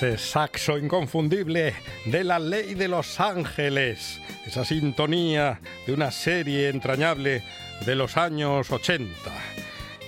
Ese 0.00 0.16
saxo 0.16 0.78
inconfundible 0.78 1.74
de 2.06 2.24
la 2.24 2.38
ley 2.38 2.72
de 2.72 2.88
los 2.88 3.20
ángeles, 3.20 4.18
esa 4.46 4.64
sintonía 4.64 5.60
de 5.86 5.92
una 5.92 6.10
serie 6.10 6.70
entrañable 6.70 7.42
de 7.84 7.94
los 7.96 8.16
años 8.16 8.72
80. 8.72 9.04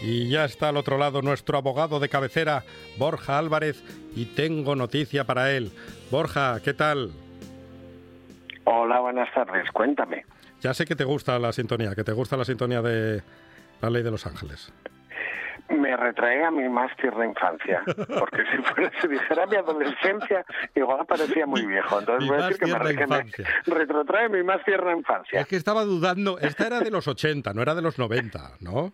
Y 0.02 0.30
ya 0.30 0.46
está 0.46 0.70
al 0.70 0.78
otro 0.78 0.96
lado 0.96 1.20
nuestro 1.20 1.58
abogado 1.58 2.00
de 2.00 2.08
cabecera, 2.08 2.64
Borja 2.96 3.36
Álvarez, 3.36 3.84
y 4.16 4.24
tengo 4.24 4.76
noticia 4.76 5.24
para 5.24 5.50
él. 5.52 5.70
Borja, 6.10 6.58
¿qué 6.64 6.72
tal? 6.72 7.12
Hola, 8.64 8.98
buenas 8.98 9.28
tardes, 9.34 9.70
cuéntame. 9.72 10.24
Ya 10.62 10.72
sé 10.72 10.86
que 10.86 10.96
te 10.96 11.04
gusta 11.04 11.38
la 11.38 11.52
sintonía, 11.52 11.94
que 11.94 12.04
te 12.04 12.12
gusta 12.12 12.38
la 12.38 12.46
sintonía 12.46 12.80
de 12.80 13.20
la 13.82 13.90
ley 13.90 14.02
de 14.02 14.10
los 14.10 14.26
ángeles 14.26 14.72
me 15.68 15.96
retrae 15.96 16.44
a 16.44 16.50
mi 16.50 16.68
más 16.68 16.94
tierna 16.96 17.26
infancia. 17.26 17.82
Porque 17.86 18.42
si, 18.50 18.62
fuera, 18.62 18.92
si 19.00 19.08
dijera 19.08 19.46
mi 19.46 19.56
adolescencia, 19.56 20.44
igual 20.74 21.06
parecía 21.06 21.46
muy 21.46 21.64
viejo. 21.66 22.00
Entonces 22.00 22.28
voy 22.28 22.38
a 22.38 22.46
decir 22.46 22.58
que 22.58 23.06
me, 23.06 23.74
retrotrae 23.74 24.28
mi 24.28 24.42
más 24.42 24.64
tierna 24.64 24.92
infancia. 24.92 25.40
Es 25.40 25.46
que 25.46 25.56
estaba 25.56 25.84
dudando, 25.84 26.38
esta 26.38 26.66
era 26.66 26.80
de 26.80 26.90
los 26.90 27.08
80, 27.08 27.52
no 27.54 27.62
era 27.62 27.74
de 27.74 27.82
los 27.82 27.98
90, 27.98 28.56
¿no? 28.60 28.92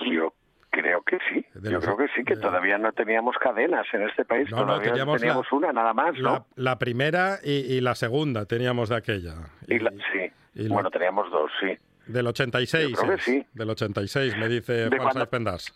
Yo 0.00 0.32
creo 0.70 1.02
que 1.02 1.18
sí. 1.28 1.44
Yo 1.62 1.80
creo 1.80 1.96
que 1.96 2.06
sí, 2.14 2.24
que 2.24 2.36
todavía 2.36 2.78
no 2.78 2.92
teníamos 2.92 3.36
cadenas 3.38 3.86
en 3.92 4.02
este 4.02 4.24
país. 4.24 4.48
todavía 4.48 4.92
teníamos, 4.92 5.52
una 5.52 5.72
nada 5.72 5.92
más, 5.92 6.16
¿no? 6.18 6.46
La, 6.56 6.78
primera 6.78 7.38
y, 7.42 7.80
la 7.80 7.94
segunda 7.94 8.46
teníamos 8.46 8.88
de 8.88 8.96
aquella. 8.96 9.34
Y, 9.66 9.78
sí. 9.78 10.68
bueno, 10.68 10.90
teníamos 10.90 11.30
dos, 11.30 11.50
sí. 11.60 11.76
Del 12.08 12.26
86. 12.26 12.96
sí. 13.20 13.46
Del 13.52 13.70
86, 13.70 14.36
me 14.36 14.48
dice 14.48 14.88
Juan 14.88 15.12
Sáenz 15.12 15.28
Pendas. 15.28 15.74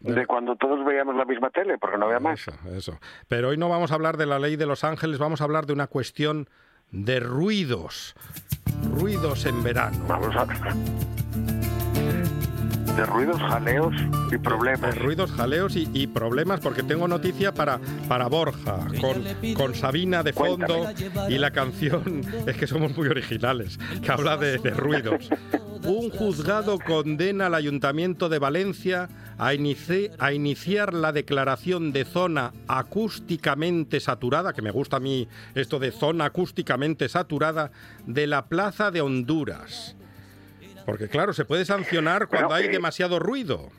De... 0.00 0.26
cuando 0.26 0.56
todos 0.56 0.84
veíamos 0.84 1.16
la 1.16 1.24
misma 1.24 1.50
tele, 1.50 1.78
porque 1.78 1.96
no 1.96 2.06
había 2.06 2.20
más. 2.20 2.40
Eso, 2.40 2.52
eso. 2.74 2.98
Pero 3.28 3.50
hoy 3.50 3.56
no 3.56 3.68
vamos 3.68 3.92
a 3.92 3.94
hablar 3.94 4.16
de 4.16 4.26
la 4.26 4.38
ley 4.38 4.56
de 4.56 4.66
Los 4.66 4.84
Ángeles, 4.84 5.18
vamos 5.18 5.40
a 5.40 5.44
hablar 5.44 5.66
de 5.66 5.72
una 5.72 5.86
cuestión 5.86 6.48
de 6.90 7.20
ruidos. 7.20 8.14
Ruidos 8.98 9.46
en 9.46 9.62
verano. 9.62 9.96
Vamos 10.06 10.34
a 10.36 10.46
de 12.96 13.06
ruidos, 13.06 13.40
jaleos 13.40 13.94
y 14.30 14.38
problemas. 14.38 14.94
De 14.94 15.00
ruidos, 15.00 15.32
jaleos 15.32 15.74
y, 15.74 16.06
problemas, 16.06 16.60
porque 16.60 16.82
tengo 16.84 17.08
noticia 17.08 17.52
para, 17.52 17.80
para 18.08 18.28
Borja, 18.28 18.86
con, 19.00 19.24
con 19.54 19.74
Sabina 19.74 20.22
de 20.22 20.32
fondo 20.32 20.86
y 21.28 21.38
la 21.38 21.50
canción, 21.50 22.20
es 22.46 22.56
que 22.56 22.66
somos 22.68 22.96
muy 22.96 23.08
originales, 23.08 23.78
que 24.00 24.12
habla 24.12 24.36
de, 24.36 24.58
ruidos. 24.70 25.28
Un 25.82 26.10
juzgado 26.10 26.78
condena 26.78 27.46
al 27.46 27.54
Ayuntamiento 27.54 28.28
de 28.28 28.38
Valencia 28.38 29.08
a, 29.38 29.48
a, 29.48 30.32
iniciar 30.32 30.94
la 30.94 31.12
declaración 31.12 31.92
de 31.92 32.04
zona 32.04 32.52
acústicamente 32.68 33.98
saturada, 33.98 34.52
que 34.52 34.62
me 34.62 34.70
gusta 34.70 34.98
a 34.98 35.00
mí 35.00 35.26
esto 35.54 35.80
de 35.80 35.90
zona 35.90 36.26
acústicamente 36.26 37.08
saturada, 37.08 37.72
de 38.06 38.28
la 38.28 38.46
Plaza 38.46 38.92
de 38.92 39.00
Honduras. 39.00 39.96
Porque 40.84 41.08
claro, 41.08 41.32
se 41.32 41.44
puede 41.44 41.64
sancionar 41.64 42.28
cuando 42.28 42.54
hay 42.54 42.68
demasiado 42.68 43.18
ruido. 43.18 43.70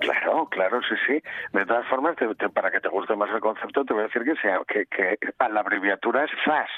Claro, 0.00 0.48
claro, 0.50 0.80
sí, 0.82 0.94
sí. 1.06 1.22
De 1.52 1.66
todas 1.66 1.86
formas, 1.88 2.16
para 2.52 2.70
que 2.70 2.80
te 2.80 2.88
guste 2.88 3.16
más 3.16 3.30
el 3.30 3.40
concepto, 3.40 3.84
te 3.84 3.92
voy 3.92 4.02
a 4.02 4.06
decir 4.06 4.24
que, 4.24 4.34
sea, 4.36 4.60
que, 4.66 4.86
que 4.86 5.18
la 5.38 5.60
abreviatura 5.60 6.24
es 6.24 6.30
FAS. 6.44 6.68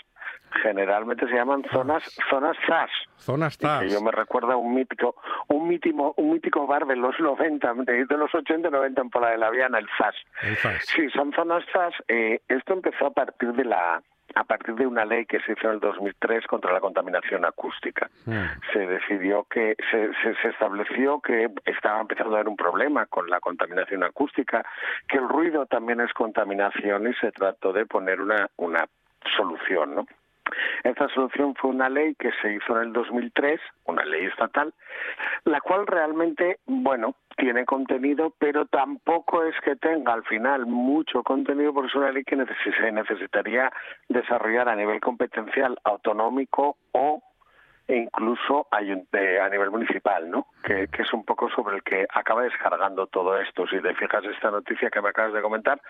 Generalmente 0.62 1.26
se 1.28 1.34
llaman 1.34 1.65
zonas 1.70 2.03
zonas 2.31 2.56
ZAS. 2.66 2.91
Zonas 3.16 3.59
ZAS. 3.59 3.92
yo 3.92 4.00
me 4.00 4.10
recuerda 4.10 4.56
un 4.56 4.75
mítico 4.75 5.16
un 5.48 5.69
mítico 5.69 6.15
un 6.16 6.32
mítico 6.32 6.66
bar 6.66 6.86
de 6.86 6.97
los 6.97 7.19
90, 7.19 7.75
de, 7.84 8.06
los 8.16 8.34
80 8.34 8.69
y 8.69 8.70
90 8.70 9.03
en 9.03 9.10
Pola 9.10 9.31
de 9.31 9.38
la 9.38 9.50
Viana, 9.50 9.78
el 9.78 9.88
FAS. 9.98 10.15
El 10.42 10.56
FAS. 10.56 10.86
Sí, 10.86 11.10
son 11.10 11.32
zonas 11.32 11.65
ZAS. 11.72 11.94
Eh, 12.09 12.41
esto 12.48 12.72
empezó 12.72 13.06
a 13.06 13.10
partir 13.10 13.53
de 13.53 13.65
la 13.65 14.03
a 14.34 14.44
partir 14.44 14.75
de 14.75 14.87
una 14.87 15.04
ley 15.04 15.26
que 15.26 15.41
se 15.41 15.53
hizo 15.53 15.69
en 15.69 15.75
el 15.75 15.81
2003 15.81 16.47
contra 16.47 16.72
la 16.72 16.81
contaminación 16.81 17.44
acústica. 17.44 18.10
Hmm. 18.25 18.44
Se 18.72 18.81
decidió 18.81 19.44
que 19.44 19.76
se, 19.91 20.10
se, 20.22 20.48
estableció 20.48 21.20
que 21.20 21.48
estaba 21.64 22.00
empezando 22.00 22.34
a 22.34 22.38
haber 22.38 22.48
un 22.48 22.56
problema 22.56 23.06
con 23.06 23.28
la 23.28 23.41
contaminación 23.41 24.04
acústica, 24.04 24.65
que 25.09 25.19
el 25.19 25.28
ruido 25.28 25.66
también 25.66 26.00
es 26.00 26.12
contaminación 26.12 27.09
y 27.09 27.15
se 27.15 27.32
trató 27.32 27.72
de 27.72 27.86
poner 27.86 28.20
una, 28.20 28.48
una 28.56 28.86
solución, 29.36 29.94
¿no? 29.94 30.06
Esta 30.84 31.09
solución 31.09 31.54
fue 31.56 31.70
una 31.70 31.88
ley 31.88 32.15
que 32.15 32.31
se 32.41 32.53
hizo 32.53 32.76
en 32.76 32.88
el 32.88 32.92
2003, 32.92 33.60
una 33.86 34.04
ley 34.04 34.26
estatal, 34.26 34.72
la 35.44 35.60
cual 35.60 35.86
realmente, 35.86 36.59
bueno, 36.66 37.16
tiene 37.36 37.64
contenido, 37.64 38.32
pero 38.38 38.66
tampoco 38.66 39.44
es 39.44 39.54
que 39.64 39.76
tenga 39.76 40.12
al 40.12 40.24
final 40.24 40.66
mucho 40.66 41.22
contenido, 41.22 41.72
porque 41.72 41.88
es 41.88 41.94
una 41.94 42.12
ley 42.12 42.24
que 42.24 42.36
se 42.36 42.92
necesitaría 42.92 43.70
desarrollar 44.08 44.69
a 44.69 44.76
nivel 44.76 45.00
competencial 45.00 45.78
autonómico 45.84 46.76
o 46.92 47.22
e 47.88 47.97
incluso 47.97 48.66
a 48.70 48.80
nivel 49.48 49.70
municipal, 49.70 50.28
¿no? 50.28 50.48
Que, 50.64 50.88
es 50.92 51.12
un 51.12 51.24
poco 51.24 51.48
sobre 51.50 51.76
el 51.76 51.82
que 51.82 52.06
acaba 52.12 52.42
descargando 52.42 53.06
todo 53.06 53.38
esto. 53.38 53.66
Si 53.69 53.80
te 53.80 53.94
fijas, 53.94 54.24
esta 54.24 54.50
noticia 54.50 54.91
que 54.91 55.00
me 55.00 55.10
acabas 55.10 55.32
de 55.32 55.42
comentar 55.42 55.80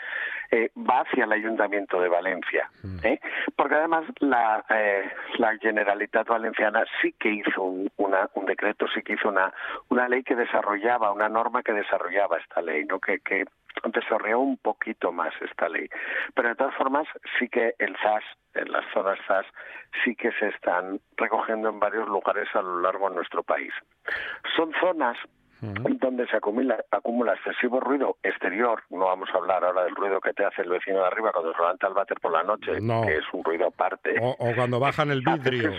eh, 0.50 0.70
va 0.76 1.00
hacia 1.00 1.24
el 1.24 1.32
Ayuntamiento 1.32 2.00
de 2.00 2.08
Valencia, 2.08 2.70
mm. 2.82 2.98
¿eh? 3.02 3.20
porque 3.54 3.76
además 3.76 4.04
la, 4.20 4.64
eh, 4.68 5.10
la 5.38 5.56
Generalitat 5.56 6.28
Valenciana 6.28 6.84
sí 7.00 7.14
que 7.18 7.30
hizo 7.30 7.62
un, 7.62 7.90
una, 7.96 8.28
un 8.34 8.44
decreto, 8.44 8.86
sí 8.94 9.02
que 9.02 9.14
hizo 9.14 9.28
una, 9.28 9.52
una 9.88 10.08
ley 10.08 10.22
que 10.22 10.36
desarrollaba, 10.36 11.12
una 11.12 11.28
norma 11.28 11.62
que 11.62 11.72
desarrollaba 11.72 12.38
esta 12.38 12.60
ley, 12.60 12.84
¿no? 12.84 13.00
Que, 13.00 13.20
que 13.20 13.46
desarrolló 13.92 14.40
un 14.40 14.56
poquito 14.58 15.12
más 15.12 15.32
esta 15.40 15.68
ley. 15.68 15.88
Pero 16.34 16.48
de 16.50 16.54
todas 16.54 16.74
formas, 16.74 17.06
sí 17.38 17.48
que 17.48 17.74
el 17.78 17.96
SAS, 18.02 18.24
en 18.54 18.70
las 18.72 18.84
zonas 18.92 19.18
SAS, 19.26 19.46
sí 20.04 20.14
que 20.14 20.32
se 20.32 20.48
están 20.48 21.00
recogiendo 21.16 21.68
en 21.68 21.78
varios 21.78 22.08
lugares 22.08 22.48
a 22.54 22.62
lo 22.62 22.80
largo 22.80 23.08
de 23.08 23.16
nuestro 23.16 23.42
país. 23.42 23.72
Son 24.56 24.72
zonas 24.80 25.16
donde 25.60 26.26
se 26.28 26.36
acumula, 26.36 26.84
acumula 26.90 27.32
excesivo 27.32 27.80
ruido 27.80 28.18
exterior, 28.22 28.82
no 28.90 29.06
vamos 29.06 29.28
a 29.32 29.38
hablar 29.38 29.64
ahora 29.64 29.84
del 29.84 29.96
ruido 29.96 30.20
que 30.20 30.32
te 30.34 30.44
hace 30.44 30.62
el 30.62 30.68
vecino 30.68 30.98
de 30.98 31.06
arriba 31.06 31.32
cuando 31.32 31.52
se 31.52 31.58
levanta 31.58 31.86
el 31.88 31.94
váter 31.94 32.20
por 32.20 32.32
la 32.32 32.42
noche, 32.42 32.72
que 32.72 33.16
es 33.16 33.24
un 33.32 33.42
ruido 33.42 33.68
aparte. 33.68 34.16
O, 34.20 34.36
o 34.38 34.54
cuando 34.54 34.78
bajan 34.78 35.10
el 35.10 35.22
vidrio. 35.26 35.72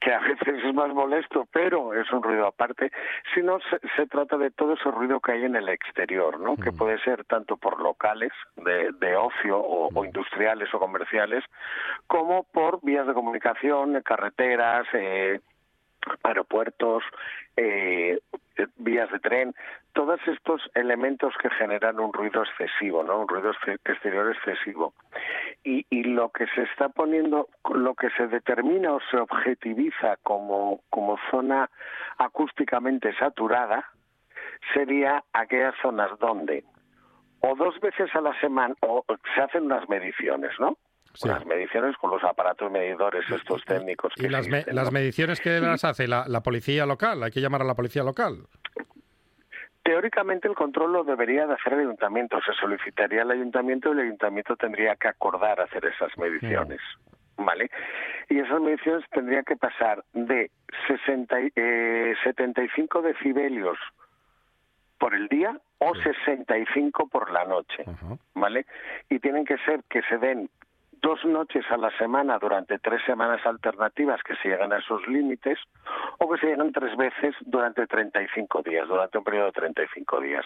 Que 0.00 0.12
a 0.12 0.20
veces 0.20 0.64
es 0.64 0.74
más 0.74 0.88
molesto, 0.94 1.46
pero 1.52 1.94
es 1.94 2.10
un 2.12 2.22
ruido 2.22 2.46
aparte, 2.46 2.90
sino 3.34 3.58
se, 3.60 3.78
se 3.96 4.06
trata 4.06 4.36
de 4.38 4.50
todo 4.50 4.74
ese 4.74 4.90
ruido 4.90 5.20
que 5.20 5.32
hay 5.32 5.44
en 5.44 5.56
el 5.56 5.68
exterior, 5.68 6.40
¿no? 6.40 6.56
Que 6.56 6.72
puede 6.72 6.98
ser 7.00 7.24
tanto 7.24 7.56
por 7.56 7.80
locales 7.80 8.32
de, 8.56 8.90
de 8.98 9.16
ocio 9.16 9.58
o, 9.58 10.04
industriales 10.04 10.72
o 10.72 10.78
comerciales, 10.78 11.44
como 12.06 12.44
por 12.44 12.80
vías 12.82 13.06
de 13.06 13.14
comunicación, 13.14 14.00
carreteras, 14.02 14.86
eh, 14.94 15.40
aeropuertos, 16.22 17.02
eh, 17.56 18.18
vías 18.76 19.10
de 19.10 19.18
tren, 19.20 19.54
todos 19.92 20.20
estos 20.26 20.62
elementos 20.74 21.34
que 21.40 21.50
generan 21.50 21.98
un 21.98 22.12
ruido 22.12 22.42
excesivo, 22.42 23.02
¿no? 23.02 23.20
Un 23.20 23.28
ruido 23.28 23.52
exterior 23.84 24.30
excesivo. 24.30 24.94
Y, 25.64 25.86
y 25.90 26.04
lo 26.04 26.30
que 26.30 26.46
se 26.54 26.62
está 26.62 26.88
poniendo, 26.88 27.48
lo 27.74 27.94
que 27.94 28.10
se 28.10 28.28
determina 28.28 28.92
o 28.92 29.00
se 29.10 29.16
objetiviza 29.16 30.16
como, 30.22 30.82
como 30.90 31.18
zona 31.30 31.70
acústicamente 32.18 33.14
saturada, 33.16 33.90
sería 34.74 35.24
aquellas 35.32 35.74
zonas 35.82 36.10
donde 36.18 36.64
o 37.40 37.54
dos 37.56 37.78
veces 37.80 38.14
a 38.14 38.20
la 38.20 38.38
semana 38.40 38.74
o 38.82 39.04
se 39.34 39.40
hacen 39.40 39.64
unas 39.64 39.88
mediciones, 39.88 40.52
¿no? 40.58 40.76
Las 41.24 41.44
mediciones 41.44 41.96
con 41.96 42.10
los 42.10 42.22
aparatos 42.22 42.70
medidores 42.70 43.24
estos 43.30 43.64
técnicos. 43.64 44.12
¿Y 44.16 44.28
las, 44.28 44.48
las 44.48 44.92
mediciones 44.92 45.40
que 45.40 45.60
las 45.60 45.84
hace 45.84 46.06
la, 46.06 46.24
policía 46.42 46.86
local? 46.86 47.22
¿Hay 47.22 47.30
que 47.30 47.40
llamar 47.40 47.62
a 47.62 47.64
la 47.64 47.74
policía 47.74 48.02
local? 48.02 48.46
Teóricamente 49.82 50.46
el 50.46 50.54
control 50.54 50.92
lo 50.92 51.04
debería 51.04 51.46
de 51.46 51.54
hacer 51.54 51.72
el 51.72 51.80
ayuntamiento, 51.80 52.38
se 52.42 52.52
solicitaría 52.52 53.22
al 53.22 53.30
ayuntamiento 53.30 53.88
y 53.88 53.92
el 53.92 54.00
ayuntamiento 54.00 54.56
tendría 54.56 54.94
que 54.96 55.08
acordar 55.08 55.60
hacer 55.60 55.84
esas 55.84 56.16
mediciones. 56.16 56.80
¿Vale? 57.36 57.70
Y 58.28 58.38
esas 58.38 58.60
mediciones 58.60 59.04
tendrían 59.10 59.44
que 59.44 59.56
pasar 59.56 60.04
de 60.12 60.50
60, 60.86 61.36
eh, 61.56 62.14
75 62.22 63.02
decibelios 63.02 63.78
por 64.98 65.14
el 65.14 65.28
día 65.28 65.58
o 65.78 65.94
65 65.94 67.08
por 67.08 67.32
la 67.32 67.46
noche, 67.46 67.84
¿vale? 68.34 68.66
Y 69.08 69.18
tienen 69.18 69.46
que 69.46 69.56
ser 69.64 69.82
que 69.88 70.02
se 70.02 70.18
den 70.18 70.50
dos 71.00 71.24
noches 71.24 71.64
a 71.70 71.76
la 71.76 71.90
semana 71.98 72.38
durante 72.38 72.78
tres 72.78 73.02
semanas 73.06 73.44
alternativas 73.44 74.22
que 74.22 74.34
se 74.36 74.48
llegan 74.48 74.72
a 74.72 74.78
esos 74.78 75.06
límites 75.08 75.58
o 76.18 76.30
que 76.30 76.38
se 76.40 76.46
llegan 76.48 76.72
tres 76.72 76.96
veces 76.96 77.34
durante 77.42 77.86
35 77.86 78.62
días, 78.62 78.86
durante 78.88 79.18
un 79.18 79.24
periodo 79.24 79.46
de 79.46 79.52
35 79.52 80.20
días. 80.20 80.44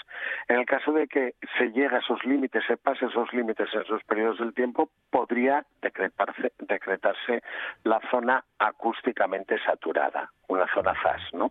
En 0.48 0.60
el 0.60 0.66
caso 0.66 0.92
de 0.92 1.06
que 1.08 1.34
se 1.58 1.70
llegue 1.72 1.96
a 1.96 1.98
esos 1.98 2.24
límites, 2.24 2.62
se 2.66 2.76
pase 2.76 3.06
esos 3.06 3.32
límites 3.32 3.68
en 3.72 3.82
esos 3.82 4.02
periodos 4.04 4.38
del 4.38 4.54
tiempo, 4.54 4.90
podría 5.10 5.64
decretarse, 5.82 6.52
decretarse 6.58 7.42
la 7.84 8.00
zona 8.10 8.44
acústicamente 8.58 9.58
saturada, 9.64 10.30
una 10.48 10.66
zona 10.72 10.94
FAS, 10.94 11.22
¿no? 11.32 11.50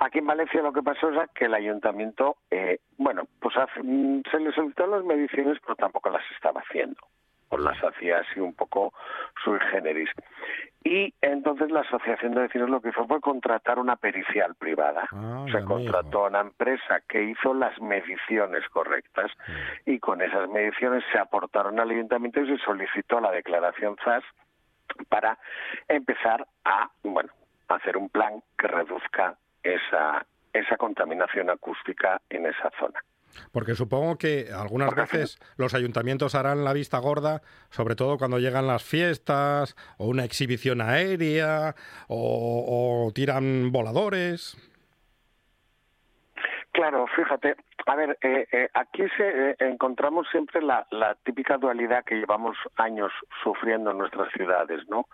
Aquí 0.00 0.18
en 0.18 0.26
Valencia 0.26 0.62
lo 0.62 0.72
que 0.72 0.82
pasó 0.82 1.10
es 1.10 1.30
que 1.34 1.46
el 1.46 1.54
ayuntamiento, 1.54 2.36
eh, 2.50 2.78
bueno, 2.96 3.24
pues 3.40 3.54
mm, 3.82 4.20
se 4.30 4.40
le 4.40 4.52
solicitó 4.52 4.86
las 4.86 5.04
mediciones, 5.04 5.58
pero 5.62 5.76
tampoco 5.76 6.10
las 6.10 6.22
estaba 6.32 6.60
haciendo 6.60 6.98
pues 7.48 7.62
las 7.62 7.82
hacía 7.82 8.18
así 8.18 8.40
un 8.40 8.54
poco 8.54 8.92
sui 9.42 9.58
generis. 9.70 10.10
Y 10.84 11.12
entonces 11.20 11.70
la 11.70 11.80
Asociación 11.80 12.34
de 12.34 12.42
Vecinos 12.42 12.70
lo 12.70 12.80
que 12.80 12.90
hizo 12.90 13.06
fue 13.06 13.20
contratar 13.20 13.78
una 13.78 13.96
pericial 13.96 14.54
privada. 14.54 15.08
Ah, 15.12 15.44
se 15.50 15.64
contrató 15.64 16.24
a 16.24 16.28
una 16.28 16.40
empresa 16.40 17.00
que 17.08 17.22
hizo 17.24 17.52
las 17.52 17.78
mediciones 17.80 18.66
correctas 18.68 19.30
y 19.84 19.98
con 19.98 20.22
esas 20.22 20.48
mediciones 20.48 21.04
se 21.12 21.18
aportaron 21.18 21.78
al 21.80 21.90
ayuntamiento 21.90 22.40
y 22.40 22.46
se 22.46 22.64
solicitó 22.64 23.20
la 23.20 23.32
declaración 23.32 23.96
ZAS 24.04 24.24
para 25.08 25.38
empezar 25.88 26.46
a, 26.64 26.90
bueno, 27.02 27.30
hacer 27.68 27.96
un 27.96 28.08
plan 28.08 28.42
que 28.56 28.68
reduzca 28.68 29.36
esa, 29.62 30.24
esa 30.52 30.76
contaminación 30.76 31.50
acústica 31.50 32.20
en 32.30 32.46
esa 32.46 32.70
zona. 32.78 33.02
Porque 33.52 33.74
supongo 33.74 34.18
que 34.18 34.50
algunas 34.52 34.94
veces 34.94 35.38
los 35.56 35.74
ayuntamientos 35.74 36.34
harán 36.34 36.64
la 36.64 36.72
vista 36.72 36.98
gorda, 36.98 37.42
sobre 37.70 37.94
todo 37.96 38.18
cuando 38.18 38.38
llegan 38.38 38.66
las 38.66 38.82
fiestas 38.82 39.76
o 39.96 40.06
una 40.06 40.24
exhibición 40.24 40.80
aérea 40.80 41.74
o, 42.08 43.10
tiran 43.14 43.72
voladores. 43.72 44.56
Claro, 46.72 47.06
fíjate, 47.08 47.56
a 47.86 47.94
ver, 47.96 48.18
eh, 48.20 48.46
eh, 48.52 48.68
aquí 48.74 49.02
se, 49.16 49.50
eh, 49.50 49.56
encontramos 49.60 50.28
siempre 50.30 50.60
la, 50.60 50.86
típica 51.24 51.56
dualidad 51.56 52.04
que 52.04 52.16
llevamos 52.16 52.56
años 52.76 53.10
sufriendo 53.42 53.90
en 53.92 53.98
nuestras 53.98 54.30
ciudades, 54.32 54.86
¿no? 54.88 55.06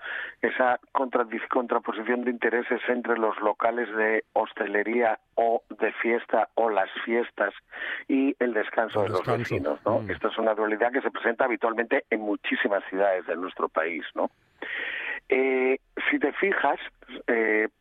Esa 0.43 0.81
contraposición 0.93 2.25
de 2.25 2.31
intereses 2.33 2.81
entre 2.89 3.17
los 3.17 3.41
locales 3.41 3.89
de 3.95 4.25
hostelería 4.33 5.19
o 5.37 5.63
de 5.71 5.93
fiesta 5.93 6.49
o 6.55 6.69
las 6.69 6.91
fiestas 7.05 7.55
y 8.09 8.35
el 8.41 8.55
descanso 8.55 9.03
de 9.05 9.11
los 9.11 9.25
vecinos, 9.25 9.79
¿no? 9.87 10.01
Mm. 10.01 10.11
Esta 10.11 10.29
es 10.29 10.39
una 10.39 10.55
dualidad 10.55 10.93
que 10.93 11.01
se 11.01 11.11
presenta 11.11 11.45
habitualmente 11.45 12.05
en 12.11 12.21
muchísimas 12.23 12.83
ciudades 12.91 13.25
de 13.27 13.37
nuestro 13.37 13.69
país, 13.69 14.05
¿no? 14.15 14.31
si 16.11 16.19
te 16.19 16.33
fijas, 16.35 16.79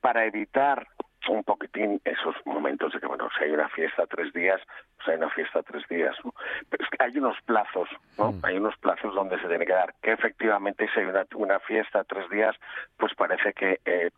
para 0.02 0.26
evitar 0.26 0.88
un 1.30 1.44
poquitín 1.44 2.02
esos 2.04 2.36
momentos 2.46 2.94
de 2.94 3.00
que, 3.00 3.08
bueno, 3.08 3.30
si 3.38 3.46
hay 3.46 3.52
una 3.52 3.70
fiesta 3.70 4.06
tres 4.08 4.34
días, 4.34 4.62
hay 5.08 5.18
una 5.18 5.30
fiesta 5.30 5.64
tres 5.64 5.88
días, 5.88 6.16
¿no? 6.24 6.34
Pero 6.70 6.84
es 6.84 6.90
que 6.90 7.04
hay 7.04 7.18
unos 7.18 7.38
plazos, 7.46 7.90
¿no? 8.18 8.34
Hay 8.44 8.58
unos 8.58 8.78
plazos 8.78 9.14
donde 9.16 9.40
se 9.40 9.48
tiene 9.48 9.66
que 9.66 9.74
dar, 9.74 9.94
que 10.02 10.12
efectivamente 10.12 10.88
si 10.94 11.00
hay 11.00 11.06
una, 11.06 11.26
una 11.36 11.60
fiesta 11.60 12.04
tres 12.04 12.30
días, 12.30 12.56
pues 12.98 13.14
parece 13.16 13.54
que 13.54 13.80
eh, 13.86 14.12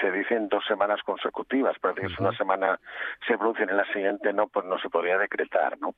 se 0.00 0.10
dicen 0.10 0.48
dos 0.48 0.64
semanas 0.66 1.02
consecutivas, 1.02 1.78
parece 1.78 2.02
que 2.02 2.06
es 2.12 2.18
una 2.18 2.36
semana 2.36 2.78
se 3.26 3.38
produce 3.38 3.62
en 3.62 3.76
la 3.76 3.84
siguiente 3.92 4.32
no, 4.32 4.48
pues 4.48 4.66
no 4.66 4.78
se 4.78 4.90
podría 4.90 5.18
decretar, 5.18 5.78
¿no? 5.80 5.94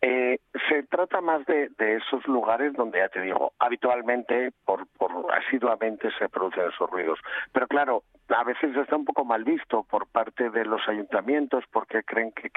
Eh, 0.00 0.38
se 0.68 0.82
trata 0.84 1.20
más 1.20 1.46
de, 1.46 1.70
de, 1.78 1.96
esos 1.96 2.26
lugares 2.26 2.74
donde, 2.74 2.98
ya 2.98 3.08
te 3.08 3.20
digo, 3.20 3.52
habitualmente, 3.58 4.52
por, 4.64 4.86
por 4.98 5.10
asiduamente 5.32 6.10
se 6.18 6.28
producen 6.28 6.68
esos 6.68 6.90
ruidos. 6.90 7.18
Pero 7.52 7.66
claro, 7.66 8.02
a 8.28 8.44
veces 8.44 8.76
está 8.76 8.96
un 8.96 9.04
poco 9.04 9.24
mal 9.24 9.44
visto 9.44 9.82
por 9.84 10.06
parte 10.06 10.50
de 10.50 10.64
los 10.64 10.86
ayuntamientos 10.88 11.64
porque 11.70 12.02
creen 12.02 12.32
que 12.32 12.50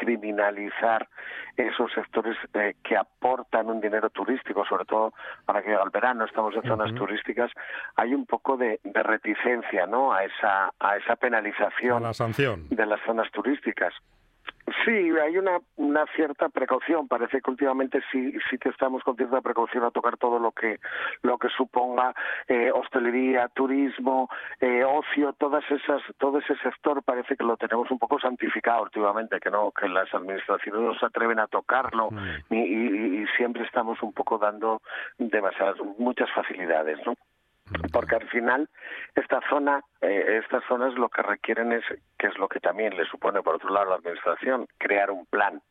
esos 1.56 1.92
sectores 1.94 2.38
eh, 2.54 2.76
que 2.84 2.96
aportan 2.96 3.68
un 3.68 3.82
dinero 3.82 4.10
turístico, 4.10 4.66
sobre 4.66 4.86
todo 4.86 5.14
para 5.46 5.62
que 5.62 5.74
el 5.74 5.90
verano, 5.92 6.26
estamos 6.26 6.56
en 6.56 6.64
zonas 6.64 6.94
turísticas, 6.94 7.52
hay 7.96 8.14
un 8.14 8.26
poco 8.26 8.58
de, 8.58 8.80
reticencia 8.84 9.86
¿no? 9.88 10.14
a, 10.14 10.24
esa, 10.24 10.72
a 10.80 10.98
esa 10.98 11.16
penalización 11.16 12.04
la 12.04 12.14
sanción. 12.14 12.68
de 12.70 12.86
las 12.86 13.00
zonas 13.06 13.32
turísticas. 13.32 13.94
Sí, 14.84 14.92
hay 14.92 15.38
una, 15.38 15.60
una 15.78 16.06
cierta 16.16 16.50
precaución. 16.50 17.08
Parece 17.08 17.42
que 17.42 17.52
últimamente 17.52 18.02
sí, 18.12 18.34
sí 18.50 18.58
que 18.58 18.70
estamos 18.70 19.04
con 19.04 19.16
cierta 19.16 19.42
precaución 19.42 19.84
a 19.84 19.92
tocar 19.92 20.18
todo 20.18 20.40
lo 20.40 20.52
que 20.52 20.80
lo 21.22 21.38
que 21.38 21.48
suponga 21.50 22.14
eh, 22.48 22.72
hostelería, 22.74 23.48
turismo, 23.50 24.30
eh, 24.60 24.84
ocio, 24.84 25.34
todas 25.34 25.64
esas, 25.72 26.02
todo 26.18 26.40
ese 26.40 26.56
sector 26.58 27.02
parece 27.04 27.38
que 27.38 27.44
lo 27.44 27.56
tenemos 27.58 27.90
un 27.92 28.00
poco 28.00 28.20
santificado 28.20 28.84
últimamente, 28.84 29.40
que 29.40 29.50
no, 29.50 29.72
que 29.72 29.88
las 29.88 30.14
administraciones 30.14 30.82
no 30.82 30.96
se 30.96 31.06
atreven 31.06 31.40
a 31.40 31.48
tocarlo 31.48 31.88
Mm. 32.12 32.54
y, 32.54 32.58
y, 32.58 33.22
y 33.24 33.28
siempre 33.38 33.64
estamos 33.64 34.02
un 34.02 34.14
poco 34.14 34.38
dando 34.38 34.82
demasiadas, 35.18 35.78
muchas 35.98 36.30
facilidades, 36.32 36.98
¿no? 37.06 37.14
Porque 37.92 38.16
al 38.16 38.28
final 38.30 38.70
esta 39.16 39.42
zona 39.50 39.82
eh, 40.02 40.40
estas 40.44 40.64
zonas 40.66 40.94
lo 40.96 41.10
que 41.10 41.22
requieren 41.22 41.72
es 41.72 41.84
que 42.18 42.28
es 42.28 42.38
lo 42.38 42.48
que 42.48 42.60
también 42.60 42.96
le 42.96 43.06
supone 43.06 43.42
por 43.42 43.56
otro 43.56 43.70
lado 43.70 43.90
la 43.90 43.96
administración 43.96 44.68
crear 44.78 45.12
un 45.12 45.26
plan. 45.26 45.62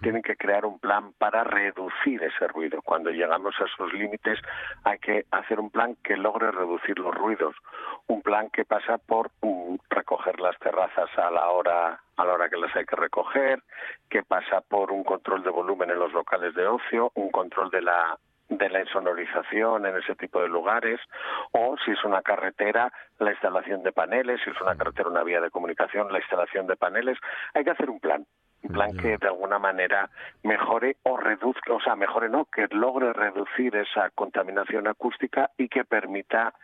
Tienen 0.00 0.22
que 0.22 0.36
crear 0.36 0.64
un 0.64 0.78
plan 0.78 1.12
para 1.18 1.42
reducir 1.42 2.22
ese 2.22 2.46
ruido. 2.46 2.82
Cuando 2.82 3.10
llegamos 3.10 3.52
a 3.58 3.64
esos 3.64 3.92
límites 3.92 4.38
hay 4.84 4.96
que 5.00 5.26
hacer 5.32 5.58
un 5.58 5.70
plan 5.70 5.96
que 6.04 6.16
logre 6.16 6.52
reducir 6.52 7.00
los 7.00 7.12
ruidos, 7.12 7.56
un 8.06 8.22
plan 8.22 8.48
que 8.50 8.64
pasa 8.64 8.98
por 8.98 9.32
um, 9.40 9.78
recoger 9.90 10.38
las 10.38 10.56
terrazas 10.60 11.10
a 11.18 11.32
la 11.32 11.48
hora 11.50 12.00
a 12.16 12.24
la 12.24 12.32
hora 12.34 12.48
que 12.48 12.58
las 12.58 12.74
hay 12.76 12.84
que 12.84 12.94
recoger, 12.94 13.60
que 14.08 14.22
pasa 14.22 14.60
por 14.60 14.92
un 14.92 15.02
control 15.02 15.42
de 15.42 15.50
volumen 15.50 15.90
en 15.90 15.98
los 15.98 16.12
locales 16.12 16.54
de 16.54 16.66
ocio, 16.66 17.10
un 17.14 17.30
control 17.30 17.70
de 17.70 17.82
la 17.82 18.16
de 18.58 18.68
la 18.70 18.80
insonorización 18.80 19.86
en 19.86 19.96
ese 19.96 20.14
tipo 20.14 20.40
de 20.40 20.48
lugares, 20.48 21.00
o 21.52 21.76
si 21.84 21.92
es 21.92 22.04
una 22.04 22.22
carretera, 22.22 22.92
la 23.18 23.30
instalación 23.32 23.82
de 23.82 23.92
paneles, 23.92 24.40
si 24.44 24.50
es 24.50 24.60
una 24.60 24.76
carretera, 24.76 25.08
una 25.08 25.22
vía 25.22 25.40
de 25.40 25.50
comunicación, 25.50 26.12
la 26.12 26.18
instalación 26.18 26.66
de 26.66 26.76
paneles. 26.76 27.18
Hay 27.54 27.64
que 27.64 27.70
hacer 27.70 27.90
un 27.90 28.00
plan, 28.00 28.26
un 28.62 28.72
plan 28.72 28.96
que 28.96 29.18
de 29.18 29.26
alguna 29.26 29.58
manera 29.58 30.08
mejore 30.42 30.96
o 31.02 31.16
reduzca, 31.16 31.72
o 31.72 31.80
sea, 31.80 31.96
mejore 31.96 32.28
no, 32.28 32.46
que 32.46 32.66
logre 32.70 33.12
reducir 33.12 33.74
esa 33.76 34.10
contaminación 34.10 34.86
acústica 34.86 35.50
y 35.56 35.68
que 35.68 35.84
permita 35.84 36.54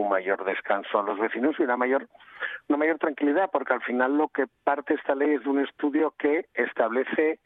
un 0.00 0.08
mayor 0.08 0.44
descanso 0.44 0.98
a 0.98 1.02
los 1.02 1.18
vecinos 1.18 1.56
y 1.58 1.62
una 1.62 1.76
mayor 1.76 2.08
una 2.68 2.78
mayor 2.78 2.98
tranquilidad 2.98 3.50
porque 3.52 3.74
al 3.74 3.82
final 3.82 4.16
lo 4.16 4.28
que 4.28 4.46
parte 4.64 4.94
esta 4.94 5.14
ley 5.14 5.34
es 5.34 5.44
de 5.44 5.50
un 5.50 5.60
estudio 5.60 6.14
que 6.18 6.46
establece 6.54 7.40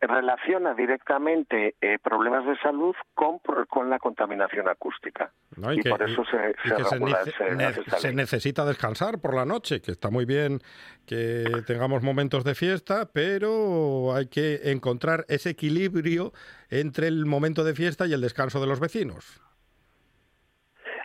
relaciona 0.00 0.74
directamente 0.74 1.74
eh, 1.80 1.98
problemas 2.02 2.46
de 2.46 2.56
salud 2.58 2.94
con, 3.14 3.38
con 3.68 3.90
la 3.90 3.98
contaminación 3.98 4.68
acústica 4.68 5.30
no, 5.56 5.72
y, 5.72 5.78
y 5.78 5.82
que, 5.82 5.90
por 5.90 6.02
eso 6.02 6.24
se, 6.24 6.54
y 6.64 6.68
se, 6.68 6.76
que 6.76 6.84
se, 6.84 7.54
nece 7.54 8.12
necesita 8.14 8.64
descansar 8.64 9.20
por 9.20 9.34
la 9.34 9.44
noche, 9.44 9.80
que 9.80 9.92
está 9.92 10.10
muy 10.10 10.24
bien 10.24 10.60
que 11.06 11.44
tengamos 11.66 12.02
momentos 12.02 12.44
de 12.44 12.54
fiesta, 12.54 13.10
pero 13.12 14.14
hay 14.14 14.28
que 14.28 14.70
encontrar 14.70 15.24
ese 15.28 15.50
equilibrio 15.50 16.32
entre 16.70 17.08
el 17.08 17.26
momento 17.26 17.64
de 17.64 17.74
fiesta 17.74 18.06
y 18.06 18.12
el 18.12 18.20
descanso 18.20 18.60
de 18.60 18.66
los 18.66 18.80
vecinos. 18.80 19.42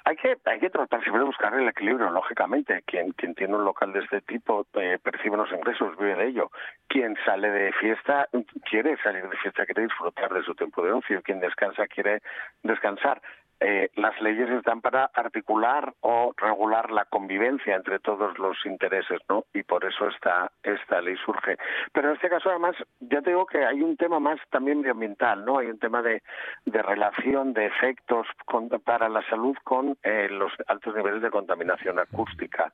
Hay 0.08 0.16
que, 0.18 0.38
hay 0.46 0.60
que 0.60 0.70
tratar 0.70 1.02
siempre 1.02 1.22
de 1.22 1.26
buscar 1.26 1.52
el 1.56 1.68
equilibrio, 1.68 2.12
lógicamente. 2.12 2.84
Quien, 2.86 3.12
tiene 3.14 3.56
un 3.56 3.66
local 3.66 3.92
de 3.92 4.02
este 4.02 4.22
tipo 4.22 4.68
eh, 4.76 5.00
percibe 5.02 5.34
unos 5.34 5.52
ingresos, 5.52 5.98
vive 5.98 6.16
de 6.16 6.28
ello. 6.28 6.52
Quien 6.88 7.18
sale 7.26 7.50
de 7.50 7.74
fiesta 7.74 8.30
quiere 8.70 8.98
salir 8.98 9.28
de 9.28 9.36
fiesta, 9.38 9.66
quiere 9.66 9.82
disfrutar 9.82 10.32
de 10.32 10.44
su 10.44 10.54
tiempo 10.54 10.86
de 10.86 10.92
ocio. 10.92 11.24
Quien 11.24 11.40
descansa 11.40 11.88
quiere 11.88 12.22
descansar. 12.62 13.20
Eh, 13.60 13.90
las 13.96 14.20
leyes 14.22 14.50
están 14.50 14.82
para 14.82 15.06
articular 15.14 15.94
o 16.02 16.34
regular 16.36 16.92
la 16.92 17.06
convivencia 17.06 17.76
entre 17.76 18.00
todos 18.00 18.38
los 18.38 18.58
intereses, 18.66 19.20
¿no? 19.30 19.46
Y 19.54 19.64
por 19.64 19.86
eso 19.86 20.10
esta, 20.10 20.52
esta 20.62 21.02
ley 21.02 21.16
surge. 21.26 21.58
Pero 21.94 22.10
en 22.10 22.16
este 22.16 22.30
caso, 22.30 22.50
además, 22.50 22.76
ya 23.00 23.22
te 23.22 23.30
digo 23.30 23.46
que 23.46 23.66
hay 23.66 23.82
un 23.82 23.96
tema 23.96 24.20
más 24.20 24.40
también 24.50 24.80
medioambiental, 24.80 25.46
¿no? 25.46 25.60
Hay 25.60 25.68
un 25.68 25.80
tema 25.80 26.02
de, 26.02 26.22
de 26.66 26.82
relación, 26.82 27.54
de 27.54 27.68
efectos 27.68 28.28
con, 28.46 28.68
para 28.70 29.08
la 29.08 29.22
salud 29.30 29.56
con 29.64 29.98
eh, 30.04 30.28
los 30.30 30.52
altos 30.68 30.94
niveles 30.94 31.22
de 31.22 31.32
contaminación 31.32 31.98
acústica. 32.00 32.74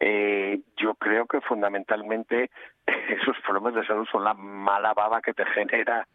Eh, 0.00 0.60
yo 0.76 0.94
creo 0.94 1.26
que 1.26 1.40
fundamentalmente 1.40 2.50
esos 2.86 3.36
problemas 3.44 3.74
de 3.74 3.86
salud 3.86 4.06
son 4.10 4.22
la 4.22 4.34
mala 4.34 4.94
baba 4.94 5.20
que 5.20 5.34
te 5.34 5.44
genera 5.46 6.06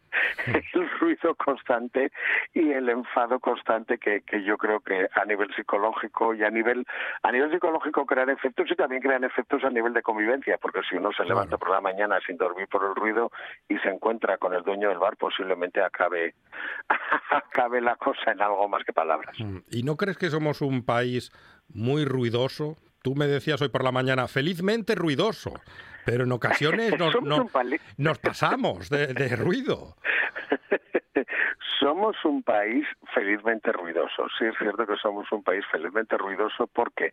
el 0.46 0.90
ruido 1.00 1.34
constante 1.34 2.10
y 2.54 2.70
el 2.72 2.88
enfado 2.88 3.40
constante 3.40 3.98
que, 3.98 4.22
que 4.22 4.42
yo 4.42 4.56
creo 4.56 4.80
que 4.80 5.06
a 5.12 5.24
nivel 5.26 5.54
psicológico 5.54 6.34
y 6.34 6.44
a 6.44 6.50
nivel 6.50 6.86
a 7.22 7.30
nivel 7.30 7.52
psicológico 7.52 8.06
crean 8.06 8.30
efectos 8.30 8.70
y 8.70 8.74
también 8.74 9.02
crean 9.02 9.24
efectos 9.24 9.62
a 9.64 9.70
nivel 9.70 9.92
de 9.92 10.02
convivencia 10.02 10.56
porque 10.58 10.80
si 10.88 10.96
uno 10.96 11.10
se 11.12 11.24
levanta 11.24 11.58
por 11.58 11.70
la 11.70 11.80
mañana 11.80 12.18
sin 12.26 12.38
dormir 12.38 12.68
por 12.68 12.84
el 12.84 12.94
ruido 12.94 13.30
y 13.68 13.76
se 13.78 13.88
encuentra 13.88 14.38
con 14.38 14.54
el 14.54 14.62
dueño 14.62 14.88
del 14.88 14.98
bar 14.98 15.16
posiblemente 15.16 15.82
acabe 15.82 16.34
acabe 17.30 17.80
la 17.80 17.96
cosa 17.96 18.32
en 18.32 18.40
algo 18.40 18.66
más 18.68 18.82
que 18.84 18.92
palabras. 18.92 19.38
Mm, 19.38 19.58
y 19.70 19.82
no 19.82 19.96
crees 19.96 20.16
que 20.16 20.30
somos 20.30 20.62
un 20.62 20.84
país 20.84 21.32
muy 21.68 22.04
ruidoso 22.04 22.76
Tú 23.04 23.14
me 23.14 23.26
decías 23.26 23.60
hoy 23.60 23.68
por 23.68 23.84
la 23.84 23.92
mañana, 23.92 24.26
felizmente 24.28 24.94
ruidoso, 24.94 25.52
pero 26.06 26.24
en 26.24 26.32
ocasiones 26.32 26.94
nos, 27.98 28.18
pasamos 28.18 28.88
de, 28.88 29.36
ruido. 29.36 29.94
somos 31.78 32.16
un 32.24 32.42
país 32.42 32.86
felizmente 33.12 33.72
ruidoso. 33.72 34.26
Sí, 34.38 34.46
es 34.46 34.54
cierto 34.58 34.86
que 34.86 34.96
somos 34.96 35.30
un 35.32 35.42
país 35.42 35.62
felizmente 35.70 36.16
ruidoso 36.16 36.66
porque 36.66 37.12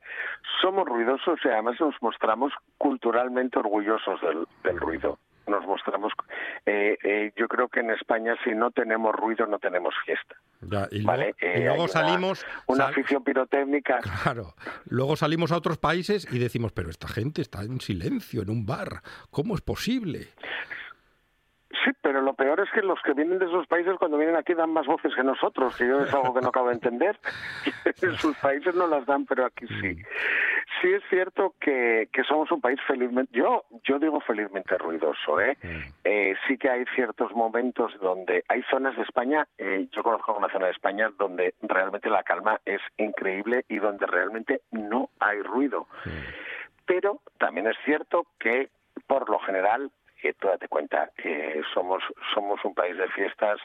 somos 0.61 0.87
ruidosos 0.87 1.41
y 1.43 1.49
además 1.49 1.75
nos 1.81 2.01
mostramos 2.01 2.53
culturalmente 2.77 3.59
orgullosos 3.59 4.21
del 4.63 4.79
ruido 4.79 5.19
nos 5.47 5.65
mostramos. 5.65 6.13
Eh, 6.65 6.97
eh, 7.03 7.33
yo 7.35 7.47
creo 7.47 7.67
que 7.67 7.81
en 7.81 7.91
España 7.91 8.35
si 8.43 8.51
no 8.51 8.71
tenemos 8.71 9.13
ruido 9.13 9.45
no 9.45 9.59
tenemos 9.59 9.93
fiesta. 10.05 10.35
Y, 10.91 10.99
luego, 10.99 11.87
salimos... 11.87 12.45
Una, 12.67 12.87
afición 12.87 13.23
pirotécnica. 13.23 13.99
Claro. 14.23 14.55
Luego 14.85 15.15
salimos 15.15 15.51
a 15.51 15.57
otros 15.57 15.77
países 15.77 16.27
y 16.31 16.37
decimos, 16.37 16.71
pero 16.73 16.89
esta 16.89 17.07
gente 17.07 17.41
está 17.41 17.63
en 17.63 17.81
silencio 17.81 18.41
en 18.43 18.49
un 18.49 18.65
bar. 18.65 19.01
¿Cómo 19.31 19.55
es 19.55 19.61
posible? 19.61 20.27
Sí, 21.83 21.91
pero 22.01 22.21
lo 22.21 22.33
peor 22.33 22.59
es 22.59 22.69
que 22.73 22.81
los 22.81 22.99
que 23.03 23.13
vienen 23.13 23.39
de 23.39 23.45
esos 23.45 23.65
países 23.67 23.95
cuando 23.97 24.17
vienen 24.17 24.35
aquí 24.35 24.53
dan 24.53 24.71
más 24.71 24.85
voces 24.85 25.13
que 25.15 25.23
nosotros, 25.23 25.75
que 25.75 25.87
yo 25.87 26.01
es 26.03 26.13
algo 26.13 26.33
que 26.33 26.41
no 26.41 26.49
acabo 26.49 26.67
de 26.67 26.75
entender. 26.75 27.19
en 28.01 28.15
sus 28.17 28.37
países 28.37 28.75
no 28.75 28.87
las 28.87 29.05
dan, 29.05 29.25
pero 29.25 29.45
aquí 29.45 29.65
sí. 29.67 29.97
Sí 30.81 30.91
es 30.91 31.03
cierto 31.09 31.53
que, 31.59 32.09
que 32.11 32.23
somos 32.23 32.51
un 32.51 32.59
país 32.59 32.79
felizmente, 32.87 33.37
yo 33.37 33.65
yo 33.83 33.99
digo 33.99 34.19
felizmente 34.21 34.77
ruidoso, 34.77 35.39
¿eh? 35.39 35.57
Mm. 35.61 35.79
¿eh? 36.03 36.35
sí 36.47 36.57
que 36.57 36.69
hay 36.69 36.85
ciertos 36.95 37.31
momentos 37.33 37.93
donde 37.99 38.43
hay 38.47 38.63
zonas 38.63 38.95
de 38.95 39.03
España, 39.03 39.47
eh, 39.57 39.87
yo 39.91 40.01
conozco 40.01 40.33
una 40.33 40.51
zona 40.51 40.65
de 40.65 40.71
España 40.71 41.11
donde 41.19 41.53
realmente 41.61 42.09
la 42.09 42.23
calma 42.23 42.59
es 42.65 42.81
increíble 42.97 43.65
y 43.69 43.77
donde 43.77 44.07
realmente 44.07 44.61
no 44.71 45.09
hay 45.19 45.41
ruido. 45.41 45.87
Mm. 46.05 46.09
Pero 46.85 47.21
también 47.37 47.67
es 47.67 47.77
cierto 47.85 48.25
que 48.39 48.69
por 49.05 49.29
lo 49.29 49.39
general 49.39 49.91
que 50.21 50.33
tú 50.33 50.47
date 50.47 50.67
cuenta 50.67 51.11
que 51.17 51.61
somos 51.73 52.03
somos 52.33 52.63
un 52.63 52.73
país 52.73 52.97
de 52.97 53.07
fiestas 53.09 53.59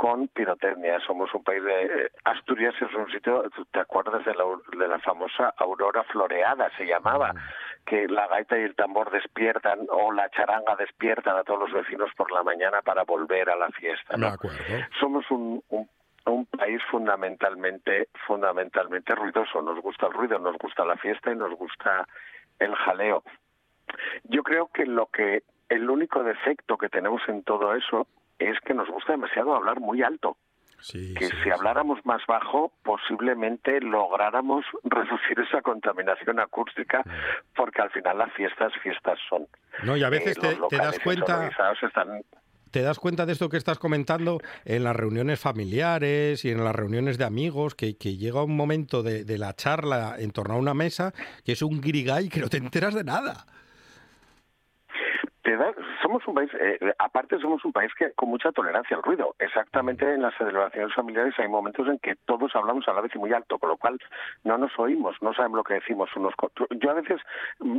con 0.00 0.28
pirotecnia. 0.28 0.98
Somos 1.06 1.28
un 1.34 1.44
país 1.44 1.62
de 1.62 1.82
eh, 1.82 2.10
Asturias 2.24 2.74
es 2.80 2.94
un 2.94 3.12
sitio, 3.12 3.44
¿te 3.70 3.80
acuerdas 3.80 4.24
de 4.24 4.32
la, 4.34 4.44
de 4.78 4.88
la 4.88 4.98
famosa 5.00 5.52
aurora 5.58 6.02
floreada 6.04 6.70
se 6.78 6.86
llamaba? 6.86 7.34
Que 7.84 8.08
la 8.08 8.26
gaita 8.28 8.58
y 8.58 8.62
el 8.62 8.74
tambor 8.74 9.10
despiertan 9.10 9.80
o 9.90 10.10
la 10.10 10.30
charanga 10.30 10.74
despiertan 10.76 11.36
a 11.36 11.44
todos 11.44 11.68
los 11.68 11.72
vecinos 11.82 12.08
por 12.16 12.32
la 12.32 12.42
mañana 12.42 12.80
para 12.80 13.02
volver 13.04 13.50
a 13.50 13.56
la 13.56 13.68
fiesta. 13.72 14.16
¿no? 14.16 14.32
Somos 14.98 15.30
un, 15.30 15.62
un, 15.68 15.86
un 16.24 16.46
país 16.46 16.80
fundamentalmente 16.90 18.08
fundamentalmente 18.26 19.14
ruidoso. 19.14 19.60
Nos 19.60 19.82
gusta 19.82 20.06
el 20.06 20.14
ruido, 20.14 20.38
nos 20.38 20.56
gusta 20.56 20.82
la 20.86 20.96
fiesta 20.96 21.30
y 21.30 21.36
nos 21.36 21.52
gusta 21.58 22.08
el 22.58 22.74
jaleo. 22.74 23.22
Yo 24.24 24.44
creo 24.44 24.68
que 24.68 24.86
lo 24.86 25.08
que 25.08 25.42
el 25.68 25.90
único 25.90 26.22
defecto 26.22 26.78
que 26.78 26.88
tenemos 26.88 27.20
en 27.28 27.42
todo 27.42 27.74
eso 27.74 28.06
es 28.40 28.58
que 28.60 28.74
nos 28.74 28.88
gusta 28.88 29.12
demasiado 29.12 29.54
hablar 29.54 29.80
muy 29.80 30.02
alto. 30.02 30.36
que 30.92 31.28
si 31.42 31.50
habláramos 31.50 32.04
más 32.04 32.22
bajo, 32.26 32.72
posiblemente 32.82 33.80
lográramos 33.80 34.64
reducir 34.84 35.38
esa 35.40 35.60
contaminación 35.62 36.40
acústica, 36.40 37.02
porque 37.54 37.82
al 37.82 37.90
final 37.90 38.18
las 38.18 38.32
fiestas, 38.32 38.72
fiestas 38.82 39.18
son. 39.28 39.46
No, 39.84 39.96
y 39.96 40.02
a 40.02 40.10
veces 40.10 40.36
eh, 40.42 40.58
te, 40.68 40.76
das 40.76 40.98
cuenta. 41.00 41.50
Te 42.70 42.82
das 42.82 43.00
cuenta 43.00 43.26
de 43.26 43.32
esto 43.32 43.48
que 43.48 43.56
estás 43.56 43.80
comentando 43.80 44.38
en 44.64 44.84
las 44.84 44.94
reuniones 44.94 45.40
familiares 45.40 46.44
y 46.44 46.52
en 46.52 46.62
las 46.62 46.74
reuniones 46.74 47.18
de 47.18 47.24
amigos, 47.24 47.74
que, 47.74 47.94
llega 47.94 48.44
un 48.44 48.56
momento 48.56 49.02
de, 49.02 49.24
de, 49.24 49.38
la 49.38 49.54
charla 49.54 50.14
en 50.18 50.30
torno 50.30 50.54
a 50.54 50.56
una 50.56 50.72
mesa 50.72 51.12
que 51.44 51.52
es 51.52 51.62
un 51.62 51.80
grigay 51.80 52.28
que 52.28 52.38
no 52.38 52.48
te 52.48 52.58
enteras 52.58 52.94
de 52.94 53.02
nada 53.02 53.44
somos 56.10 56.26
un 56.26 56.34
país, 56.34 56.50
eh, 56.60 56.92
aparte 56.98 57.38
somos 57.38 57.64
un 57.64 57.72
país 57.72 57.92
que 57.94 58.10
con 58.12 58.30
mucha 58.30 58.50
tolerancia 58.50 58.96
al 58.96 59.02
ruido. 59.02 59.36
Exactamente 59.38 60.12
en 60.12 60.22
las 60.22 60.34
celebraciones 60.36 60.92
familiares 60.94 61.34
hay 61.38 61.48
momentos 61.48 61.86
en 61.86 61.98
que 61.98 62.16
todos 62.26 62.50
hablamos 62.56 62.86
a 62.88 62.92
la 62.92 63.00
vez 63.00 63.14
y 63.14 63.18
muy 63.18 63.32
alto, 63.32 63.58
con 63.58 63.68
lo 63.68 63.76
cual 63.76 63.98
no 64.42 64.58
nos 64.58 64.76
oímos, 64.78 65.16
no 65.20 65.32
sabemos 65.34 65.58
lo 65.58 65.64
que 65.64 65.74
decimos 65.74 66.10
unos 66.16 66.34
Yo 66.70 66.90
a 66.90 66.94
veces 66.94 67.20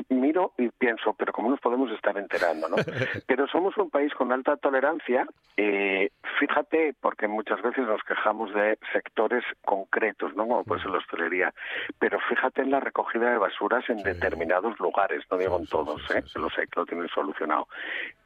miro 0.09 0.53
y 0.57 0.69
pienso, 0.69 1.13
pero 1.13 1.33
¿cómo 1.33 1.49
nos 1.49 1.59
podemos 1.59 1.91
estar 1.91 2.17
enterando? 2.17 2.69
¿no? 2.69 2.77
pero 3.27 3.47
somos 3.47 3.77
un 3.77 3.89
país 3.89 4.13
con 4.13 4.31
alta 4.31 4.55
tolerancia. 4.55 5.27
Eh, 5.57 6.09
fíjate, 6.39 6.95
porque 7.01 7.27
muchas 7.27 7.61
veces 7.61 7.85
nos 7.85 8.01
quejamos 8.03 8.53
de 8.53 8.79
sectores 8.93 9.43
concretos, 9.65 10.33
¿no? 10.35 10.47
como 10.47 10.63
puede 10.63 10.81
ser 10.81 10.91
la 10.91 10.99
hostelería, 10.99 11.53
pero 11.99 12.19
fíjate 12.29 12.61
en 12.61 12.71
la 12.71 12.79
recogida 12.79 13.31
de 13.31 13.37
basuras 13.37 13.87
en 13.89 13.97
determinados 13.97 14.79
lugares, 14.79 15.23
no 15.29 15.37
digo 15.37 15.59
en 15.59 15.67
todos, 15.67 16.01
¿eh? 16.11 16.23
lo 16.35 16.49
sé 16.49 16.67
que 16.67 16.79
lo 16.79 16.85
tienen 16.85 17.09
solucionado 17.09 17.67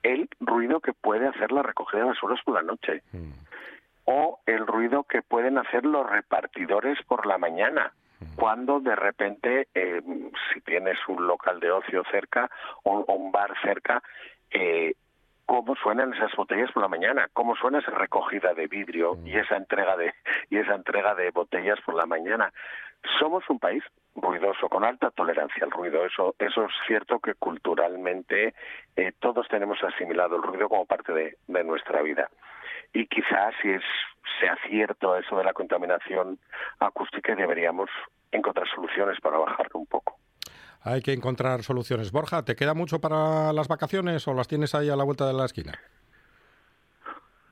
el 0.06 0.30
ruido 0.40 0.82
que 0.82 0.94
puede 0.94 1.28
hacer 1.28 1.52
la 1.52 1.64
recogida 1.64 2.02
de 2.02 2.10
basuras 2.10 2.40
por 2.46 2.54
la 2.54 2.62
noche. 2.62 3.02
Mm. 3.12 3.32
O 4.06 4.40
el 4.46 4.68
ruido 4.68 5.04
que 5.04 5.24
pueden 5.24 5.58
hacer 5.58 5.84
los 5.84 6.08
repartidores 6.08 7.00
por 7.08 7.26
la 7.26 7.40
mañana 7.40 7.92
mm. 8.20 8.36
cuando 8.36 8.80
de 8.80 8.96
repente, 8.96 9.68
eh, 9.74 10.02
si 10.54 10.62
tienes 10.62 10.98
un 11.08 11.26
local 11.26 11.60
de 11.60 11.72
ocio 11.72 12.04
cerca 12.12 12.52
o, 12.84 13.04
un 13.16 13.32
bar 13.32 13.52
cerca, 13.64 14.04
eh, 14.52 14.94
cómo 15.48 15.76
suenan 15.76 16.14
esas 16.14 16.36
botellas 16.36 16.72
por 16.72 16.84
la 16.84 16.90
mañana, 16.90 17.28
cómo 17.34 17.56
suena 17.56 17.80
esa 17.80 17.92
recogida 17.92 18.54
de 18.54 18.68
vidrio 18.68 19.18
y 19.26 19.32
mm. 19.32 19.38
esa 19.40 19.58
entrega 19.58 19.98
de 19.98 20.14
y 20.52 20.58
esa 20.58 20.76
entrega 20.76 21.16
de 21.16 21.32
botellas 21.32 21.80
por 21.84 21.96
la 21.96 22.06
mañana. 22.06 22.54
Somos 23.20 23.44
un 23.50 23.60
país 23.60 23.84
ruidoso, 24.16 24.70
con 24.70 24.84
alta 24.84 25.12
tolerancia 25.12 25.64
al 25.64 25.72
ruido. 25.72 26.06
Eso, 26.06 26.36
eso 26.40 26.66
es 26.66 26.72
cierto 26.88 27.20
que 27.20 27.34
culturalmente 27.36 28.54
eh, 28.96 29.12
todos 29.20 29.48
tenemos 29.50 29.78
asimilado 29.84 30.38
el 30.38 30.44
ruido 30.44 30.70
como 30.70 30.86
parte 30.86 31.14
de, 31.14 31.64
nuestra 31.64 32.02
vida. 32.02 32.30
Y 32.94 33.08
quizás 33.08 33.54
si 33.62 33.70
es, 33.70 33.84
sea 34.40 34.58
cierto 34.68 35.18
eso 35.18 35.38
de 35.38 35.44
la 35.44 35.54
contaminación 35.54 36.40
acústica, 36.80 37.36
deberíamos 37.36 37.90
encontrar 38.32 38.68
soluciones 38.74 39.20
para 39.20 39.38
bajarlo 39.38 39.80
un 39.80 39.88
poco. 39.88 40.18
Hay 40.82 41.02
que 41.02 41.14
encontrar 41.14 41.64
soluciones. 41.64 42.12
Borja, 42.12 42.44
¿te 42.44 42.56
queda 42.56 42.74
mucho 42.74 43.00
para 43.00 43.52
las 43.52 43.68
vacaciones 43.68 44.28
o 44.28 44.34
las 44.34 44.48
tienes 44.48 44.76
ahí 44.76 44.90
a 44.90 44.96
la 44.96 45.04
vuelta 45.04 45.26
de 45.26 45.34
la 45.34 45.46
esquina? 45.46 45.74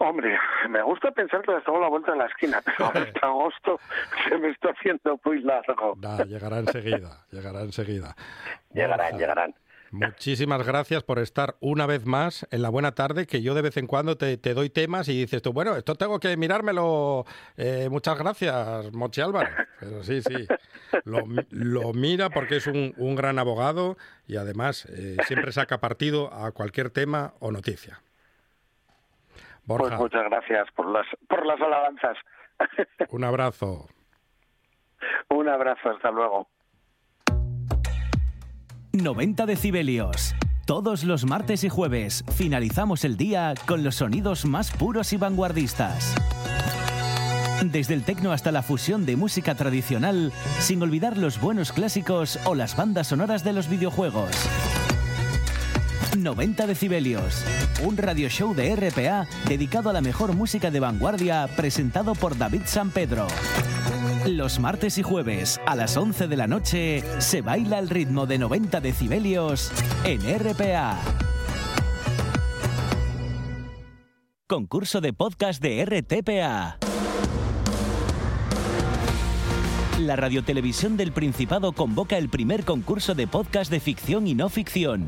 Hombre, 0.03 0.37
me 0.69 0.83
gusta 0.83 1.11
pensar 1.11 1.41
que 1.43 1.51
las 1.53 1.63
tengo 1.63 1.79
la 1.79 1.87
vuelta 1.87 2.11
de 2.11 2.17
la 2.17 2.25
esquina, 2.25 2.61
pero 2.65 2.87
hasta 2.93 3.25
agosto 3.25 3.79
se 4.27 4.37
me 4.37 4.49
está 4.49 4.71
haciendo 4.71 5.17
muy 5.23 5.41
largo. 5.41 5.95
llegará 6.27 6.59
enseguida, 6.59 7.25
llegará 7.31 7.61
enseguida. 7.61 8.15
Llegarán, 8.73 9.17
llegarán. 9.17 9.55
Muchísimas 9.91 10.65
gracias 10.65 11.03
por 11.03 11.19
estar 11.19 11.55
una 11.59 11.85
vez 11.85 12.05
más 12.05 12.45
en 12.51 12.63
la 12.63 12.69
buena 12.69 12.93
tarde, 12.93 13.27
que 13.27 13.41
yo 13.41 13.53
de 13.53 13.61
vez 13.61 13.77
en 13.77 13.87
cuando 13.87 14.17
te, 14.17 14.37
doy 14.37 14.69
temas 14.69 15.07
y 15.07 15.19
dices 15.19 15.41
tú, 15.41 15.53
bueno, 15.53 15.75
esto 15.77 15.95
tengo 15.95 16.19
que 16.19 16.35
mirármelo. 16.35 17.25
Eh, 17.55 17.87
muchas 17.89 18.17
gracias, 18.17 18.91
Mochi 18.91 19.21
Álvaro. 19.21 19.51
Pero 19.79 20.03
sí, 20.03 20.21
sí, 20.21 20.47
lo, 21.05 21.93
mira 21.93 22.29
porque 22.29 22.57
es 22.57 22.67
un, 22.67 23.15
gran 23.15 23.39
abogado 23.39 23.97
y 24.27 24.35
además 24.35 24.85
eh, 24.85 25.15
siempre 25.27 25.51
saca 25.51 25.79
partido 25.79 26.33
a 26.33 26.51
cualquier 26.51 26.89
tema 26.89 27.35
o 27.39 27.51
noticia. 27.51 28.01
Pues 29.67 29.97
muchas 29.97 30.23
gracias 30.25 30.67
por 30.75 30.91
las, 30.91 31.05
por 31.27 31.45
las 31.45 31.59
alabanzas. 31.61 32.17
Un 33.09 33.23
abrazo. 33.23 33.87
Un 35.29 35.47
abrazo, 35.49 35.89
hasta 35.89 36.11
luego. 36.11 36.47
90 38.93 39.45
decibelios. 39.45 40.35
Todos 40.65 41.03
los 41.03 41.25
martes 41.25 41.63
y 41.63 41.69
jueves 41.69 42.23
finalizamos 42.37 43.03
el 43.03 43.17
día 43.17 43.53
con 43.67 43.83
los 43.83 43.95
sonidos 43.95 44.45
más 44.45 44.71
puros 44.71 45.11
y 45.11 45.17
vanguardistas. 45.17 46.15
Desde 47.65 47.93
el 47.93 48.03
tecno 48.03 48.31
hasta 48.31 48.51
la 48.51 48.61
fusión 48.61 49.05
de 49.05 49.15
música 49.15 49.55
tradicional, 49.55 50.31
sin 50.59 50.81
olvidar 50.81 51.17
los 51.17 51.39
buenos 51.39 51.71
clásicos 51.71 52.39
o 52.45 52.55
las 52.55 52.75
bandas 52.75 53.07
sonoras 53.07 53.43
de 53.43 53.53
los 53.53 53.69
videojuegos. 53.69 54.31
90 56.15 56.67
decibelios, 56.67 57.43
un 57.83 57.97
radio 57.97 58.29
show 58.29 58.53
de 58.53 58.75
RPA 58.75 59.25
dedicado 59.47 59.89
a 59.89 59.93
la 59.93 60.01
mejor 60.01 60.33
música 60.33 60.69
de 60.69 60.79
vanguardia 60.79 61.47
presentado 61.55 62.13
por 62.13 62.37
David 62.37 62.61
San 62.65 62.91
Pedro. 62.91 63.27
Los 64.27 64.59
martes 64.59 64.97
y 64.97 65.03
jueves 65.03 65.59
a 65.65 65.75
las 65.75 65.97
11 65.97 66.27
de 66.27 66.37
la 66.37 66.47
noche 66.47 67.03
se 67.19 67.41
baila 67.41 67.77
al 67.77 67.89
ritmo 67.89 68.25
de 68.25 68.37
90 68.37 68.79
decibelios 68.79 69.71
en 70.03 70.21
RPA. 70.21 70.99
Concurso 74.47 75.01
de 75.01 75.13
podcast 75.13 75.61
de 75.61 75.83
RTPA. 75.83 76.77
La 79.99 80.15
Radiotelevisión 80.15 80.97
del 80.97 81.11
Principado 81.11 81.71
convoca 81.71 82.17
el 82.17 82.29
primer 82.29 82.65
concurso 82.65 83.15
de 83.15 83.25
podcast 83.27 83.71
de 83.71 83.79
ficción 83.79 84.27
y 84.27 84.35
no 84.35 84.49
ficción. 84.49 85.07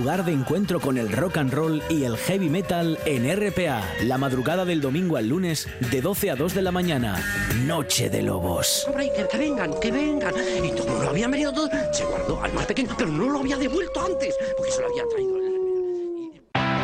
Lugar 0.00 0.24
de 0.24 0.32
encuentro 0.32 0.80
con 0.80 0.96
el 0.96 1.12
rock 1.12 1.36
and 1.36 1.52
roll 1.52 1.82
y 1.90 2.04
el 2.04 2.16
heavy 2.16 2.48
metal 2.48 2.98
en 3.04 3.26
RPA. 3.36 3.82
La 4.04 4.16
madrugada 4.16 4.64
del 4.64 4.80
domingo 4.80 5.18
al 5.18 5.28
lunes 5.28 5.68
de 5.90 6.00
12 6.00 6.30
a 6.30 6.36
2 6.36 6.54
de 6.54 6.62
la 6.62 6.72
mañana. 6.72 7.22
Noche 7.66 8.08
de 8.08 8.22
Lobos. 8.22 8.88
Que, 9.30 9.36
vengan, 9.36 9.78
que 9.78 9.92
vengan. 9.92 10.32
Y 10.64 10.70
como 10.70 11.02
lo 11.02 11.10
habían 11.10 11.30
venido 11.30 11.52
todos, 11.52 11.68
se 11.92 12.06
guardó 12.06 12.42
al 12.42 12.50
más 12.54 12.64
pequeño, 12.64 12.94
pero 12.96 13.10
no 13.10 13.28
lo 13.28 13.40
había 13.40 13.58
devuelto 13.58 14.02
antes, 14.02 14.34
porque 14.56 14.72
se 14.72 14.80
lo 14.80 14.86
había 14.88 15.02
traído. 15.06 15.38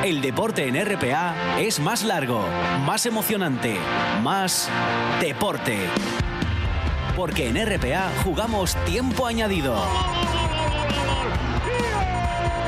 El 0.05 0.21
deporte 0.21 0.69
en 0.69 0.85
RPA 0.85 1.59
es 1.59 1.81
más 1.81 2.05
largo, 2.05 2.45
más 2.85 3.07
emocionante, 3.07 3.77
más 4.23 4.69
deporte. 5.23 5.79
Porque 7.17 7.49
en 7.49 7.57
RPA 7.65 8.11
jugamos 8.23 8.77
tiempo 8.85 9.27
añadido. 9.27 9.75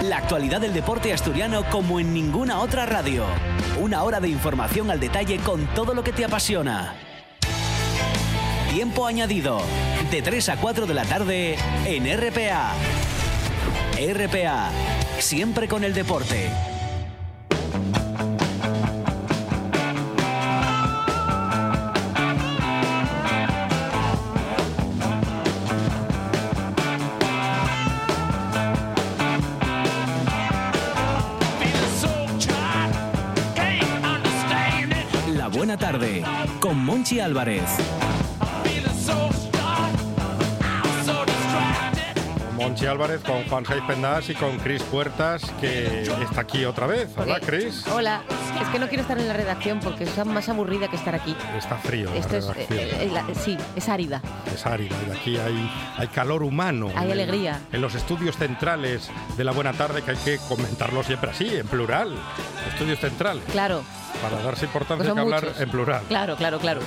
La 0.02 0.18
actualidad 0.18 0.60
del 0.60 0.72
deporte 0.72 1.12
asturiano 1.12 1.64
como 1.70 1.98
en 1.98 2.14
ninguna 2.14 2.60
otra 2.60 2.86
radio. 2.86 3.24
Una 3.80 4.04
hora 4.04 4.20
de 4.20 4.28
información 4.28 4.92
al 4.92 5.00
detalle 5.00 5.38
con 5.38 5.66
todo 5.74 5.92
lo 5.92 6.04
que 6.04 6.12
te 6.12 6.24
apasiona. 6.24 6.94
Tiempo 8.70 9.06
añadido. 9.06 9.60
De 10.12 10.22
3 10.22 10.50
a 10.50 10.56
4 10.56 10.86
de 10.86 10.94
la 10.94 11.04
tarde 11.04 11.56
en 11.84 12.04
RPA. 12.16 12.74
RPA. 13.98 14.70
Siempre 15.18 15.66
con 15.66 15.82
el 15.82 15.94
deporte. 15.94 16.48
Monchi 37.08 37.20
Álvarez. 37.20 37.62
Monchi 42.54 42.84
Álvarez 42.84 43.22
con 43.22 43.44
Juan 43.48 43.64
Saiz 43.64 43.82
Pendas 43.84 44.28
y 44.28 44.34
con 44.34 44.58
Cris 44.58 44.82
Puertas, 44.82 45.40
que 45.58 46.02
está 46.02 46.42
aquí 46.42 46.66
otra 46.66 46.86
vez. 46.86 47.08
Hola, 47.16 47.40
Cris. 47.40 47.86
Hola, 47.86 48.20
es 48.60 48.68
que 48.68 48.78
no 48.78 48.88
quiero 48.88 49.00
estar 49.00 49.16
en 49.18 49.26
la 49.26 49.32
redacción 49.32 49.80
porque 49.80 50.04
es 50.04 50.26
más 50.26 50.50
aburrida 50.50 50.88
que 50.88 50.96
estar 50.96 51.14
aquí. 51.14 51.34
Está 51.56 51.76
frío. 51.78 52.10
la 52.10 52.16
Esto 52.18 52.36
es, 52.36 52.46
redacción. 52.46 52.78
eh, 52.78 52.98
eh, 53.00 53.10
la- 53.10 53.24
sí, 53.34 53.56
es 53.74 53.88
árida. 53.88 54.20
Es 54.54 54.66
árida 54.66 54.94
y 55.08 55.16
aquí 55.16 55.36
hay, 55.38 55.70
hay 55.96 56.08
calor 56.08 56.42
humano. 56.42 56.90
Hay 56.94 57.06
En- 57.06 57.12
alegría. 57.12 57.60
En 57.72 57.80
los 57.80 57.94
estudios 57.94 58.36
centrales 58.36 59.08
de 59.38 59.44
la 59.44 59.52
buena 59.52 59.72
tarde, 59.72 60.02
que 60.02 60.10
hay 60.10 60.16
que 60.18 60.36
comentarlo 60.46 61.02
siempre 61.02 61.30
así, 61.30 61.46
en 61.56 61.66
plural. 61.66 62.12
Estudios 62.70 62.98
centrales. 63.00 63.44
Claro, 63.50 63.82
Para 64.22 64.42
darse 64.42 64.66
importancia 64.66 65.04
Pues 65.04 65.14
que 65.14 65.20
hablar 65.20 65.44
muchos. 65.44 65.60
en 65.60 65.70
plural. 65.70 66.02
claro, 66.08 66.36
claro, 66.36 66.58
claro. 66.58 66.80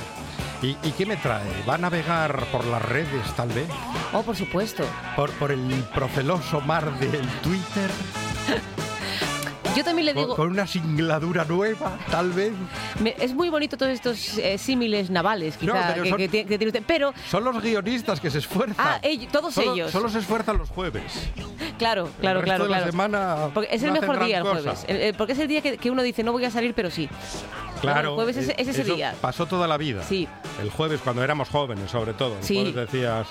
¿Y, 0.62 0.78
y 0.84 0.92
qué 0.98 1.06
me 1.06 1.18
trae? 1.18 1.44
¿Va 1.68 1.76
a 1.76 1.78
navegar 1.78 2.46
por 2.52 2.66
las 2.66 2.82
redes, 2.84 3.26
tal 3.36 3.50
vez? 3.50 3.68
Oh, 4.14 4.22
por 4.22 4.36
supuesto. 4.36 4.84
¿Por, 5.16 5.32
por 5.34 5.52
el 5.52 5.84
proceloso 5.96 6.62
mar 6.62 6.92
del 7.00 7.28
Twitter? 7.42 7.90
Yo 9.76 9.86
también 9.86 10.06
le 10.08 10.14
¿Con, 10.14 10.24
digo, 10.24 10.36
con 10.36 10.50
una 10.52 10.68
singladura 10.68 11.46
nueva, 11.46 11.98
tal 12.12 12.32
vez? 12.34 12.52
me- 13.00 13.16
es 13.18 13.34
muy 13.34 13.48
bonito 13.50 13.78
todos 13.78 13.94
estos 13.94 14.38
eh, 14.38 14.58
símiles 14.58 15.10
navales, 15.10 15.56
No, 15.62 15.72
quizá, 15.74 15.88
pero 15.94 16.04
que, 16.04 16.10
son- 16.10 16.18
que 16.18 16.28
tiene 16.28 16.50
que 16.50 16.58
tiene 16.58 16.70
usted. 16.72 16.84
Pero, 16.86 17.14
Son 17.30 17.42
los 17.46 17.62
guionistas 17.64 18.20
que 18.20 18.30
se 18.30 18.40
esfuerzan. 18.40 18.76
ah, 18.78 19.00
ellos- 19.02 19.32
todos 19.32 19.54
Solo- 19.54 19.74
ellos. 19.74 19.90
Solo 19.90 20.10
se 20.10 20.20
esfuerzan 20.20 20.58
los 20.58 20.70
jueves. 20.70 21.04
Claro, 21.82 22.10
claro, 22.20 22.40
el 22.40 22.46
resto 22.46 22.46
claro, 22.46 22.64
de 22.66 22.70
la 22.70 22.78
claro. 22.78 22.92
semana 22.92 23.50
Porque 23.54 23.70
es 23.72 23.82
el 23.82 23.92
mejor 23.92 24.24
día 24.26 24.38
el 24.38 24.44
jueves. 24.44 24.86
Porque 25.18 25.34
es 25.34 25.40
el 25.40 25.48
día 25.48 25.62
que, 25.62 25.78
que 25.78 25.90
uno 25.90 26.04
dice, 26.04 26.24
no 26.24 26.32
voy 26.32 26.46
a 26.46 26.52
salir, 26.52 26.74
pero 26.76 26.92
sí. 26.92 27.10
Claro. 27.82 28.10
El 28.10 28.16
jueves 28.16 28.38
es, 28.38 28.50
eh, 28.50 28.56
es 28.60 28.68
ese 28.68 28.82
eso 28.84 28.94
día. 28.96 29.16
Pasó 29.20 29.48
toda 29.48 29.68
la 29.68 29.78
vida. 29.78 30.04
Sí. 30.04 30.28
El 30.62 30.70
jueves, 30.70 31.02
cuando 31.04 31.24
éramos 31.24 31.50
jóvenes, 31.50 31.90
sobre 31.90 32.14
todo. 32.14 32.38
El 32.38 32.44
Sí. 32.44 32.72
decías. 32.72 33.28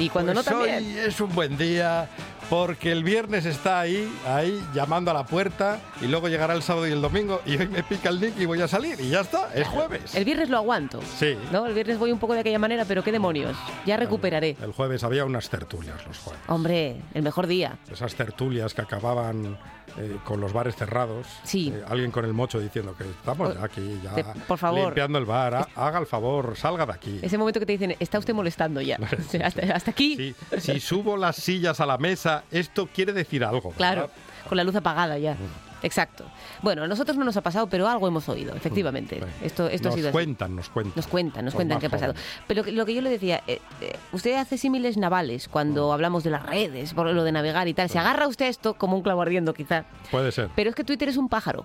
Y 0.00 0.08
cuando 0.08 0.32
"Pues 0.32 0.44
no 0.46 0.50
también. 0.50 0.84
Hoy 0.84 0.98
es 1.06 1.20
un 1.20 1.32
buen 1.34 1.56
día. 1.56 2.08
Porque 2.50 2.90
el 2.92 3.04
viernes 3.04 3.44
está 3.44 3.78
ahí, 3.80 4.10
ahí, 4.26 4.58
llamando 4.72 5.10
a 5.10 5.14
la 5.14 5.26
puerta, 5.26 5.80
y 6.00 6.06
luego 6.06 6.28
llegará 6.28 6.54
el 6.54 6.62
sábado 6.62 6.88
y 6.88 6.92
el 6.92 7.02
domingo, 7.02 7.42
y 7.44 7.58
hoy 7.58 7.68
me 7.68 7.82
pica 7.82 8.08
el 8.08 8.18
nick 8.20 8.38
y 8.40 8.46
voy 8.46 8.62
a 8.62 8.68
salir, 8.68 8.98
y 9.00 9.10
ya 9.10 9.20
está, 9.20 9.52
es 9.54 9.68
jueves. 9.68 10.14
El 10.14 10.24
viernes 10.24 10.48
lo 10.48 10.56
aguanto. 10.56 10.98
Sí. 11.18 11.36
¿no? 11.52 11.66
El 11.66 11.74
viernes 11.74 11.98
voy 11.98 12.10
un 12.10 12.18
poco 12.18 12.32
de 12.32 12.40
aquella 12.40 12.58
manera, 12.58 12.86
pero 12.86 13.04
qué 13.04 13.12
demonios. 13.12 13.54
Ya 13.84 13.98
recuperaré. 13.98 14.56
El 14.62 14.72
jueves 14.72 15.04
había 15.04 15.26
unas 15.26 15.50
tertulias 15.50 15.96
los 16.06 16.16
jueves. 16.18 16.40
Hombre, 16.48 16.96
el 17.12 17.22
mejor 17.22 17.46
día. 17.46 17.76
Esas 17.92 18.14
tertulias 18.14 18.72
que 18.72 18.80
acababan 18.80 19.58
eh, 19.98 20.16
con 20.24 20.40
los 20.40 20.52
bares 20.54 20.74
cerrados. 20.76 21.26
Sí. 21.42 21.70
Eh, 21.74 21.82
alguien 21.88 22.10
con 22.10 22.24
el 22.24 22.32
mocho 22.32 22.60
diciendo 22.60 22.94
que 22.96 23.04
estamos 23.04 23.54
ya 23.54 23.64
aquí, 23.64 24.00
ya 24.02 24.32
por 24.46 24.56
favor. 24.58 24.84
limpiando 24.86 25.18
el 25.18 25.24
bar. 25.26 25.54
ha- 25.54 25.68
Haga 25.74 25.98
el 25.98 26.06
favor, 26.06 26.56
salga 26.56 26.86
de 26.86 26.92
aquí. 26.92 27.18
Ese 27.22 27.36
momento 27.36 27.60
que 27.60 27.66
te 27.66 27.72
dicen, 27.72 27.94
está 28.00 28.18
usted 28.18 28.32
molestando 28.32 28.80
ya. 28.80 28.96
Hasta, 29.44 29.74
hasta 29.74 29.90
aquí. 29.90 30.16
Sí, 30.16 30.34
si 30.60 30.80
subo 30.80 31.16
las 31.16 31.36
sillas 31.36 31.80
a 31.80 31.86
la 31.86 31.98
mesa, 31.98 32.37
esto 32.50 32.88
quiere 32.94 33.12
decir 33.12 33.44
algo. 33.44 33.70
¿verdad? 33.70 33.76
Claro, 33.76 34.10
con 34.48 34.56
la 34.56 34.64
luz 34.64 34.74
apagada 34.76 35.18
ya. 35.18 35.36
Exacto. 35.80 36.24
Bueno, 36.60 36.82
a 36.82 36.88
nosotros 36.88 37.16
no 37.16 37.24
nos 37.24 37.36
ha 37.36 37.40
pasado, 37.40 37.68
pero 37.68 37.86
algo 37.86 38.08
hemos 38.08 38.28
oído, 38.28 38.52
efectivamente. 38.56 39.22
Esto, 39.42 39.68
esto 39.68 39.88
ha 39.88 39.90
nos 39.90 39.94
sido 39.94 40.08
así. 40.08 40.12
cuentan, 40.12 40.56
nos 40.56 40.68
cuentan. 40.70 40.92
Nos 40.96 41.06
cuentan, 41.06 41.44
nos 41.44 41.54
cuentan 41.54 41.78
qué 41.78 41.86
ha 41.86 41.90
pasado. 41.90 42.14
jóvenes. 42.14 42.42
Pero 42.48 42.64
lo 42.72 42.84
que- 42.84 42.94
yo 42.94 43.00
le 43.00 43.10
decía, 43.10 43.44
eh, 43.46 43.60
eh, 43.80 43.96
usted 44.10 44.34
hace 44.34 44.58
símiles 44.58 44.96
navales 44.96 45.46
cuando 45.46 45.92
hablamos 45.92 46.24
de 46.24 46.30
las 46.30 46.44
redes, 46.44 46.94
por 46.94 47.06
lo 47.12 47.22
de 47.22 47.30
navegar 47.30 47.68
y 47.68 47.74
tal. 47.74 47.88
Se 47.88 47.98
agarra 48.00 48.26
usted 48.26 48.46
esto 48.48 48.74
como 48.74 48.96
un 48.96 49.02
clavo 49.04 49.22
ardiendo, 49.22 49.54
quizá. 49.54 49.84
Puede 50.10 50.32
ser. 50.32 50.48
Pero 50.56 50.70
es 50.70 50.74
que 50.74 50.82
Twitter 50.82 51.08
es 51.10 51.16
un 51.16 51.28
pájaro. 51.28 51.64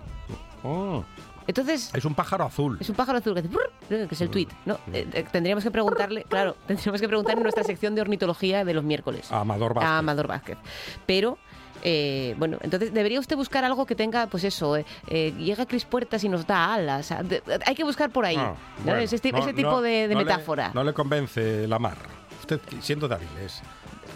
Oh, 0.63 1.03
Entonces, 1.47 1.91
es 1.93 2.05
un 2.05 2.15
pájaro 2.15 2.45
azul. 2.45 2.77
Es 2.79 2.89
un 2.89 2.95
pájaro 2.95 3.17
azul 3.19 3.33
que 3.33 3.39
hace 3.41 3.49
brrr, 3.49 4.07
que 4.07 4.07
es 4.15 4.21
el 4.21 4.29
tweet, 4.29 4.47
¿no? 4.65 4.75
Eh, 4.93 5.07
eh, 5.13 5.25
tendríamos 5.31 5.63
que 5.63 5.71
preguntarle, 5.71 6.23
claro, 6.29 6.55
tendríamos 6.67 7.01
que 7.01 7.07
preguntar 7.07 7.35
en 7.37 7.43
nuestra 7.43 7.63
sección 7.63 7.95
de 7.95 8.01
ornitología 8.01 8.63
de 8.65 8.73
los 8.73 8.83
miércoles. 8.83 9.31
A 9.31 9.41
Amador 9.41 9.73
Vázquez. 9.73 9.89
A 9.89 9.97
Amador 9.97 10.27
Vázquez. 10.27 10.57
Pero, 11.05 11.37
eh, 11.83 12.33
bueno, 12.37 12.57
entonces 12.61 12.93
debería 12.93 13.19
usted 13.19 13.35
buscar 13.35 13.63
algo 13.65 13.85
que 13.85 13.95
tenga, 13.95 14.27
pues 14.27 14.43
eso, 14.45 14.77
eh, 14.77 14.85
eh, 15.07 15.33
llega 15.37 15.65
Cris 15.65 15.83
Puertas 15.85 16.23
y 16.23 16.29
nos 16.29 16.47
da 16.47 16.73
alas. 16.73 17.11
Ah, 17.11 17.23
de- 17.23 17.43
hay 17.65 17.75
que 17.75 17.83
buscar 17.83 18.09
por 18.09 18.25
ahí, 18.25 18.37
Ah, 18.37 18.55
¿no? 18.79 18.83
bueno, 18.85 18.99
ese, 18.99 19.17
esti- 19.21 19.31
no- 19.33 19.39
ese 19.39 19.53
tipo 19.53 19.69
no- 19.71 19.81
de, 19.81 20.07
de 20.07 20.13
no 20.15 20.19
le- 20.21 20.25
metáfora. 20.25 20.71
no 20.73 20.83
le 20.83 20.93
convence 20.93 21.67
la 21.67 21.79
mar. 21.79 21.97
Usted, 22.39 22.59
siendo 22.81 23.07
Tendrías 23.09 23.61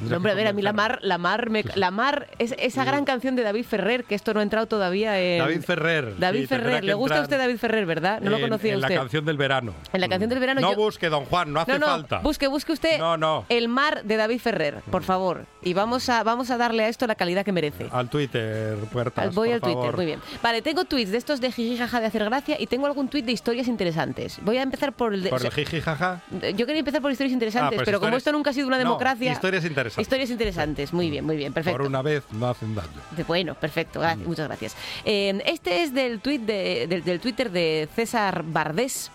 No, 0.01 0.17
hombre, 0.17 0.31
a 0.31 0.35
que 0.35 0.37
ver, 0.37 0.47
a 0.47 0.53
mí 0.53 0.61
la 0.61 0.73
mar, 0.73 0.99
la 1.01 1.17
mar, 1.17 1.49
me- 1.49 1.63
la 1.75 1.91
mar, 1.91 2.27
es, 2.39 2.53
esa 2.59 2.83
gran 2.83 3.05
canción 3.05 3.35
de 3.35 3.43
David 3.43 3.65
Ferrer, 3.65 4.03
que 4.03 4.15
esto 4.15 4.33
no 4.33 4.39
ha 4.39 4.43
entrado 4.43 4.67
todavía 4.67 5.19
en... 5.21 5.39
David 5.39 5.61
Ferrer. 5.61 6.17
David 6.19 6.41
sí, 6.41 6.47
Ferrer, 6.47 6.83
¿le 6.83 6.93
gusta 6.93 7.19
a 7.19 7.21
usted 7.21 7.37
David 7.37 7.57
Ferrer, 7.57 7.85
verdad? 7.85 8.19
No 8.21 8.29
lo 8.29 8.37
en- 8.37 8.43
conocía 8.43 8.73
en 8.73 8.79
usted. 8.79 8.93
la 8.95 8.99
canción 9.01 9.25
del 9.25 9.37
verano. 9.37 9.73
En 9.93 10.01
la 10.01 10.07
canción 10.07 10.29
del 10.29 10.39
verano 10.39 10.61
No 10.61 10.71
yo- 10.71 10.77
busque, 10.77 11.09
don 11.09 11.25
Juan, 11.25 11.51
no 11.53 11.59
hace 11.61 11.73
no, 11.73 11.79
no, 11.79 11.85
falta. 11.87 12.19
busque, 12.19 12.47
busque 12.47 12.71
usted 12.73 12.97
No, 12.99 13.17
no. 13.17 13.45
el 13.49 13.67
mar 13.67 14.03
de 14.03 14.17
David 14.17 14.39
Ferrer, 14.39 14.75
por 14.91 15.03
favor. 15.03 15.45
Y 15.63 15.73
vamos 15.73 16.07
a, 16.09 16.23
vamos 16.23 16.49
a 16.51 16.57
darle 16.57 16.83
a 16.83 16.87
esto 16.89 17.07
la 17.07 17.15
calidad 17.15 17.43
que 17.43 17.51
merece. 17.51 17.87
Al 17.91 18.09
Twitter, 18.09 18.75
puertas. 18.91 19.33
Voy 19.35 19.49
por 19.49 19.55
al 19.55 19.61
Twitter, 19.61 19.95
muy 19.95 20.05
bien. 20.05 20.19
Vale, 20.41 20.61
tengo 20.61 20.85
tweets 20.85 21.11
de 21.11 21.17
estos 21.17 21.41
de 21.41 21.51
jijijaja 21.51 21.99
de 21.99 22.05
hacer 22.05 22.23
gracia 22.23 22.55
y 22.59 22.67
tengo 22.67 22.85
algún 22.85 23.07
tweet 23.09 23.23
de 23.23 23.31
historias 23.31 23.67
interesantes. 23.67 24.37
Voy 24.43 24.57
a 24.57 24.61
empezar 24.61 24.93
por 24.93 25.13
el 25.13 25.23
de... 25.23 25.29
Por 25.29 25.37
o 25.37 25.41
sea, 25.41 25.49
el 25.49 25.55
jiji 25.55 25.81
jaja. 25.81 26.21
yo 26.55 26.65
quería 26.65 26.79
empezar 26.79 27.01
por 27.01 27.11
historias 27.11 27.33
interesantes, 27.33 27.67
Ah, 27.67 27.75
pues 27.75 27.85
pero 27.85 27.99
como 27.99 28.15
esto 28.15 28.31
nunca 28.31 28.51
ha 28.51 28.53
sido 28.53 28.67
una 28.67 28.77
democracia... 28.77 29.31
historias 29.33 29.63
interesantes. 29.63 29.86
Historias 29.97 30.29
interesantes, 30.29 30.91
muy 30.93 31.09
bien, 31.09 31.25
muy 31.25 31.37
bien, 31.37 31.53
perfecto. 31.53 31.77
Por 31.77 31.87
una 31.87 32.01
vez 32.01 32.23
no 32.31 32.47
hacen 32.49 32.73
daño. 32.75 32.87
Bueno, 33.27 33.55
perfecto, 33.55 34.01
gra- 34.01 34.15
muchas 34.17 34.47
gracias. 34.47 34.75
Eh, 35.05 35.41
este 35.45 35.83
es 35.83 35.93
del, 35.93 36.19
tweet 36.19 36.39
de- 36.39 36.87
del, 36.87 37.03
del 37.03 37.19
Twitter 37.19 37.51
de 37.51 37.87
César 37.95 38.43
Bardés 38.45 39.11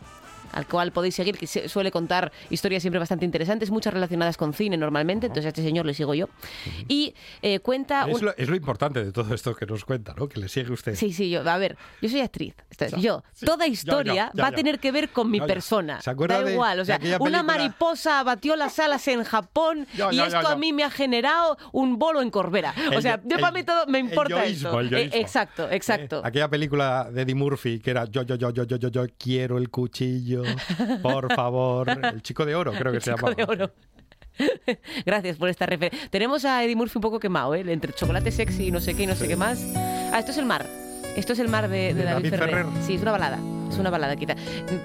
al 0.53 0.67
cual 0.67 0.93
podéis 0.93 1.15
seguir, 1.15 1.37
que 1.39 1.47
suele 1.47 1.91
contar 1.91 2.33
historias 2.51 2.83
siempre 2.83 2.99
bastante 2.99 3.25
interesantes, 3.25 3.71
muchas 3.71 3.93
relacionadas 3.95 4.37
con 4.37 4.53
cine 4.55 4.77
normalmente, 4.77 5.27
entonces 5.27 5.47
a 5.47 5.49
este 5.49 5.63
señor 5.63 5.87
le 5.87 5.95
sigo 5.95 6.15
yo. 6.15 6.29
Y 6.89 7.15
eh, 7.43 7.61
cuenta... 7.61 8.07
Es 8.09 8.17
un- 8.21 8.27
lo, 8.27 8.37
es 8.37 8.49
lo 8.49 8.57
importante 8.57 9.05
de 9.05 9.13
todo 9.13 9.35
esto 9.35 9.55
que 9.55 9.67
nos 9.67 9.85
cuenta, 9.85 10.15
¿no? 10.17 10.29
Que 10.29 10.41
le 10.41 10.49
sigue 10.49 10.73
usted. 10.73 10.95
Sí, 10.95 11.13
sí, 11.13 11.31
yo, 11.31 11.49
a 11.49 11.59
ver, 11.59 11.77
yo 12.01 12.09
soy 12.09 12.21
actriz. 12.21 12.55
Esto 12.71 12.85
es, 12.87 12.91
Ya, 12.93 12.99
yo, 12.99 13.25
sí. 13.33 13.47
toda 13.47 13.67
historia 13.67 14.31
va 14.39 14.49
a 14.49 14.53
tener 14.53 14.79
que 14.79 14.93
ver 14.93 15.09
con 15.11 15.31
mi 15.31 15.41
persona. 15.41 16.01
¿Se 16.03 16.15
da 16.15 16.43
de- 16.43 16.53
igual, 16.53 16.81
o 16.81 16.85
sea, 16.85 16.97
una 16.97 17.03
película? 17.19 17.43
mariposa 17.43 18.21
abatió 18.21 18.57
las 18.57 18.79
alas 18.79 19.07
en 19.09 19.25
Japón 19.25 19.87
y 20.13 20.21
esto 20.21 20.49
a 20.49 20.57
mí 20.57 20.73
me 20.73 20.85
ha 20.85 20.91
generado 20.91 21.57
un 21.73 21.99
bolo 21.99 22.23
en 22.23 22.31
Corbera. 22.31 22.75
O 22.91 22.93
El 22.95 23.03
sea, 23.03 23.21
yo- 23.25 23.37
para 23.37 23.49
el- 23.49 23.55
mí 23.55 23.63
todo 23.65 23.87
me 23.87 23.99
el 24.01 24.05
importa 24.07 24.45
yoísmo, 24.45 24.81
esto. 24.81 24.81
el. 24.81 24.95
Eh, 24.95 25.11
exacto, 25.15 25.71
exacto. 25.71 26.19
Eh, 26.19 26.23
aquella 26.25 26.49
película 26.49 27.09
de 27.11 27.23
Eddie 27.23 27.35
Murphy 27.35 27.79
que 27.81 27.91
era 27.91 28.05
yo, 28.07 28.23
yo, 28.23 28.35
yo, 28.37 28.51
yo, 28.51 28.65
yo, 28.65 28.77
yo, 28.77 28.89
yo 28.89 29.07
quiero 29.19 29.59
el 29.59 29.71
cuchillo, 29.71 30.42
por 31.03 31.33
favor. 31.35 31.89
El 31.91 32.23
chico 32.23 32.45
de 32.47 32.55
oro, 32.55 32.73
creo 32.73 32.93
que 32.93 33.01
se 33.01 33.13
Chico 33.13 33.31
llama. 33.31 33.35
de 33.35 33.45
oro. 33.45 33.71
Gracias 35.07 35.37
por 35.37 35.49
esta 35.49 35.67
referencia. 35.67 36.09
Tenemos 36.11 36.45
a 36.45 36.65
Eddie 36.65 36.77
Murphy 36.77 36.97
un 36.99 37.03
poco 37.03 37.21
quemado, 37.21 37.55
¿eh? 37.55 37.65
Entre 37.67 37.93
chocolate 37.93 38.31
sexy 38.33 38.69
y 38.69 38.71
no 38.71 38.81
sé 38.81 38.95
qué 38.95 39.03
y 39.03 39.07
no 39.07 39.15
sé 39.15 39.29
qué 39.29 39.37
más. 39.37 39.63
Ah, 39.77 40.19
esto 40.19 40.31
es 40.33 40.39
el 40.39 40.47
mar. 40.47 40.67
Esto 41.17 41.35
es 41.35 41.39
el 41.39 41.49
mar 41.49 41.69
de, 41.69 41.93
de 41.93 41.95
De 41.95 42.05
David, 42.05 42.31
David 42.31 42.39
Ferrer. 42.39 42.65
Ferrer. 42.67 42.83
Sí, 42.87 42.95
es 42.95 43.03
una 43.03 43.13
balada. 43.13 43.39
Es 43.71 43.79
una 43.79 43.91
balada, 43.91 44.17
quita. 44.17 44.35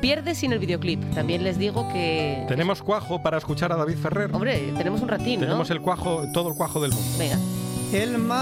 Pierde 0.02 0.36
sin 0.36 0.52
el 0.54 0.60
videoclip. 0.60 1.02
También 1.14 1.44
les 1.44 1.58
digo 1.58 1.88
que. 1.94 2.44
Tenemos 2.48 2.82
cuajo 2.82 3.22
para 3.22 3.38
escuchar 3.38 3.72
a 3.72 3.76
David 3.78 3.96
Ferrer. 3.98 4.30
Hombre, 4.34 4.74
tenemos 4.78 5.02
un 5.02 5.08
ratín, 5.08 5.40
¿no? 5.42 5.46
Tenemos 5.46 5.70
el 5.70 5.82
cuajo, 5.82 6.26
todo 6.34 6.50
el 6.50 6.56
cuajo 6.56 6.82
del 6.82 6.92
mundo. 6.92 7.08
Venga. 7.18 7.38
El 7.94 8.18
mar, 8.18 8.38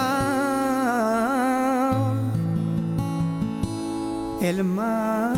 el 4.42 4.64
mar, 4.64 5.36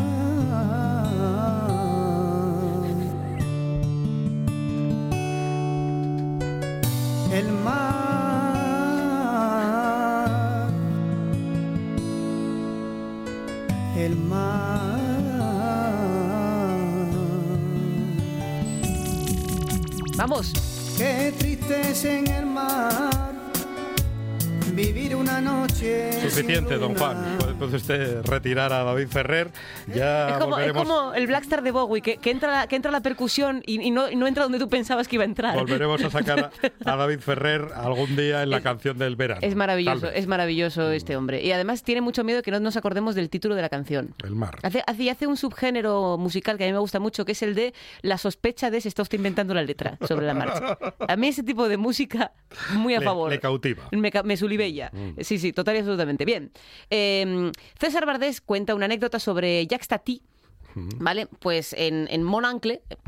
el 7.32 7.52
mar, 7.52 9.08
el 13.96 14.16
mar. 14.16 14.98
Vamos. 20.16 20.52
Qué 20.96 21.32
triste 21.38 21.92
es 21.92 22.04
en 22.04 22.26
el 22.26 22.44
mar 22.44 23.28
vivir 24.72 25.14
una 25.14 25.40
noche. 25.40 26.10
Suficiente, 26.28 26.70
sin 26.70 26.80
don. 26.80 26.96
Juan. 26.96 27.47
Puede, 27.58 27.76
usted 27.76 28.22
retirar 28.24 28.72
a 28.72 28.84
David 28.84 29.08
Ferrer. 29.08 29.50
Ya 29.94 30.28
Es 30.30 30.32
como, 30.38 30.58
es 30.58 30.66
volveremos, 30.72 30.86
como 30.88 31.14
el 31.14 31.26
Blackstar 31.26 31.62
de 31.62 31.70
Bowie, 31.70 32.02
que, 32.02 32.16
que 32.18 32.30
entra, 32.30 32.66
que 32.66 32.76
entra 32.76 32.90
la 32.90 33.00
percusión 33.00 33.62
y, 33.66 33.80
y 33.80 33.90
no, 33.90 34.10
y 34.10 34.16
no 34.16 34.26
entra 34.26 34.44
donde 34.44 34.58
tú 34.58 34.68
pensabas 34.68 35.08
que 35.08 35.16
iba 35.16 35.24
a 35.24 35.26
entrar. 35.26 35.54
volveremos 35.58 36.02
a 36.04 36.10
sacar 36.10 36.50
a, 36.84 36.92
a 36.92 36.96
David 36.96 37.20
Ferrer 37.20 37.68
algún 37.74 38.16
día 38.16 38.42
en 38.42 38.50
la 38.50 38.60
canción 38.60 38.98
del 38.98 39.16
verano. 39.16 39.40
Es 39.42 39.54
maravilloso, 39.54 40.08
es 40.10 40.26
maravilloso 40.26 40.90
este 40.90 41.16
hombre. 41.16 41.42
Y 41.42 41.52
además 41.52 41.82
tiene 41.82 42.00
mucho 42.00 42.24
miedo 42.24 42.42
que 42.42 42.50
no 42.50 42.60
nos 42.60 42.76
acordemos 42.76 43.14
del 43.14 43.30
título 43.30 43.54
de 43.54 43.62
la 43.62 43.68
canción. 43.68 44.14
El 44.24 44.34
mar. 44.34 44.58
Hace, 44.62 44.82
hace, 44.86 45.10
hace 45.10 45.26
un 45.26 45.36
subgénero 45.36 46.16
musical 46.18 46.58
que 46.58 46.64
a 46.64 46.66
mí 46.66 46.72
me 46.72 46.78
gusta 46.78 47.00
mucho, 47.00 47.24
que 47.24 47.32
es 47.32 47.42
el 47.42 47.54
de 47.54 47.74
la 48.02 48.18
sospecha 48.18 48.70
de 48.70 48.80
se 48.80 48.88
está 48.88 49.02
usted 49.02 49.18
inventando 49.18 49.54
la 49.54 49.62
letra 49.62 49.98
sobre 50.06 50.26
la 50.26 50.34
marcha. 50.34 50.78
A 51.08 51.16
mí 51.16 51.28
ese 51.28 51.42
tipo 51.42 51.68
de 51.68 51.76
música, 51.76 52.32
muy 52.74 52.94
a 52.94 53.00
Le- 53.00 53.04
favor. 53.04 53.30
le 53.30 53.40
cautiva. 53.40 53.84
Me, 53.92 54.10
me 54.24 54.36
sulibella. 54.36 54.90
Sí, 55.20 55.38
sí, 55.38 55.52
total 55.52 55.76
y 55.76 55.78
absolutamente. 55.80 56.24
Bien. 56.24 56.50
Eh, 56.90 57.47
César 57.78 58.06
Bardés 58.06 58.40
cuenta 58.40 58.74
una 58.74 58.86
anécdota 58.86 59.18
sobre 59.18 59.66
Jacques 59.66 59.88
Tati. 59.88 60.22
¿Vale? 60.98 61.26
Pues 61.26 61.72
en, 61.72 62.08
en 62.10 62.24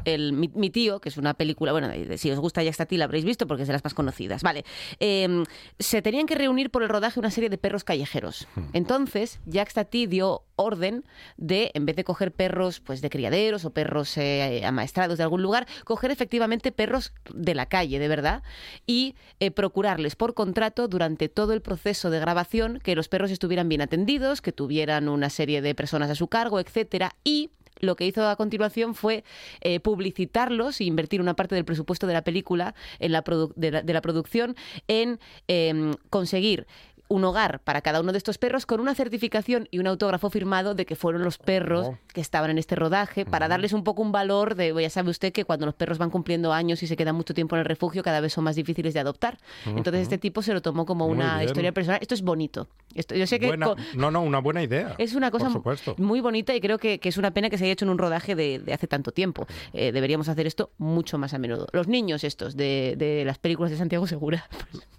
el, 0.04 0.32
mi, 0.32 0.50
mi 0.54 0.70
tío, 0.70 1.00
que 1.00 1.08
es 1.08 1.16
una 1.16 1.34
película, 1.34 1.72
bueno, 1.72 1.88
si 2.16 2.30
os 2.30 2.38
gusta 2.38 2.62
Jacques 2.62 2.78
Tati 2.78 2.96
la 2.96 3.04
habréis 3.04 3.24
visto 3.24 3.46
porque 3.46 3.62
es 3.62 3.68
de 3.68 3.72
las 3.72 3.84
más 3.84 3.94
conocidas, 3.94 4.42
¿vale? 4.42 4.64
Eh, 4.98 5.44
se 5.78 6.02
tenían 6.02 6.26
que 6.26 6.34
reunir 6.34 6.70
por 6.70 6.82
el 6.82 6.88
rodaje 6.88 7.20
una 7.20 7.30
serie 7.30 7.50
de 7.50 7.58
perros 7.58 7.84
callejeros. 7.84 8.46
Entonces, 8.72 9.40
Tati 9.74 10.06
dio 10.06 10.44
orden 10.56 11.04
de, 11.36 11.70
en 11.74 11.86
vez 11.86 11.96
de 11.96 12.04
coger 12.04 12.32
perros 12.32 12.80
pues 12.80 13.00
de 13.00 13.08
criaderos 13.08 13.64
o 13.64 13.70
perros 13.70 14.16
eh, 14.18 14.62
amaestrados 14.64 15.16
de 15.16 15.24
algún 15.24 15.42
lugar, 15.42 15.66
coger 15.84 16.10
efectivamente 16.10 16.70
perros 16.72 17.12
de 17.32 17.54
la 17.54 17.66
calle, 17.66 17.98
de 17.98 18.08
verdad, 18.08 18.42
y 18.86 19.14
eh, 19.40 19.50
procurarles 19.50 20.16
por 20.16 20.34
contrato 20.34 20.86
durante 20.88 21.28
todo 21.28 21.52
el 21.52 21.62
proceso 21.62 22.10
de 22.10 22.20
grabación 22.20 22.78
que 22.82 22.94
los 22.94 23.08
perros 23.08 23.30
estuvieran 23.30 23.68
bien 23.68 23.80
atendidos, 23.80 24.42
que 24.42 24.52
tuvieran 24.52 25.08
una 25.08 25.30
serie 25.30 25.62
de 25.62 25.74
personas 25.74 26.10
a 26.10 26.14
su 26.14 26.28
cargo, 26.28 26.60
etcétera, 26.60 27.16
y 27.24 27.50
lo 27.78 27.96
que 27.96 28.06
hizo 28.06 28.28
a 28.28 28.36
continuación 28.36 28.94
fue 28.94 29.24
eh, 29.60 29.80
publicitarlos 29.80 30.80
e 30.80 30.84
invertir 30.84 31.20
una 31.20 31.34
parte 31.34 31.54
del 31.54 31.64
presupuesto 31.64 32.06
de 32.06 32.12
la 32.12 32.22
película, 32.22 32.74
en 32.98 33.12
la 33.12 33.24
de, 33.56 33.70
la, 33.70 33.82
de 33.82 33.92
la 33.92 34.00
producción, 34.00 34.56
en 34.88 35.18
em, 35.48 35.94
conseguir 36.10 36.66
un 37.10 37.24
hogar 37.24 37.60
para 37.60 37.82
cada 37.82 38.00
uno 38.00 38.12
de 38.12 38.18
estos 38.18 38.38
perros 38.38 38.64
con 38.66 38.80
una 38.80 38.94
certificación 38.94 39.66
y 39.70 39.80
un 39.80 39.86
autógrafo 39.88 40.30
firmado 40.30 40.74
de 40.74 40.86
que 40.86 40.94
fueron 40.96 41.22
los 41.24 41.36
perros 41.38 41.88
Oh. 41.88 41.98
que 42.14 42.20
estaban 42.20 42.50
en 42.50 42.58
este 42.58 42.76
rodaje 42.76 43.24
para 43.26 43.48
darles 43.48 43.72
un 43.72 43.84
poco 43.84 44.00
un 44.00 44.12
valor 44.12 44.54
de, 44.54 44.72
ya 44.80 44.88
sabe 44.90 45.10
usted 45.10 45.32
que 45.32 45.44
cuando 45.44 45.66
los 45.66 45.74
perros 45.74 45.98
van 45.98 46.08
cumpliendo 46.10 46.52
años 46.52 46.82
y 46.82 46.86
se 46.86 46.96
quedan 46.96 47.16
mucho 47.16 47.34
tiempo 47.34 47.56
en 47.56 47.60
el 47.60 47.64
refugio 47.66 48.02
cada 48.02 48.20
vez 48.20 48.32
son 48.32 48.44
más 48.44 48.54
difíciles 48.56 48.94
de 48.94 49.00
adoptar. 49.00 49.38
Entonces 49.66 50.02
este 50.02 50.18
tipo 50.18 50.40
se 50.40 50.54
lo 50.54 50.62
tomó 50.62 50.86
como 50.86 51.06
Muy 51.08 51.16
una 51.16 51.36
bien. 51.38 51.48
historia 51.48 51.72
personal. 51.72 51.98
Esto 52.00 52.14
es 52.14 52.22
bonito. 52.22 52.68
Esto, 52.94 53.14
yo 53.16 53.26
sé 53.26 53.38
que 53.40 53.48
Buena- 53.48 53.74
no, 53.94 54.10
no, 54.10 54.22
una 54.22 54.38
buena 54.38 54.62
idea. 54.62 54.94
es 54.98 55.14
una 55.14 55.30
cosa 55.30 55.50
muy 55.98 56.20
bonita 56.20 56.54
y 56.54 56.60
creo 56.60 56.78
que, 56.78 57.00
que 57.00 57.08
es 57.08 57.16
una 57.18 57.32
pena 57.32 57.50
que 57.50 57.58
se 57.58 57.64
haya 57.64 57.72
hecho 57.72 57.84
en 57.84 57.90
un 57.90 57.98
rodaje 57.98 58.34
de, 58.36 58.60
de 58.60 58.72
hace 58.72 58.86
tanto 58.86 59.10
tiempo. 59.10 59.46
Eh, 59.72 59.90
deberíamos 59.92 60.28
hacer 60.28 60.46
esto 60.46 60.70
mucho 60.78 61.18
más 61.18 61.34
a 61.34 61.38
menudo. 61.38 61.66
Los 61.72 61.88
niños 61.88 62.22
estos 62.24 62.56
de, 62.56 62.94
de 62.96 63.24
las 63.24 63.38
películas 63.38 63.72
de 63.72 63.78
Santiago 63.78 64.06
Segura, 64.06 64.48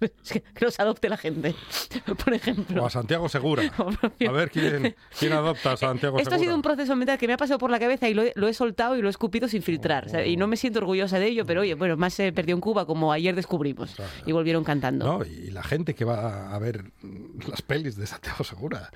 que 0.30 0.42
los 0.60 0.78
adopte 0.80 1.08
la 1.08 1.16
gente, 1.16 1.54
por 2.24 2.34
ejemplo. 2.34 2.82
O 2.82 2.86
a 2.86 2.90
Santiago 2.90 3.28
Segura. 3.28 3.62
A 4.28 4.30
ver 4.32 4.50
quién, 4.50 4.94
quién 5.18 5.32
adopta 5.32 5.72
a 5.72 5.76
Santiago 5.76 6.16
Esto 6.18 6.30
ha 6.30 6.32
Segura. 6.32 6.44
sido 6.46 6.54
un 6.56 6.62
proceso 6.62 6.96
mental 6.96 7.18
que 7.18 7.26
me 7.26 7.32
ha 7.34 7.36
pasado 7.36 7.58
por 7.58 7.70
la 7.70 7.78
cabeza 7.78 8.08
y 8.08 8.14
lo 8.14 8.22
he, 8.22 8.32
lo 8.36 8.48
he 8.48 8.54
soltado 8.54 8.96
y 8.96 9.02
lo 9.02 9.08
he 9.08 9.10
escupido 9.10 9.48
sin 9.48 9.62
filtrar. 9.62 10.06
o 10.06 10.08
sea, 10.08 10.26
y 10.26 10.36
no 10.36 10.46
me 10.46 10.56
siento 10.56 10.78
orgullosa 10.80 11.18
de 11.18 11.26
ello, 11.26 11.44
pero 11.46 11.62
oye, 11.62 11.74
bueno, 11.74 11.96
más 11.96 12.14
se 12.14 12.32
perdió 12.32 12.54
en 12.54 12.60
Cuba 12.60 12.86
como 12.86 13.12
ayer 13.12 13.34
descubrimos 13.34 13.94
y 14.26 14.32
volvieron 14.32 14.64
cantando. 14.64 15.06
No, 15.06 15.24
y 15.24 15.50
la 15.50 15.62
gente 15.62 15.94
que 15.94 16.04
va 16.04 16.54
a 16.54 16.58
ver 16.58 16.84
las 17.48 17.62
pelis 17.62 17.96
de 17.96 18.06
Santiago 18.06 18.44
Segura, 18.44 18.90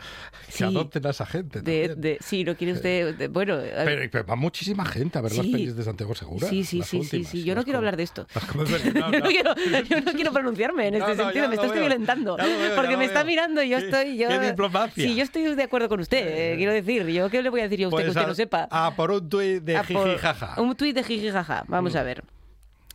que 0.46 0.52
Sí. 0.52 0.64
adopten 0.64 1.06
a 1.06 1.10
esa 1.10 1.26
gente. 1.26 1.60
De, 1.62 1.94
de- 1.96 2.18
sí, 2.20 2.44
no 2.44 2.56
quiere 2.56 2.72
usted. 2.74 3.14
de- 3.16 3.28
bueno, 3.28 3.58
Pero, 3.84 4.10
pero 4.10 4.26
va 4.26 4.36
muchísima 4.36 4.84
gente 4.84 5.18
a 5.18 5.22
ver 5.22 5.32
las 5.32 5.44
Sí. 5.46 5.52
pelis 5.52 5.76
de 5.76 5.82
Santiago 5.84 6.14
Segura. 6.14 6.48
Sí, 6.48 6.64
sí, 6.64 6.78
las 6.78 6.88
sí, 6.88 6.98
últimas, 6.98 7.28
sí. 7.28 7.44
Yo 7.44 7.54
no 7.54 7.58
las 7.58 7.64
quiero 7.64 7.78
hablar 7.78 7.96
de 7.96 8.02
esto. 8.02 8.26
las 8.34 8.82
yo, 8.84 8.92
no. 8.92 9.26
quiero, 9.28 9.54
yo 9.88 10.00
no 10.00 10.12
quiero 10.12 10.32
pronunciarme 10.32 10.88
en 10.88 10.94
este 10.96 11.16
sentido, 11.16 11.48
me 11.48 11.56
veo. 11.56 11.72
violentando. 11.72 12.36
Porque 12.76 12.95
me 12.96 13.04
está 13.04 13.24
mirando 13.24 13.62
y 13.62 13.68
yo 13.70 13.78
estoy. 13.78 14.16
Yo, 14.16 14.28
qué 14.28 14.40
diplomacia. 14.40 15.04
Sí, 15.04 15.14
yo 15.14 15.22
estoy 15.22 15.54
de 15.54 15.62
acuerdo 15.62 15.88
con 15.88 16.00
usted, 16.00 16.52
eh, 16.52 16.56
quiero 16.56 16.72
decir. 16.72 17.06
Yo 17.08 17.28
qué 17.30 17.42
le 17.42 17.50
voy 17.50 17.60
a 17.60 17.64
decir 17.64 17.80
yo 17.80 17.86
a 17.86 17.88
usted 17.88 17.96
Pues 17.96 18.04
que 18.06 18.10
usted 18.10 18.22
a- 18.22 18.26
no 18.26 18.34
sepa. 18.34 18.68
Ah, 18.70 18.92
por 18.96 19.10
un 19.10 19.28
tuit 19.28 19.62
de 19.62 19.82
jiji 19.84 20.16
jaja. 20.18 20.60
Un 20.60 20.74
tuit 20.76 20.94
de 20.94 21.02
jiji 21.04 21.30
jaja. 21.30 21.64
Vamos 21.68 21.94
a 21.96 22.02
ver. 22.02 22.24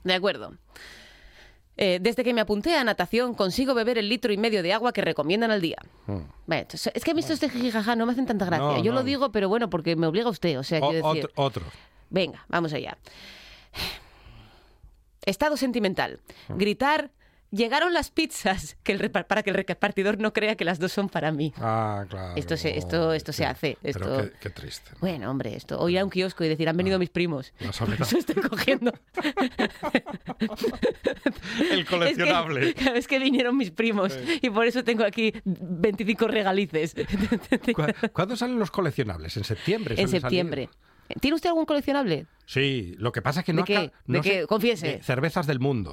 De 0.04 0.14
acuerdo. 0.14 0.54
Eh, 1.78 2.00
desde 2.02 2.24
que 2.24 2.34
me 2.34 2.42
apunté 2.42 2.76
a 2.76 2.84
natación 2.84 3.34
consigo 3.34 3.74
beber 3.74 3.98
el 3.98 4.08
litro 4.10 4.32
y 4.34 4.38
medio 4.38 4.62
de 4.62 4.74
agua 4.74 4.92
que 4.94 5.02
recomiendan 5.02 5.50
al 5.52 5.62
día. 5.62 5.78
Entonces, 6.48 6.92
es 6.94 7.04
que 7.04 7.12
a 7.12 7.14
mí 7.14 7.22
estos 7.22 7.40
de 7.40 7.50
jiji 7.50 7.72
jaja 7.72 7.96
no 7.96 8.06
me 8.06 8.12
hacen 8.12 8.26
tanta 8.26 8.46
gracia. 8.46 8.66
No, 8.78 8.84
Yo 8.84 8.92
lo 8.94 9.04
digo, 9.04 9.32
pero 9.32 9.50
bueno, 9.50 9.70
porque 9.70 9.96
me 9.96 10.06
obliga 10.06 10.30
usted. 10.30 10.60
O 10.60 10.64
sea, 10.64 10.80
O- 10.80 10.90
quiero 10.92 11.08
decir. 11.08 11.26
otro, 11.34 11.44
otro. 11.44 11.66
Venga, 12.10 12.46
vamos 12.50 12.74
allá. 12.74 12.98
Estado 15.26 15.56
sentimental. 15.58 16.20
Gritar 16.50 17.12
llegaron 17.52 17.94
las 17.94 18.10
pizzas 18.12 18.78
que 18.84 18.92
el 18.94 19.12
para 19.12 19.44
que 19.44 19.50
el 19.52 19.56
repartidor 19.56 20.20
no 20.20 20.34
crea 20.34 20.56
que 20.56 20.66
las 20.66 20.80
dos 20.80 20.92
son 20.92 21.10
para 21.10 21.32
mí. 21.32 21.54
Ah, 21.58 22.06
claro. 22.10 22.34
Esto 22.36 22.58
se- 22.58 22.78
esto- 22.78 23.14
esto 23.14 23.34
se 23.34 23.46
hace, 23.46 23.78
Pero 23.82 24.00
esto- 24.00 24.32
qué, 24.32 24.38
qué 24.42 24.50
triste. 24.50 24.92
Bueno, 25.00 25.30
hombre, 25.30 25.56
esto. 25.56 25.80
O 25.80 25.90
ir 25.90 26.00
a 26.00 26.04
un 26.04 26.10
kiosco 26.10 26.44
y 26.44 26.50
decir, 26.50 26.68
han 26.70 26.78
venido 26.78 26.98
mis 27.00 27.10
primos. 27.10 27.54
Soledad. 27.72 28.02
Eso 28.08 28.18
estoy 28.18 28.36
cogiendo. 28.42 28.92
El 31.72 31.86
coleccionable. 31.86 32.70
Es 32.70 32.76
que, 32.76 32.98
es 32.98 33.08
que 33.08 33.20
vinieron 33.20 33.58
mis 33.58 33.72
primos 33.72 34.18
y 34.42 34.50
por 34.50 34.66
eso 34.66 34.84
tengo 34.84 35.04
aquí 35.04 35.34
25 35.46 36.28
regalices. 36.28 36.96
¿Cu- 37.74 38.10
¿Cuándo 38.14 38.36
salen 38.36 38.60
los 38.60 38.72
coleccionables? 38.72 39.38
En 39.38 39.44
septiembre. 39.44 39.96
en 39.98 40.08
septiembre. 40.08 40.70
salir. 40.72 41.20
¿Tiene 41.20 41.36
usted 41.36 41.50
algún 41.50 41.66
coleccionable? 41.66 42.26
Sí, 42.46 42.96
lo 42.98 43.12
que 43.12 43.22
pasa 43.22 43.42
es 43.42 43.46
que 43.46 43.54
no 43.54 43.64
¿De 43.64 44.22
qué? 44.22 44.42
sé- 44.42 44.48
Confiese. 44.48 44.88
de 44.98 45.04
cervezas 45.04 45.48
del 45.48 45.60
mundo. 45.60 45.92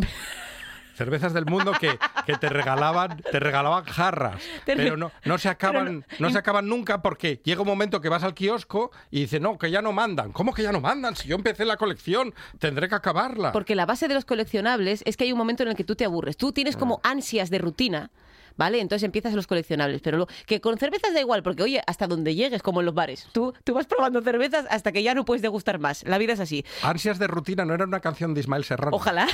Cervezas 0.99 1.33
del 1.33 1.47
mundo 1.47 1.73
que, 1.81 1.97
que 2.27 2.37
te 2.37 2.49
regalaban, 2.49 3.23
te 3.31 3.39
regalaban 3.39 3.85
jarras, 3.85 4.43
pero 4.67 4.97
no, 4.97 5.13
no 5.25 5.39
se 5.39 5.49
acaban, 5.49 6.01
no, 6.19 6.27
no- 6.27 6.31
se 6.31 6.39
acaban 6.39 6.69
nunca 6.69 7.01
porque 7.03 7.41
llega 7.45 7.63
un 7.63 7.69
momento 7.69 8.01
que 8.01 8.09
vas 8.09 8.25
al 8.25 8.35
kiosco 8.35 8.91
y 9.11 9.21
dice 9.21 9.39
no, 9.39 9.57
que 9.59 9.71
ya 9.71 9.81
no 9.81 9.93
mandan. 9.93 10.33
¿Cómo 10.33 10.53
que 10.53 10.65
ya 10.65 10.73
no 10.73 10.81
mandan? 10.81 11.15
Si 11.15 11.29
yo 11.29 11.37
empecé 11.37 11.65
la 11.65 11.77
colección, 11.77 12.35
tendré 12.59 12.89
que 12.89 12.97
acabarla. 12.97 13.53
Porque 13.53 13.75
la 13.77 13.87
base 13.87 14.09
de 14.09 14.15
los 14.15 14.25
coleccionables 14.25 15.03
es 15.07 15.17
que 15.17 15.23
hay 15.25 15.33
un 15.33 15.39
momento 15.39 15.63
en 15.63 15.69
el 15.71 15.77
que 15.77 15.85
tú 15.85 15.95
te 15.95 16.05
aburres. 16.05 16.37
Tú 16.37 16.51
tienes 16.53 16.75
Ah. 16.75 16.79
como 16.81 17.01
ansias 17.05 17.49
de 17.49 17.59
rutina. 17.59 18.11
¿Vale? 18.57 18.81
Entonces 18.81 19.05
empiezas 19.05 19.35
los 19.35 19.47
coleccionables. 19.47 20.01
Pero 20.03 20.19
lo, 20.19 20.27
que 20.47 20.61
con 20.61 20.77
cervezas 20.79 21.15
da 21.15 21.21
igual, 21.21 21.45
porque 21.45 21.63
oye, 21.63 21.81
hasta 21.87 22.09
donde 22.09 22.35
llegues, 22.35 22.61
como 22.61 22.81
en 22.81 22.87
los 22.87 22.95
bares. 22.95 23.29
Tú, 23.31 23.55
tú 23.63 23.73
vas 23.73 23.87
probando 23.87 24.21
cervezas 24.21 24.67
hasta 24.69 24.91
que 24.91 25.05
ya 25.05 25.15
no 25.15 25.25
puedes 25.25 25.43
degustar 25.43 25.79
más. 25.79 26.03
La 26.09 26.19
vida 26.19 26.33
es 26.33 26.41
así. 26.41 26.65
Ansias 26.83 27.21
de 27.21 27.29
rutina 27.29 27.65
no 27.65 27.73
era 27.75 27.85
una 27.85 28.01
canción 28.01 28.35
de 28.35 28.41
Ismael 28.41 28.65
Serrano. 28.65 28.97
Ojalá. 28.97 29.29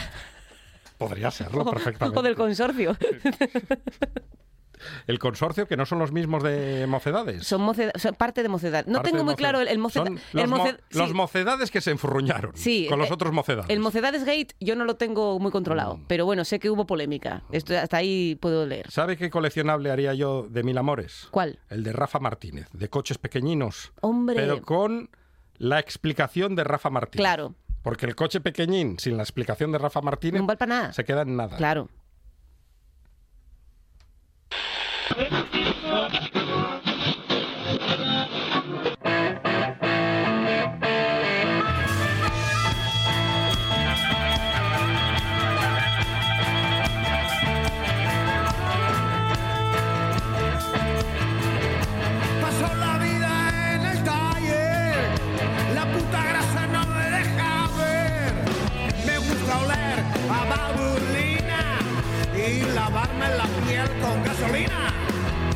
Podría 0.99 1.31
serlo 1.31 1.65
perfectamente. 1.65 2.19
O 2.19 2.23
del 2.23 2.35
consorcio. 2.37 2.97
El 5.07 5.19
consorcio, 5.19 5.67
que 5.67 5.79
no 5.79 5.87
son 5.87 5.99
los 5.99 6.13
mismos 6.13 6.43
de 6.43 6.87
mocedades. 6.87 7.47
Son, 7.47 7.63
moceda- 7.63 7.93
son 7.99 8.15
parte 8.17 8.43
de 8.43 8.51
mocedad. 8.51 8.85
No 8.87 8.95
Parte 8.99 9.11
tengo 9.13 9.25
muy 9.25 9.33
mocedad. 9.33 9.39
claro 9.51 9.61
el, 9.61 9.69
el 9.69 9.79
moceda- 9.79 10.05
Son 10.05 10.19
el 10.19 10.41
los, 10.41 10.49
mo- 10.51 10.69
los 10.91 11.15
mocedades 11.15 11.71
que 11.71 11.81
se 11.81 11.91
enfurruñaron 11.91 12.53
Sí, 12.55 12.87
con 12.91 12.99
los 12.99 13.09
eh, 13.09 13.15
otros 13.15 13.33
mocedades. 13.33 13.71
El 13.71 13.81
Mocedades 13.81 14.25
Gate 14.25 14.49
yo 14.61 14.77
no 14.77 14.85
lo 14.85 14.97
tengo 14.97 15.39
muy 15.39 15.51
controlado, 15.53 15.97
Mm. 15.97 16.05
pero 16.07 16.27
bueno, 16.27 16.45
sé 16.45 16.59
que 16.59 16.69
hubo 16.69 16.87
polémica. 16.87 17.45
Esto, 17.51 17.79
hasta 17.79 17.97
ahí 17.97 18.35
puedo 18.41 18.67
leer. 18.67 18.91
¿Sabe 18.91 19.17
qué 19.17 19.31
coleccionable 19.31 19.91
haría 19.91 20.13
yo 20.13 20.47
de 20.51 20.63
mil 20.63 20.77
amores? 20.77 21.29
¿Cuál? 21.31 21.61
El 21.71 21.83
de 21.83 21.93
Rafa 21.95 22.19
Martínez, 22.19 22.69
de 22.73 22.91
coches 22.91 23.17
pequeñinos. 23.17 23.93
Hombre. 24.03 24.37
Pero 24.37 24.61
con 24.61 25.09
la 25.57 25.79
explicación 25.79 26.57
de 26.57 26.65
Rafa 26.65 26.91
Martínez. 26.91 27.23
Claro. 27.23 27.55
Porque 27.85 28.07
el 28.07 28.17
coche 28.17 28.41
pequeñín, 28.41 28.99
sin 28.99 29.19
la 29.19 29.23
explicación 29.23 29.71
de 29.71 29.77
Rafa 29.79 30.01
Martínez, 30.01 30.41
No 30.41 30.47
vale 30.47 30.57
para 30.57 30.69
nada. 30.75 30.93
se 30.95 31.05
queda 31.05 31.21
en 31.23 31.37
nada. 31.37 31.57
Claro. 31.59 31.91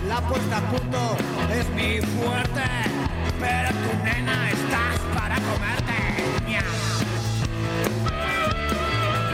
La 0.09 0.20
puesta 0.27 0.57
a 0.57 0.61
punto 0.70 1.16
es 1.53 1.68
mi 1.70 2.01
fuerte, 2.01 2.62
pero 3.38 3.68
tu 3.68 4.03
nena 4.03 4.48
estás 4.48 4.57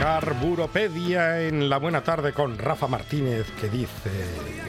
Carburopedia 0.04 1.40
en 1.48 1.70
la 1.70 1.78
buena 1.78 2.02
tarde 2.02 2.34
con 2.34 2.58
Rafa 2.58 2.86
Martínez, 2.86 3.46
que 3.58 3.70
dice... 3.70 4.10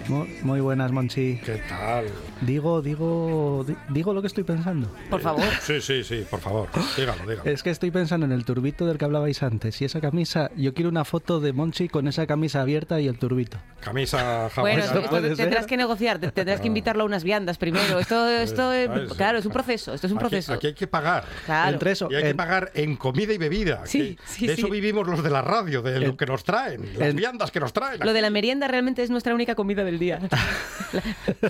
Mu- 0.08 0.26
Muy 0.44 0.62
buenas, 0.62 0.94
Monchi. 0.94 1.42
¿Qué 1.44 1.62
tal? 1.68 2.06
Digo, 2.40 2.82
digo, 2.82 3.66
di- 3.68 3.76
digo 3.90 4.14
lo 4.14 4.22
que 4.22 4.28
estoy 4.28 4.46
pensando. 4.46 4.88
Por 5.10 5.20
favor. 5.20 5.44
Sí, 5.62 5.82
sí, 5.82 6.06
sí, 6.06 6.24
por 6.30 6.40
favor. 6.40 6.70
Dígalo, 6.96 7.24
dígalo. 7.30 7.50
Es 7.52 7.64
que 7.64 7.70
estoy 7.72 7.92
pensando 7.92 8.26
en 8.26 8.32
el 8.32 8.46
turbito 8.46 8.86
del 8.86 8.98
que 8.98 9.04
hablabais 9.04 9.44
antes. 9.44 9.82
Y 9.82 9.86
esa 9.86 10.00
camisa, 10.00 10.52
yo 10.56 10.74
quiero 10.74 10.90
una 10.90 11.04
foto 11.04 11.42
de 11.42 11.52
Monchi 11.52 11.90
con 11.90 12.08
esa 12.08 12.26
camisa 12.28 12.62
abierta 12.62 13.02
y 13.02 13.08
el 13.10 13.18
turbito. 13.20 13.58
Camisa 13.82 14.50
Bueno, 14.58 14.84
esto 14.84 15.02
puede 15.10 15.36
tendrás 15.36 15.64
ser. 15.64 15.70
que 15.70 15.78
negociar, 15.78 16.20
te- 16.20 16.32
tendrás 16.32 16.62
que 16.62 16.68
invitarlo 16.68 17.04
a 17.04 17.06
unas 17.08 17.26
viandas 17.26 17.58
primero. 17.58 18.00
Esto, 18.00 18.30
esto, 18.30 18.72
eh, 18.74 18.88
¿sabes? 18.88 19.14
claro, 19.16 19.38
es 19.40 19.46
un 19.46 19.52
proceso. 19.52 19.94
Esto 19.94 20.08
es 20.08 20.14
un 20.14 20.20
Aquí- 20.20 20.30
proceso. 20.30 20.54
Aquí, 20.54 20.68
hay 20.68 20.74
que 20.76 20.88
pagar. 20.88 21.26
Claro. 21.46 21.74
Entre 21.74 21.92
eso, 21.92 22.08
Y 22.10 22.16
hay 22.16 22.24
que 22.24 22.30
en- 22.30 22.38
pagar 22.38 22.72
en 22.74 22.96
comida 22.96 23.34
y 23.34 23.38
bebida. 23.38 23.82
Sí, 23.86 24.16
que 24.16 24.22
sí, 24.28 24.48
de 24.48 24.54
eso 24.54 24.68
sí. 24.68 24.72
vivimos 24.72 25.06
los 25.08 25.25
de 25.26 25.30
la 25.32 25.42
radio, 25.42 25.82
de 25.82 26.00
lo 26.00 26.16
que 26.16 26.26
nos 26.26 26.44
traen, 26.46 26.90
las 26.98 27.14
viandas 27.14 27.52
que 27.52 27.60
nos 27.60 27.74
traen. 27.74 28.00
Lo 28.00 28.14
de 28.14 28.22
la 28.22 28.30
merienda 28.30 28.68
realmente 28.70 29.04
es 29.04 29.10
nuestra 29.10 29.34
única 29.36 29.56
comida 29.56 29.84
del 29.84 30.00
día. 30.00 30.20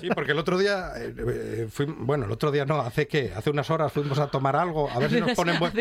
Sí, 0.00 0.08
porque 0.14 0.32
el 0.32 0.38
otro 0.38 0.58
día, 0.58 0.90
eh, 0.96 1.14
eh, 1.16 1.68
fui- 1.70 1.86
bueno, 1.86 2.24
el 2.24 2.32
otro 2.32 2.50
día 2.50 2.64
no, 2.64 2.80
hace 2.80 3.06
qué, 3.06 3.32
hace 3.36 3.50
unas 3.50 3.70
horas 3.70 3.92
fuimos 3.92 4.18
a 4.18 4.26
tomar 4.28 4.56
algo, 4.56 4.90
a 4.90 4.98
ver 4.98 5.10
si 5.10 5.20
nos 5.20 5.32
ponen 5.32 5.58
buen- 5.60 5.72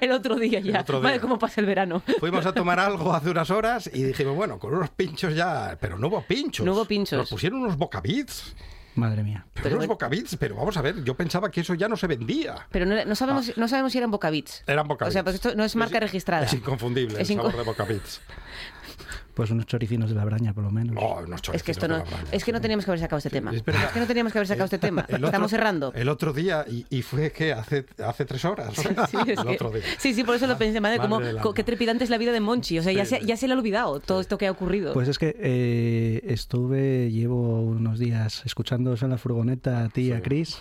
el 0.00 0.10
otro 0.12 0.34
día 0.36 0.58
ya. 0.60 0.80
otro 0.80 1.00
Vale, 1.00 1.14
día. 1.14 1.20
cómo 1.20 1.38
pasa 1.38 1.60
el 1.60 1.66
verano. 1.66 2.02
Fuimos 2.18 2.44
a 2.46 2.52
tomar 2.52 2.80
algo 2.80 3.14
hace 3.14 3.30
unas 3.30 3.50
horas 3.50 3.88
y 3.92 4.02
dijimos, 4.02 4.34
bueno, 4.34 4.58
con 4.58 4.74
unos 4.74 4.90
pinchos 4.90 5.34
ya, 5.36 5.76
pero 5.80 5.96
no 5.98 6.08
hubo 6.08 6.22
pinchos. 6.22 6.66
No 6.66 6.72
hubo 6.72 6.84
pinchos. 6.86 7.18
Nos 7.18 7.30
pusieron 7.30 7.60
unos 7.60 7.76
bocabits. 7.76 8.54
Madre 8.96 9.22
mía. 9.24 9.44
Pero, 9.54 9.64
Pero 9.64 9.76
unos 9.76 9.88
bocabits, 9.88 10.36
pero 10.38 10.54
vamos 10.54 10.76
a 10.76 10.82
ver, 10.82 11.02
yo 11.02 11.16
pensaba 11.16 11.50
que 11.50 11.62
eso 11.62 11.74
ya 11.74 11.88
no 11.88 11.96
se 11.96 12.06
vendía. 12.06 12.66
Pero 12.70 12.86
no, 12.86 13.04
no 13.04 13.14
sabemos, 13.16 13.56
no 13.56 13.66
sabemos 13.66 13.90
si 13.92 13.98
eran 13.98 14.10
bocabits. 14.12 14.62
Eran 14.66 14.86
bocabits. 14.86 15.10
O 15.10 15.12
sea, 15.12 15.24
pues 15.24 15.34
esto 15.36 15.54
no 15.56 15.64
es 15.64 15.74
marca 15.74 15.98
registrada. 15.98 16.44
Es 16.46 16.52
inconfundible 16.54 17.20
Es 17.20 17.28
el 17.30 17.36
sabor 17.36 17.52
inco- 17.54 17.56
de 17.58 17.62
bocabits. 17.64 18.20
Pues 19.34 19.50
unos 19.50 19.66
choricinos 19.66 20.08
de 20.10 20.14
la 20.16 20.24
braña, 20.24 20.52
por 20.54 20.62
lo 20.64 20.70
menos. 20.70 20.96
Oh, 20.98 21.20
unos 21.26 21.40
Es 21.52 21.62
que 21.62 21.72
esto 21.72 21.88
no, 21.88 21.96
braña, 21.96 22.10
es 22.30 22.44
que 22.44 22.52
no 22.52 22.58
sí. 22.58 22.62
teníamos 22.62 22.84
que 22.84 22.90
haber 22.92 23.00
sacado 23.00 23.18
este 23.18 23.30
tema. 23.30 23.50
es. 23.52 23.62
Es 23.66 23.92
que 23.92 24.00
no 24.00 24.06
teníamos 24.06 24.32
que 24.32 24.38
haber 24.38 24.46
sacado 24.48 24.64
este 24.66 24.78
tema. 24.78 25.02
Otro- 25.12 25.26
Estamos 25.26 25.50
cerrando. 25.50 25.92
El 25.94 26.08
otro 26.08 26.32
día, 26.32 26.64
y, 26.68 26.86
y 26.88 27.02
fue 27.02 27.32
que 27.32 27.52
hace, 27.52 27.84
hace 28.04 28.24
tres 28.24 28.44
horas. 28.44 28.72
Sí, 28.74 29.16
es 29.26 29.38
el 29.38 29.48
otro 29.48 29.70
día. 29.70 29.82
sí, 29.98 30.14
sí, 30.14 30.22
por 30.24 30.36
eso 30.36 30.46
lo 30.46 30.56
pensé, 30.56 30.80
madre, 30.80 30.98
Madre 30.98 31.36
como 31.40 31.52
qué 31.54 31.64
trepidante 31.64 32.04
es 32.04 32.10
la 32.10 32.18
vida 32.18 32.32
de 32.32 32.40
Monchi. 32.40 32.78
O 32.78 32.82
sea, 32.82 32.92
ya, 32.92 33.04
Sí, 33.04 33.16
se, 33.16 33.20
sí. 33.22 33.26
ya 33.26 33.36
se 33.36 33.48
le 33.48 33.54
ha 33.54 33.56
olvidado 33.58 34.00
todo 34.00 34.20
esto 34.20 34.38
que 34.38 34.46
ha 34.46 34.50
ocurrido. 34.52 34.92
Pues 34.92 35.08
es 35.08 35.18
que 35.18 35.34
eh, 35.38 36.20
estuve, 36.24 37.10
llevo 37.10 37.60
unos 37.62 37.98
días 37.98 38.42
escuchándoos 38.44 39.02
en 39.02 39.10
la 39.10 39.18
furgoneta 39.18 39.84
a 39.84 39.88
ti 39.88 40.02
y 40.08 40.12
a 40.12 40.22
Chris. 40.22 40.58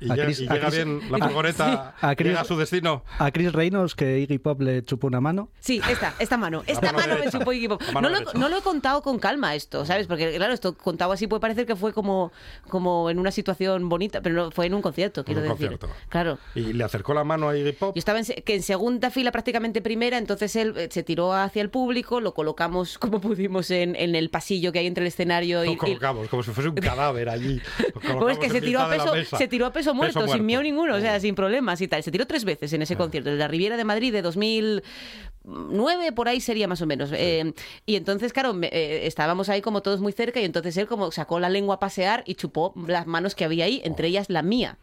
Y, 0.00 0.10
A 0.10 0.14
llega, 0.14 0.26
Chris- 0.26 0.40
y 0.40 0.46
a 0.48 0.52
llega 0.54 0.68
Chris- 0.68 0.84
bien 0.84 1.10
la 1.10 1.18
furgoneta, 1.18 1.94
A 2.00 2.14
Chris- 2.14 2.28
llega 2.28 2.40
a 2.40 2.44
su 2.44 2.56
destino. 2.56 3.04
A 3.18 3.30
Chris 3.30 3.52
Reynolds, 3.52 3.94
que 3.94 4.18
Iggy 4.20 4.38
Pop 4.38 4.60
le 4.60 4.84
chupó 4.84 5.06
una 5.06 5.20
mano. 5.20 5.48
Sí, 5.60 5.80
esta, 5.90 6.14
esta 6.18 6.36
mano. 6.36 6.62
Esta 6.66 6.92
mano 6.92 7.14
mano, 7.14 7.24
me 7.24 7.30
chupó 7.30 7.52
Iggy 7.52 7.68
Pop. 7.68 7.82
No 8.00 8.08
lo, 8.08 8.20
no 8.34 8.48
lo 8.48 8.58
he 8.58 8.62
contado 8.62 9.02
con 9.02 9.18
calma 9.18 9.54
esto, 9.54 9.84
¿sabes? 9.86 10.06
Porque, 10.06 10.34
claro, 10.36 10.52
esto 10.52 10.76
contado 10.76 11.12
así 11.12 11.26
puede 11.26 11.40
parecer 11.40 11.66
que 11.66 11.76
fue 11.76 11.92
como, 11.92 12.32
como 12.68 13.10
en 13.10 13.18
una 13.18 13.30
situación 13.30 13.88
bonita, 13.88 14.20
pero 14.20 14.34
no, 14.34 14.50
fue 14.50 14.66
en 14.66 14.74
un 14.74 14.82
concierto, 14.82 15.24
quiero 15.24 15.40
un 15.40 15.48
decir. 15.48 15.68
concierto. 15.78 15.88
Claro. 16.08 16.38
Y 16.54 16.72
le 16.72 16.84
acercó 16.84 17.14
la 17.14 17.24
mano 17.24 17.48
a 17.48 17.56
Iggy 17.56 17.72
Pop. 17.72 17.94
Yo 17.94 17.98
estaba 17.98 18.18
en, 18.18 18.24
que 18.26 18.54
en 18.54 18.62
segunda 18.62 19.10
fila, 19.10 19.32
prácticamente 19.32 19.80
primera, 19.80 20.18
entonces 20.18 20.54
él 20.56 20.74
eh, 20.76 20.88
se 20.90 21.02
tiró 21.02 21.32
hacia 21.32 21.62
el 21.62 21.70
público, 21.70 22.20
lo 22.20 22.34
colocamos 22.34 22.98
como 22.98 23.20
pudimos 23.20 23.70
en, 23.70 23.96
en 23.96 24.14
el 24.14 24.30
pasillo 24.30 24.72
que 24.72 24.80
hay 24.80 24.86
entre 24.86 25.02
el 25.04 25.08
escenario 25.08 25.62
y, 25.64 25.68
Lo 25.68 25.72
y- 25.72 25.76
colocamos 25.76 26.28
como 26.28 26.42
si 26.42 26.50
fuese 26.50 26.68
un 26.68 26.76
cadáver 26.76 27.28
allí. 27.28 27.60
Lo 28.04 28.18
Pues 28.26 28.38
que 28.38 28.50
se 28.50 28.60
tiró, 28.60 28.80
a 28.80 28.88
peso, 28.90 29.12
se 29.36 29.48
tiró 29.48 29.66
a 29.66 29.72
peso 29.72 29.85
muerto, 29.94 30.20
sin 30.20 30.26
muerto. 30.26 30.44
miedo 30.44 30.62
ninguno, 30.62 30.94
o 30.96 31.00
sea, 31.00 31.18
sin 31.20 31.34
problemas 31.34 31.80
y 31.80 31.88
tal. 31.88 32.02
Se 32.02 32.10
tiró 32.10 32.26
tres 32.26 32.44
veces 32.44 32.72
en 32.72 32.82
ese 32.82 32.96
concierto, 32.96 33.30
de 33.30 33.36
la 33.36 33.48
Riviera 33.48 33.76
de 33.76 33.84
Madrid 33.84 34.12
de 34.12 34.22
2009, 34.22 36.12
por 36.12 36.28
ahí 36.28 36.40
sería 36.40 36.68
más 36.68 36.82
o 36.82 36.86
menos. 36.86 37.10
Eh, 37.12 37.52
y 37.84 37.96
entonces, 37.96 38.32
claro, 38.32 38.54
me- 38.54 38.68
eh, 38.68 39.06
estábamos 39.06 39.48
ahí 39.48 39.60
como 39.62 39.82
todos 39.82 40.00
muy 40.00 40.12
cerca 40.12 40.40
y 40.40 40.44
entonces 40.44 40.76
él 40.76 40.86
como 40.86 41.10
sacó 41.12 41.40
la 41.40 41.48
lengua 41.48 41.76
a 41.76 41.78
pasear 41.78 42.22
y 42.26 42.34
chupó 42.34 42.74
las 42.86 43.06
manos 43.06 43.34
que 43.34 43.44
había 43.44 43.64
ahí, 43.64 43.80
entre 43.84 44.08
ellas 44.08 44.26
la 44.30 44.42
mía. 44.42 44.78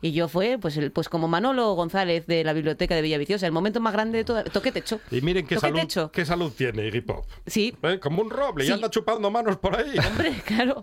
Y 0.00 0.12
yo 0.12 0.28
fue, 0.28 0.56
pues, 0.58 0.76
el, 0.76 0.92
pues 0.92 1.08
como 1.08 1.26
Manolo 1.28 1.74
González 1.74 2.26
de 2.26 2.44
la 2.44 2.52
biblioteca 2.52 2.94
de 2.94 3.02
Villaviciosa, 3.02 3.44
el 3.44 3.52
momento 3.52 3.80
más 3.80 3.92
grande 3.92 4.18
de 4.18 4.24
todo. 4.24 4.42
Toque 4.44 4.70
techo. 4.70 5.00
Y 5.10 5.20
miren 5.20 5.46
qué 5.46 5.58
salud, 5.58 5.80
techo. 5.80 6.10
qué 6.12 6.24
salud 6.24 6.52
tiene 6.56 6.86
Iggy 6.86 7.00
Pop. 7.00 7.26
Sí, 7.44 7.74
¿Eh? 7.82 7.98
Como 8.00 8.22
un 8.22 8.30
roble 8.30 8.64
y 8.64 8.68
Sí. 8.68 8.72
anda 8.72 8.88
chupando 8.88 9.30
manos 9.32 9.56
por 9.58 9.76
ahí. 9.76 9.92
hombre, 10.08 10.32
claro. 10.46 10.82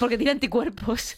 Porque 0.00 0.18
tiene 0.18 0.32
anticuerpos. 0.32 1.16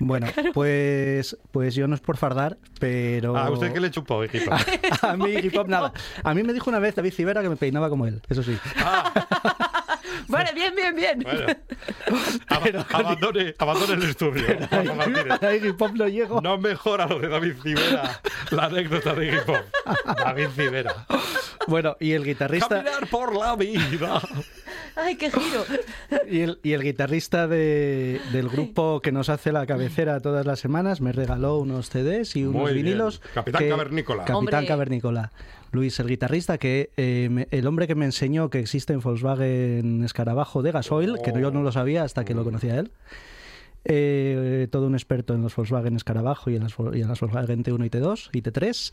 Bueno, 0.00 0.26
pues, 0.54 1.36
pues 1.50 1.74
yo 1.74 1.86
no 1.88 1.94
es 1.94 2.00
por 2.00 2.16
fardar, 2.16 2.56
pero... 2.80 3.36
¿A 3.36 3.50
usted 3.50 3.72
qué 3.72 3.80
le 3.80 3.90
chupó, 3.90 4.24
Iggy 4.24 4.40
Pop? 4.46 4.54
A 5.02 5.16
mí 5.16 5.30
Iggy 5.30 5.50
Pop 5.50 5.68
nada. 5.68 5.92
A 6.22 6.34
mí 6.34 6.42
me 6.42 6.52
dijo 6.52 6.70
una 6.70 6.78
vez 6.78 6.94
David 6.94 7.12
Civera 7.12 7.42
que 7.42 7.48
me 7.48 7.56
peinaba 7.56 7.88
como 7.90 8.06
él, 8.06 8.22
eso 8.28 8.42
sí. 8.42 8.56
Vale, 10.28 10.52
bien, 10.54 10.74
bien, 10.74 10.94
bien. 10.94 11.18
Bueno, 11.22 11.46
ab- 12.48 12.86
abandone, 12.92 13.54
abandone 13.58 13.94
el 13.94 14.10
estudio. 14.10 14.44
A 15.40 15.54
Iggy 15.54 15.72
Pop 15.72 15.92
no 15.94 16.06
llego. 16.08 16.40
No 16.40 16.58
mejora 16.58 17.06
lo 17.06 17.18
de 17.18 17.28
David 17.28 17.54
Civera, 17.62 18.20
la 18.50 18.64
anécdota 18.64 19.14
de 19.14 19.26
Iggy 19.26 19.40
Pop. 19.46 19.56
David 20.18 20.48
Civera. 20.54 21.06
Bueno, 21.66 21.96
y 22.00 22.12
el 22.12 22.24
guitarrista... 22.24 22.82
Caminar 22.82 23.06
por 23.08 23.34
la 23.36 23.56
vida. 23.56 24.20
¡Ay, 25.00 25.16
qué 25.16 25.30
giro! 25.30 25.64
Y 26.30 26.40
el, 26.40 26.58
y 26.62 26.72
el 26.72 26.82
guitarrista 26.82 27.46
de- 27.48 28.20
del 28.32 28.48
grupo 28.48 29.00
que 29.00 29.12
nos 29.12 29.28
hace 29.28 29.52
la 29.52 29.64
cabecera 29.66 30.20
todas 30.20 30.44
las 30.44 30.58
semanas 30.60 31.00
me 31.00 31.12
regaló 31.12 31.58
unos 31.58 31.88
CDs 31.90 32.34
y 32.36 32.44
unos 32.44 32.62
Muy 32.62 32.72
bien. 32.74 32.84
vinilos. 32.86 33.20
Capitán 33.34 33.68
Cavernícola. 33.68 34.24
Capitán 34.24 34.36
Hombre. 34.36 34.66
Cavernícola. 34.66 35.32
Luis, 35.70 35.98
el 36.00 36.08
guitarrista, 36.08 36.58
que 36.58 36.90
eh, 36.96 37.28
me- 37.30 37.46
el 37.50 37.66
hombre 37.66 37.86
que 37.86 37.94
me 37.94 38.04
enseñó 38.06 38.50
que 38.50 38.58
existe 38.58 38.92
en 38.92 39.00
Volkswagen 39.00 40.02
Escarabajo 40.04 40.62
de 40.62 40.72
gasoil, 40.72 41.16
que 41.22 41.32
yo 41.38 41.50
no 41.50 41.62
lo 41.62 41.72
sabía 41.72 42.02
hasta 42.04 42.24
que 42.24 42.34
lo 42.34 42.44
conocía 42.44 42.78
él. 42.78 42.90
Eh, 43.84 44.66
todo 44.70 44.86
un 44.86 44.94
experto 44.94 45.34
en 45.34 45.42
los 45.42 45.54
Volkswagen 45.54 45.94
Escarabajo 45.96 46.50
y 46.50 46.56
en 46.56 46.62
las, 46.64 46.74
y 46.92 47.00
en 47.02 47.08
las 47.08 47.20
Volkswagen 47.20 47.62
T1 47.64 47.86
y 47.86 47.90
T2 47.90 48.30
y 48.32 48.42
T3. 48.42 48.92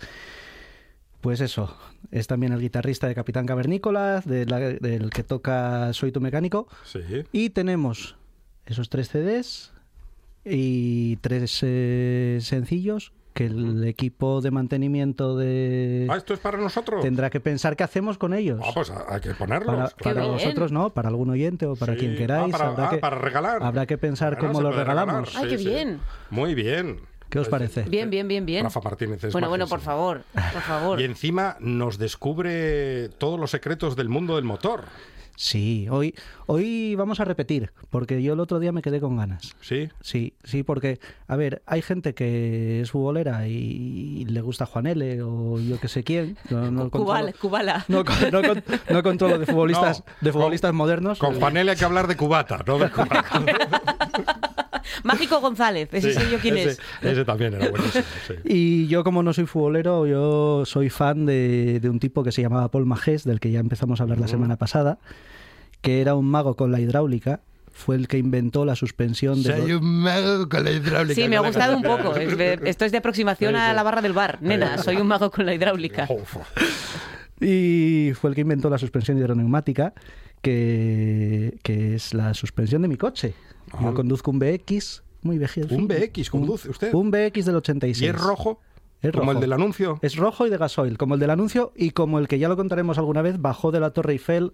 Pues 1.25 1.41
eso, 1.41 1.75
es 2.11 2.27
también 2.27 2.53
el 2.53 2.61
guitarrista 2.61 3.07
de 3.07 3.15
Capitán 3.15 3.47
Cavernícola, 3.47 4.21
de 4.25 4.45
la- 4.45 4.59
del 4.59 5.09
que 5.09 5.23
toca 5.23 5.91
Soy 5.93 6.11
tu 6.11 6.21
mecánico. 6.21 6.67
Sí. 6.83 6.99
Y 7.31 7.49
tenemos 7.49 8.15
esos 8.67 8.89
tres 8.89 9.09
CDs 9.09 9.73
y 10.45 11.15
tres 11.17 11.59
eh, 11.63 12.37
sencillos 12.41 13.11
que 13.33 13.47
el 13.47 13.85
equipo 13.85 14.39
de 14.39 14.51
mantenimiento 14.51 15.35
de 15.35 16.05
Ah, 16.11 16.15
esto 16.17 16.35
es 16.35 16.39
para 16.39 16.57
nosotros. 16.59 17.01
tendrá 17.01 17.31
que 17.31 17.39
pensar 17.39 17.75
qué 17.75 17.83
hacemos 17.83 18.17
con 18.19 18.33
ellos. 18.35 18.61
Ah, 18.63 18.69
pues 18.73 18.91
hay 18.91 19.19
que 19.19 19.33
ponerlos. 19.33 19.75
para 19.75 19.89
claro. 19.89 20.15
para 20.19 20.27
vosotros 20.27 20.71
no, 20.71 20.93
para 20.93 21.09
algún 21.09 21.31
oyente 21.31 21.65
o 21.65 21.75
para 21.75 21.93
Sí. 21.93 21.99
quien 22.01 22.15
queráis. 22.15 22.53
Ah, 22.53 22.57
para, 22.57 22.69
habrá, 22.69 22.85
ah, 22.85 22.89
que, 22.91 22.97
para 22.99 23.17
regalar. 23.17 23.63
habrá 23.63 23.85
que 23.87 23.97
pensar 23.97 24.37
cómo 24.37 24.53
se 24.53 24.61
lo 24.61 24.69
puede 24.69 24.83
regalamos. 24.83 25.33
regalar, 25.33 25.51
Ay, 25.51 25.57
qué 25.57 25.63
bien. 25.69 25.99
Muy 26.29 26.53
bien. 26.53 26.99
¿Qué 27.35 27.39
os 27.41 27.49
parece? 27.49 27.81
Bien, 27.83 28.09
bien, 28.09 28.29
bien, 28.29 28.45
bien. 28.45 28.63
Rafa 28.63 28.79
Martínez 28.79 29.21
es 29.25 29.33
Bueno, 29.33 29.49
bueno, 29.49 29.67
por 29.67 29.81
favor, 29.81 30.21
por 30.53 30.61
favor. 30.61 31.01
Y 31.01 31.03
encima 31.03 31.57
nos 31.59 31.97
descubre 31.97 33.09
todos 33.17 33.37
los 33.37 33.51
secretos 33.51 33.97
del 33.97 34.07
mundo 34.07 34.37
del 34.37 34.45
motor. 34.45 34.85
Sí, 35.35 35.85
hoy, 35.91 36.15
hoy 36.45 36.95
vamos 36.95 37.19
a 37.19 37.25
repetir, 37.25 37.73
porque 37.89 38.23
yo 38.23 38.31
el 38.35 38.39
otro 38.39 38.59
día 38.61 38.71
me 38.71 38.81
quedé 38.81 39.01
con 39.01 39.17
ganas. 39.17 39.53
¿Sí? 39.59 39.89
Sí, 39.99 40.33
sí, 40.45 40.63
porque, 40.63 41.01
a 41.27 41.35
ver, 41.35 41.61
hay 41.65 41.81
gente 41.81 42.13
que 42.13 42.79
es 42.79 42.91
futbolera 42.91 43.45
y, 43.49 44.23
le 44.29 44.39
gusta 44.39 44.65
Juan 44.65 44.87
L. 44.87 45.21
o 45.23 45.59
yo 45.59 45.77
que 45.77 45.89
sé 45.89 46.05
quién. 46.05 46.37
No, 46.49 46.71
no 46.71 46.89
Cubala, 46.89 47.33
controlo- 47.33 47.39
Cubala. 47.41 47.85
No, 47.89 48.05
con- 48.05 48.31
no 48.31 48.41
con- 48.43 48.63
no 48.89 49.03
controlo 49.03 49.37
de 49.39 49.45
futbolistas, 49.45 49.99
No, 50.07 50.13
de 50.21 50.31
futbolistas 50.31 50.69
con- 50.69 50.77
modernos. 50.77 51.19
Con 51.19 51.37
Juanele 51.37 51.71
hay 51.71 51.77
que 51.77 51.83
hablar 51.83 52.07
de 52.07 52.15
cubata, 52.15 52.63
no 52.65 52.77
de 52.79 52.89
cubata. 52.89 53.25
Mágico 55.03 55.39
González, 55.41 55.89
ese 55.91 56.13
Sí, 56.13 56.19
sé 56.19 56.31
yo 56.31 56.39
quién 56.39 56.57
ese, 56.57 56.69
es. 56.71 56.79
Ese 57.01 57.25
también 57.25 57.53
era 57.53 57.69
buenísimo. 57.69 58.03
sí. 58.27 58.33
Y 58.45 58.87
yo, 58.87 59.03
como 59.03 59.23
no 59.23 59.33
soy 59.33 59.45
futbolero, 59.45 60.05
yo 60.07 60.63
soy 60.65 60.89
fan 60.89 61.25
de, 61.25 61.79
de 61.79 61.89
un 61.89 61.99
tipo 61.99 62.23
que 62.23 62.31
se 62.31 62.41
llamaba 62.41 62.69
Paul 62.69 62.85
Magés, 62.85 63.23
del 63.23 63.39
que 63.39 63.51
ya 63.51 63.59
empezamos 63.59 63.99
a 63.99 64.03
hablar 64.03 64.19
la 64.19 64.27
semana 64.27 64.57
pasada, 64.57 64.99
que 65.81 66.01
era 66.01 66.15
un 66.15 66.25
mago 66.25 66.55
con 66.55 66.71
la 66.71 66.79
hidráulica. 66.79 67.41
Fue 67.71 67.97
el 67.97 68.07
que 68.07 68.17
inventó 68.17 68.63
la 68.63 68.75
suspensión 68.77 69.43
de. 69.43 69.57
Soy 69.57 69.73
un 69.73 69.83
mago 69.83 70.47
con 70.47 70.63
la 70.63 70.71
hidráulica. 70.71 71.13
Sí, 71.21 71.27
me 71.27 71.35
ha 71.35 71.41
gustado 71.41 71.75
un 71.75 71.83
poco. 71.83 72.15
Esto 72.15 72.85
es 72.85 72.91
de 72.93 72.97
aproximación 72.99 73.57
a 73.57 73.73
la 73.73 73.83
barra 73.83 74.01
del 74.01 74.13
bar. 74.13 74.37
Nena, 74.41 74.77
soy 74.77 74.95
un 74.95 75.07
mago 75.07 75.29
con 75.29 75.45
la 75.45 75.53
hidráulica. 75.53 76.07
Y 77.41 78.13
fue 78.15 78.29
el 78.29 78.35
que 78.35 78.41
inventó 78.41 78.69
la 78.69 78.77
suspensión 78.77 79.17
hidroneumática, 79.17 79.93
que, 80.45 81.57
que 81.63 81.95
es 81.95 82.13
la 82.13 82.33
suspensión 82.35 82.81
de 82.83 82.87
mi 82.87 82.97
coche. 82.97 83.33
Yo 83.81 83.89
Ah. 83.89 83.93
conduzco 83.95 84.29
un 84.31 84.37
BX, 84.39 85.03
muy 85.23 85.37
viejo. 85.39 85.61
¿Un 85.71 85.87
BX 85.87 86.29
conduce 86.29 86.69
usted? 86.69 86.93
Un 86.93 87.09
BX 87.11 87.45
del 87.45 87.55
86. 87.55 88.01
¿Y 88.01 88.07
es 88.07 88.15
rojo? 88.21 88.59
Es 89.01 89.11
Como 89.11 89.31
el 89.31 89.39
del 89.39 89.53
anuncio. 89.53 89.99
Es 90.01 90.15
rojo 90.15 90.47
y 90.47 90.49
de 90.49 90.57
gasoil, 90.57 90.97
como 90.97 91.15
el 91.15 91.19
del 91.19 91.29
anuncio 91.31 91.73
y 91.75 91.91
como 91.91 92.19
el 92.19 92.27
que 92.27 92.37
ya 92.39 92.47
lo 92.47 92.55
contaremos 92.55 92.97
alguna 92.97 93.21
vez, 93.21 93.39
bajó 93.41 93.71
de 93.71 93.79
la 93.79 93.89
Torre 93.91 94.13
Eiffel 94.13 94.51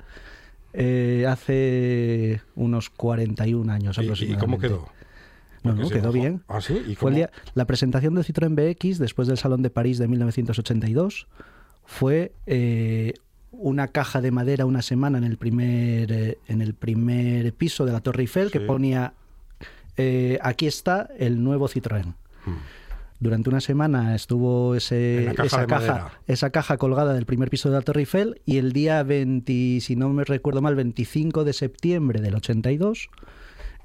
eh, 0.74 1.26
hace 1.28 2.42
unos 2.56 2.90
41 2.90 3.70
años 3.72 3.98
¿Y- 3.98 4.02
¿Y, 4.02 4.04
aproximadamente. 4.06 4.40
cómo 4.46 4.58
quedó? 4.60 4.88
No, 5.64 5.74
no, 5.76 5.90
quedó 5.90 6.02
bajó. 6.04 6.12
bien. 6.14 6.42
¿Ah, 6.48 6.60
sí? 6.62 6.74
¿Y 6.74 6.96
Fue 6.96 7.12
el 7.12 7.16
cómo? 7.16 7.16
día, 7.18 7.32
la 7.54 7.66
presentación 7.66 8.16
del 8.16 8.24
Citroën 8.26 8.56
BX 8.56 8.98
después 8.98 9.28
del 9.28 9.38
Salón 9.38 9.62
de 9.62 9.70
París 9.70 9.98
de 10.00 10.08
1982 10.08 11.28
fue 11.86 12.34
eh, 12.48 13.14
una 13.62 13.88
caja 13.88 14.22
de 14.22 14.32
madera 14.32 14.66
una 14.66 14.82
semana 14.82 15.18
en 15.18 15.24
el 15.24 15.38
primer, 15.38 16.12
eh, 16.12 16.38
en 16.48 16.62
el 16.62 16.74
primer 16.74 17.54
piso 17.54 17.86
de 17.86 17.92
la 17.94 18.00
Torre 18.02 18.22
Eiffel 18.24 18.52
que 18.52 18.60
ponía 18.68 19.14
eh, 19.98 20.40
aquí 20.42 20.68
está 20.68 21.10
el 21.18 21.44
nuevo 21.44 21.68
Citroën. 21.70 22.14
Durante 23.20 23.50
una 23.50 23.62
semana 23.62 24.16
estuvo 24.16 24.74
ese, 24.74 25.26
caja 25.36 25.46
esa, 25.46 25.68
caja, 25.68 26.12
esa 26.26 26.50
caja 26.50 26.78
colgada 26.78 27.14
del 27.14 27.28
primer 27.28 27.52
piso 27.52 27.70
de 27.70 27.76
la 27.76 27.82
Torre 27.84 28.00
Eiffel 28.02 28.42
y 28.48 28.58
el 28.58 28.74
día 28.74 29.04
20, 29.04 29.80
si 29.80 29.96
no 29.96 30.10
me 30.10 30.24
recuerdo 30.24 30.62
mal, 30.64 30.74
25 30.76 31.44
de 31.44 31.54
septiembre 31.54 32.20
del 32.20 32.34
82, 32.36 33.10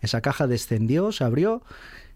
esa 0.00 0.20
caja 0.22 0.46
descendió, 0.46 1.12
se 1.12 1.24
abrió 1.24 1.62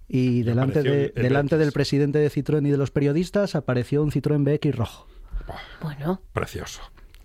y 0.09 0.43
delante, 0.45 0.83
de, 0.83 1.05
el- 1.07 1.13
el 1.15 1.23
delante 1.23 1.59
del 1.59 1.73
presidente 1.73 2.19
de 2.21 2.31
Citroën 2.31 2.67
y 2.67 2.71
de 2.71 2.79
los 2.79 2.91
periodistas 2.91 3.55
apareció 3.55 4.03
un 4.03 4.11
Citroën 4.13 4.43
BX 4.43 4.75
rojo. 4.77 5.07
Bueno. 5.83 6.23
Precioso. 6.33 6.81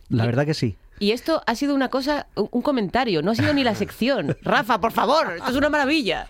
La 0.09 0.25
verdad 0.25 0.45
que 0.45 0.53
sí. 0.53 0.75
Y 0.99 1.11
esto 1.11 1.41
ha 1.45 1.55
sido 1.55 1.75
una 1.75 1.89
cosa, 1.89 2.27
un 2.35 2.61
comentario, 2.61 3.21
no 3.21 3.31
ha 3.31 3.35
sido 3.35 3.53
ni 3.53 3.63
la 3.63 3.75
sección. 3.75 4.37
Rafa, 4.43 4.79
por 4.79 4.91
favor, 4.91 5.33
esto 5.37 5.49
es 5.51 5.55
una 5.57 5.69
maravilla. 5.69 6.27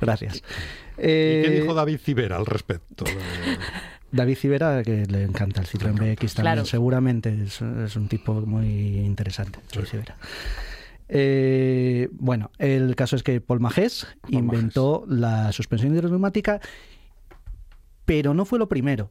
Gracias. 0.00 0.36
¿Y 0.36 0.40
qué 1.00 1.44
Eh, 1.46 1.60
dijo 1.62 1.74
David 1.74 1.98
Cibera 1.98 2.36
al 2.36 2.46
respecto? 2.46 3.04
David 4.12 4.36
Civera, 4.36 4.82
que 4.84 5.06
le 5.06 5.22
encanta 5.24 5.60
el 5.60 5.66
Citroën 5.66 5.92
BX 5.94 6.34
también, 6.34 6.54
Claro. 6.54 6.64
seguramente 6.66 7.36
es, 7.44 7.60
es 7.62 7.96
un 7.96 8.08
tipo 8.08 8.34
muy 8.42 8.66
interesante. 8.98 9.58
David 9.74 9.88
Civera. 9.88 10.16
Eh, 11.08 12.08
bueno, 12.12 12.50
el 12.58 12.94
caso 12.96 13.16
es 13.16 13.22
que 13.22 13.40
Paul 13.40 13.60
Magés 13.60 14.06
Paul 14.22 14.34
inventó 14.34 15.04
la 15.08 15.50
suspensión 15.52 15.94
hidroneumática, 15.94 16.60
pero 18.04 18.34
no 18.34 18.44
fue 18.44 18.58
lo 18.58 18.68
primero. 18.68 19.10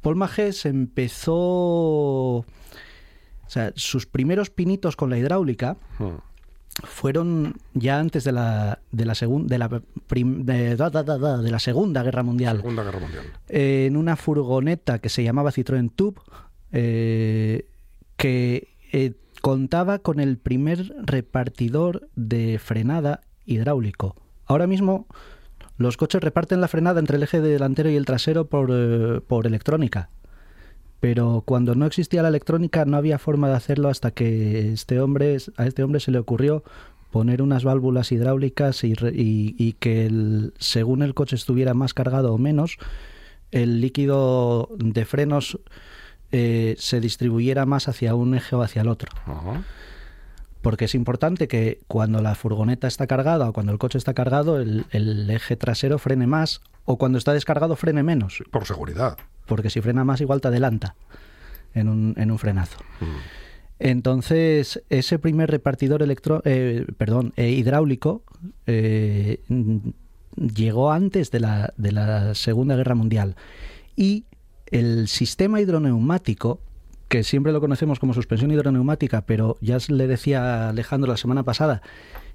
Paul 0.00 0.16
Magés 0.16 0.64
empezó, 0.64 2.44
o 3.48 3.50
sea, 3.50 3.72
sus 3.74 4.06
primeros 4.06 4.50
pinitos 4.50 4.94
con 4.94 5.10
la 5.10 5.18
hidráulica 5.18 5.76
Hmm. 5.98 6.18
fueron 6.84 7.54
ya 7.74 7.98
antes 7.98 8.22
de 8.22 8.30
la 8.32 8.78
de 8.92 9.04
la 9.04 9.14
segunda 9.16 9.48
de 9.52 9.58
la 9.58 9.68
prim- 10.06 10.44
de, 10.44 10.76
da, 10.76 10.90
da, 10.90 11.02
da, 11.02 11.18
da, 11.18 11.38
de 11.38 11.50
la 11.50 11.58
segunda 11.58 12.02
guerra 12.04 12.22
mundial 12.22 12.58
Segunda 12.58 12.84
Guerra 12.84 13.00
Mundial. 13.00 13.24
eh, 13.48 13.86
en 13.88 13.96
una 13.96 14.14
furgoneta 14.16 15.00
que 15.00 15.08
se 15.08 15.24
llamaba 15.24 15.50
Citroën 15.50 15.90
Tube, 15.92 16.20
eh, 16.72 17.66
que 18.16 18.68
eh, 18.92 19.14
contaba 19.40 19.98
con 19.98 20.20
el 20.20 20.36
primer 20.38 20.92
repartidor 21.04 22.08
de 22.16 22.58
frenada 22.58 23.22
hidráulico. 23.46 24.14
Ahora 24.46 24.66
mismo 24.66 25.06
los 25.78 25.96
coches 25.96 26.20
reparten 26.22 26.60
la 26.60 26.68
frenada 26.68 27.00
entre 27.00 27.16
el 27.16 27.22
eje 27.22 27.40
delantero 27.40 27.88
y 27.90 27.96
el 27.96 28.04
trasero 28.04 28.46
por, 28.46 29.22
por 29.24 29.46
electrónica. 29.46 30.10
Pero 31.00 31.42
cuando 31.46 31.74
no 31.74 31.86
existía 31.86 32.22
la 32.22 32.28
electrónica 32.28 32.84
no 32.84 32.96
había 32.96 33.18
forma 33.18 33.48
de 33.48 33.54
hacerlo 33.54 33.88
hasta 33.88 34.10
que 34.10 34.72
este 34.72 35.00
hombre, 35.00 35.36
a 35.56 35.66
este 35.66 35.82
hombre 35.84 36.00
se 36.00 36.10
le 36.10 36.18
ocurrió 36.18 36.64
poner 37.12 37.40
unas 37.40 37.62
válvulas 37.64 38.10
hidráulicas 38.12 38.82
y, 38.84 38.92
y- 39.12 39.54
y 39.56 39.72
que 39.74 40.06
el- 40.06 40.52
según 40.58 41.02
el 41.02 41.14
coche 41.14 41.36
estuviera 41.36 41.72
más 41.72 41.94
cargado 41.94 42.34
o 42.34 42.38
menos, 42.38 42.76
el 43.52 43.80
líquido 43.80 44.68
de 44.76 45.04
frenos 45.04 45.58
eh, 46.32 46.74
se 46.78 47.00
distribuyera 47.00 47.64
más 47.64 47.88
hacia 47.88 48.14
un 48.14 48.34
eje 48.34 48.54
o 48.56 48.62
hacia 48.62 48.82
el 48.82 48.88
otro. 48.88 49.10
Porque 50.60 50.86
es 50.86 50.94
importante 50.94 51.48
que 51.48 51.78
cuando 51.86 52.20
la 52.20 52.34
furgoneta 52.34 52.88
está 52.88 53.06
cargada 53.06 53.48
o 53.48 53.52
cuando 53.52 53.72
el 53.72 53.78
coche 53.78 53.96
está 53.96 54.12
cargado, 54.12 54.60
el, 54.60 54.84
el 54.90 55.30
eje 55.30 55.56
trasero 55.56 55.98
frene 55.98 56.26
más 56.26 56.60
o 56.90 56.96
cuando 56.96 57.18
está 57.18 57.34
descargado 57.34 57.76
frene 57.76 58.02
menos. 58.02 58.42
Por 58.50 58.64
seguridad. 58.64 59.18
Porque 59.44 59.68
si 59.68 59.82
frena 59.82 60.04
más 60.04 60.22
igual 60.22 60.40
te 60.40 60.48
adelanta 60.48 60.96
en 61.74 61.86
un, 61.86 62.14
en 62.16 62.30
un 62.30 62.38
frenazo. 62.38 62.78
Entonces, 63.78 64.82
ese 64.88 65.18
primer 65.18 65.50
repartidor 65.50 66.02
electro, 66.02 66.40
eh, 66.46 66.86
perdón, 66.96 67.34
eh, 67.36 67.50
hidráulico 67.50 68.22
eh, 68.66 69.42
mm, 69.48 69.90
llegó 70.54 70.90
antes 70.90 71.30
de 71.30 71.40
la, 71.40 71.74
de 71.76 71.92
la 71.92 72.34
Segunda 72.34 72.74
Guerra 72.74 72.94
Mundial. 72.94 73.36
Y 73.94 74.24
el 74.64 75.08
sistema 75.08 75.60
hidroneumático, 75.60 76.62
que 77.08 77.22
siempre 77.22 77.52
lo 77.52 77.60
conocemos 77.60 77.98
como 77.98 78.14
suspensión 78.14 78.50
hidroneumática, 78.50 79.26
pero 79.26 79.58
ya 79.60 79.76
le 79.88 80.06
decía 80.06 80.70
Alejandro 80.70 81.10
la 81.10 81.18
semana 81.18 81.42
pasada, 81.42 81.82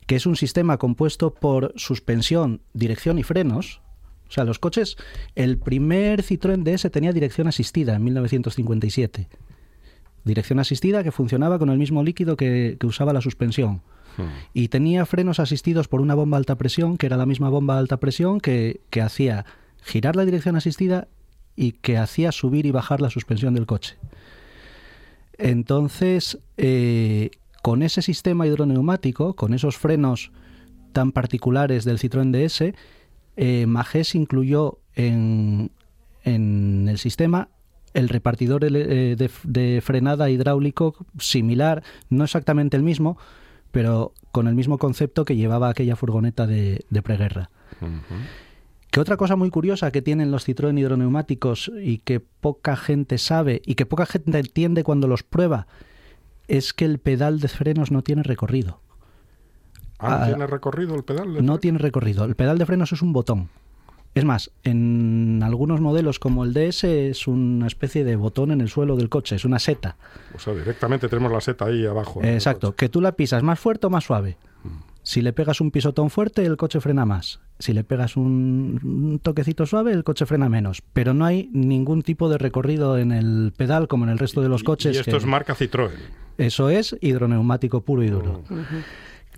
que 0.05 0.15
es 0.15 0.27
un 0.27 0.35
sistema 0.35 0.77
compuesto 0.77 1.33
por 1.33 1.73
suspensión, 1.75 2.61
dirección 2.73 3.17
y 3.17 3.23
frenos. 3.23 3.81
O 4.33 4.35
sea, 4.35 4.45
los 4.45 4.57
coches, 4.57 4.97
el 5.35 5.59
primer 5.59 6.23
Citroën 6.23 6.63
DS 6.63 6.89
tenía 6.91 7.13
dirección 7.13 7.47
asistida 7.47 7.95
en 7.95 8.03
1957 8.03 9.29
dirección 10.23 10.59
asistida 10.59 11.03
que 11.03 11.11
funcionaba 11.11 11.59
con 11.59 11.69
el 11.69 11.77
mismo 11.77 12.03
líquido 12.03 12.37
que, 12.37 12.77
que 12.79 12.87
usaba 12.87 13.13
la 13.13 13.21
suspensión. 13.21 13.81
Y 14.53 14.67
tenía 14.67 15.05
frenos 15.07 15.39
asistidos 15.39 15.87
por 15.87 15.99
una 15.99 16.13
bomba 16.13 16.37
a 16.37 16.39
alta 16.39 16.55
presión, 16.55 16.97
que 16.97 17.07
era 17.07 17.17
la 17.17 17.25
misma 17.25 17.49
bomba 17.49 17.75
a 17.75 17.79
alta 17.79 17.97
presión 17.97 18.39
que, 18.39 18.81
que 18.89 19.01
hacía 19.01 19.45
girar 19.81 20.15
la 20.15 20.23
dirección 20.23 20.55
asistida 20.55 21.07
y 21.55 21.73
que 21.73 21.97
hacía 21.97 22.31
subir 22.31 22.65
y 22.67 22.71
bajar 22.71 23.01
la 23.01 23.09
suspensión 23.09 23.53
del 23.53 23.65
coche. 23.65 23.97
Entonces, 25.37 26.39
eh, 26.57 27.31
con 27.61 27.81
ese 27.81 28.01
sistema 28.01 28.45
hidroneumático, 28.45 29.35
con 29.35 29.53
esos 29.53 29.77
frenos 29.77 30.31
tan 30.91 31.11
particulares 31.11 31.83
del 31.83 31.97
Citroën 31.97 32.31
DS, 32.31 32.75
eh, 33.35 33.65
Magés 33.65 34.15
incluyó 34.15 34.79
en, 34.95 35.71
en 36.23 36.87
el 36.87 36.97
sistema 36.97 37.49
el 37.93 38.09
repartidor 38.09 38.63
eh, 38.65 39.15
de, 39.15 39.31
de 39.43 39.81
frenada 39.81 40.29
hidráulico 40.29 40.95
similar, 41.19 41.83
no 42.09 42.23
exactamente 42.23 42.75
el 42.75 42.83
mismo, 42.83 43.17
pero 43.71 44.13
con 44.31 44.47
el 44.47 44.55
mismo 44.55 44.77
concepto 44.77 45.25
que 45.25 45.35
llevaba 45.35 45.69
aquella 45.69 45.95
furgoneta 45.95 46.47
de, 46.47 46.85
de 46.89 47.01
preguerra. 47.01 47.49
Que 48.89 48.99
otra 48.99 49.17
cosa 49.17 49.35
muy 49.35 49.49
curiosa 49.49 49.91
que 49.91 50.03
tienen 50.03 50.29
los 50.29 50.47
Citroën 50.47 50.79
hidroneumáticos 50.79 51.71
y 51.81 51.97
que 51.97 52.19
poca 52.19 52.75
gente 52.75 53.17
sabe 53.17 53.61
y 53.65 53.73
que 53.75 53.87
poca 53.87 54.05
gente 54.05 54.37
entiende 54.37 54.83
cuando 54.83 55.07
los 55.07 55.23
prueba 55.23 55.65
es 56.47 56.73
que 56.73 56.85
el 56.85 56.99
pedal 56.99 57.39
de 57.39 57.47
frenos 57.47 57.89
no 57.89 58.03
tiene 58.03 58.21
recorrido. 58.21 58.82
Ah, 59.99 60.23
Ah, 60.23 60.27
¿Tiene 60.27 60.47
recorrido 60.47 60.95
el 60.95 61.03
pedal? 61.03 61.33
de 61.35 61.41
No 61.41 61.59
tiene 61.59 61.77
recorrido. 61.79 62.25
El 62.25 62.35
pedal 62.35 62.57
de 62.57 62.65
frenos 62.65 62.91
es 62.91 63.01
un 63.01 63.13
botón. 63.13 63.49
Es 64.15 64.25
más, 64.25 64.51
en 64.63 65.41
algunos 65.43 65.81
modelos 65.81 66.19
como 66.19 66.43
el 66.43 66.53
DS 66.53 66.83
es 67.09 67.27
una 67.27 67.65
especie 67.65 68.03
de 68.03 68.15
botón 68.15 68.51
en 68.51 68.61
el 68.61 68.69
suelo 68.69 68.95
del 68.95 69.09
coche, 69.09 69.35
es 69.35 69.43
una 69.45 69.57
seta. 69.57 69.95
O 70.35 70.39
sea, 70.39 70.53
directamente 70.53 71.09
tenemos 71.09 71.31
la 71.31 71.41
seta 71.41 71.65
ahí 71.65 71.83
abajo. 71.85 72.21
Exacto, 72.23 72.75
que 72.75 72.89
tú 72.89 73.01
la 73.01 73.13
pisas 73.13 73.41
más 73.41 73.59
fuerte 73.59 73.87
o 73.87 73.89
más 73.89 74.03
suave. 74.03 74.37
Si 75.01 75.21
le 75.21 75.33
pegas 75.33 75.59
un 75.61 75.71
pisotón 75.71 76.09
fuerte, 76.11 76.45
el 76.45 76.57
coche 76.57 76.79
frena 76.79 77.05
más. 77.05 77.39
Si 77.59 77.73
le 77.73 77.83
pegas 77.83 78.15
un, 78.15 78.79
un 78.83 79.19
toquecito 79.19 79.65
suave, 79.65 79.91
el 79.91 80.03
coche 80.03 80.25
frena 80.27 80.47
menos. 80.47 80.81
Pero 80.93 81.13
no 81.13 81.25
hay 81.25 81.49
ningún 81.51 82.03
tipo 82.03 82.29
de 82.29 82.37
recorrido 82.37 82.97
en 82.97 83.11
el 83.11 83.51
pedal 83.57 83.87
como 83.87 84.05
en 84.05 84.11
el 84.11 84.19
resto 84.19 84.41
de 84.41 84.47
los 84.49 84.63
coches. 84.63 84.95
Y 84.95 84.99
esto 84.99 85.11
que- 85.11 85.17
es 85.17 85.25
marca 85.25 85.55
Citroën. 85.55 85.89
Eso 86.37 86.69
es 86.69 86.95
hidroneumático 87.01 87.81
puro 87.81 88.03
y 88.03 88.09
duro. 88.09 88.43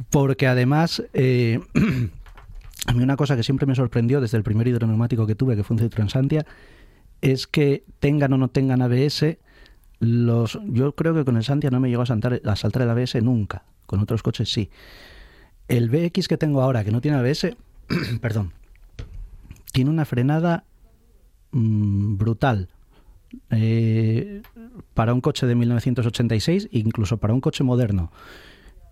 Porque 0.10 0.48
además, 0.48 1.04
eh, 1.14 1.60
a 2.86 2.93
mí 2.93 3.04
una 3.04 3.16
cosa 3.16 3.36
que 3.36 3.43
siempre 3.43 3.66
me 3.66 3.76
sorprendió 3.76 4.22
desde 4.22 4.38
el 4.38 4.43
primer 4.43 4.68
hidroneumático 4.68 5.26
que 5.26 5.36
tuve, 5.36 5.56
que 5.56 5.64
fue 5.64 5.78
un 5.78 5.84
Citroën 5.84 6.46
es 7.22 7.48
que 7.48 7.84
tengan 8.00 8.34
o 8.34 8.38
no 8.38 8.50
tengan 8.50 8.82
ABS, 8.82 9.38
los, 10.00 10.60
yo 10.66 10.93
creo 10.96 11.14
que 11.14 11.26
con 11.26 11.38
el 11.38 11.43
Santia 11.43 11.72
no 11.72 11.80
me 11.80 11.89
llegó 11.89 12.04
a, 12.04 12.06
saltar, 12.06 12.41
a 12.43 12.56
saltar 12.56 12.84
el 12.84 12.89
ABS 12.89 13.16
nunca, 13.24 13.64
con 13.86 14.00
otros 14.00 14.22
coches 14.22 14.52
sí. 14.52 14.70
El 15.68 15.89
BX 15.89 16.28
que 16.28 16.38
tengo 16.38 16.62
ahora, 16.62 16.84
que 16.84 16.91
no 16.91 17.02
tiene 17.02 17.18
ABS, 17.18 17.56
perdón, 18.22 18.52
tiene 19.72 19.89
una 19.89 20.06
frenada 20.06 20.66
mm, 21.52 22.18
brutal. 22.18 22.70
Eh, 23.50 24.41
para 24.93 25.14
un 25.14 25.20
coche 25.20 25.46
de 25.46 25.56
1986, 25.56 26.70
incluso 26.72 27.18
para 27.18 27.34
un 27.34 27.41
coche 27.41 27.64
moderno. 27.64 28.12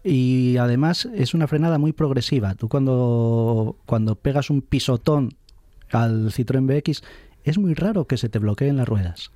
Y 0.04 0.58
además 0.58 1.08
es 1.14 1.34
una 1.34 1.47
frenada 1.47 1.78
muy 1.78 1.93
progresiva. 1.93 2.56
Tú 2.56 2.68
cuando, 2.68 3.78
cuando 3.86 4.16
pegas 4.16 4.49
un 4.49 4.62
pisotón 4.62 5.36
al 5.91 6.32
Citroën 6.32 6.68
BX, 6.68 7.04
es 7.43 7.58
muy 7.58 7.74
raro 7.74 8.06
que 8.06 8.18
se 8.18 8.30
te 8.30 8.39
bloqueen 8.39 8.78
las 8.78 8.88
ruedas. 8.88 9.32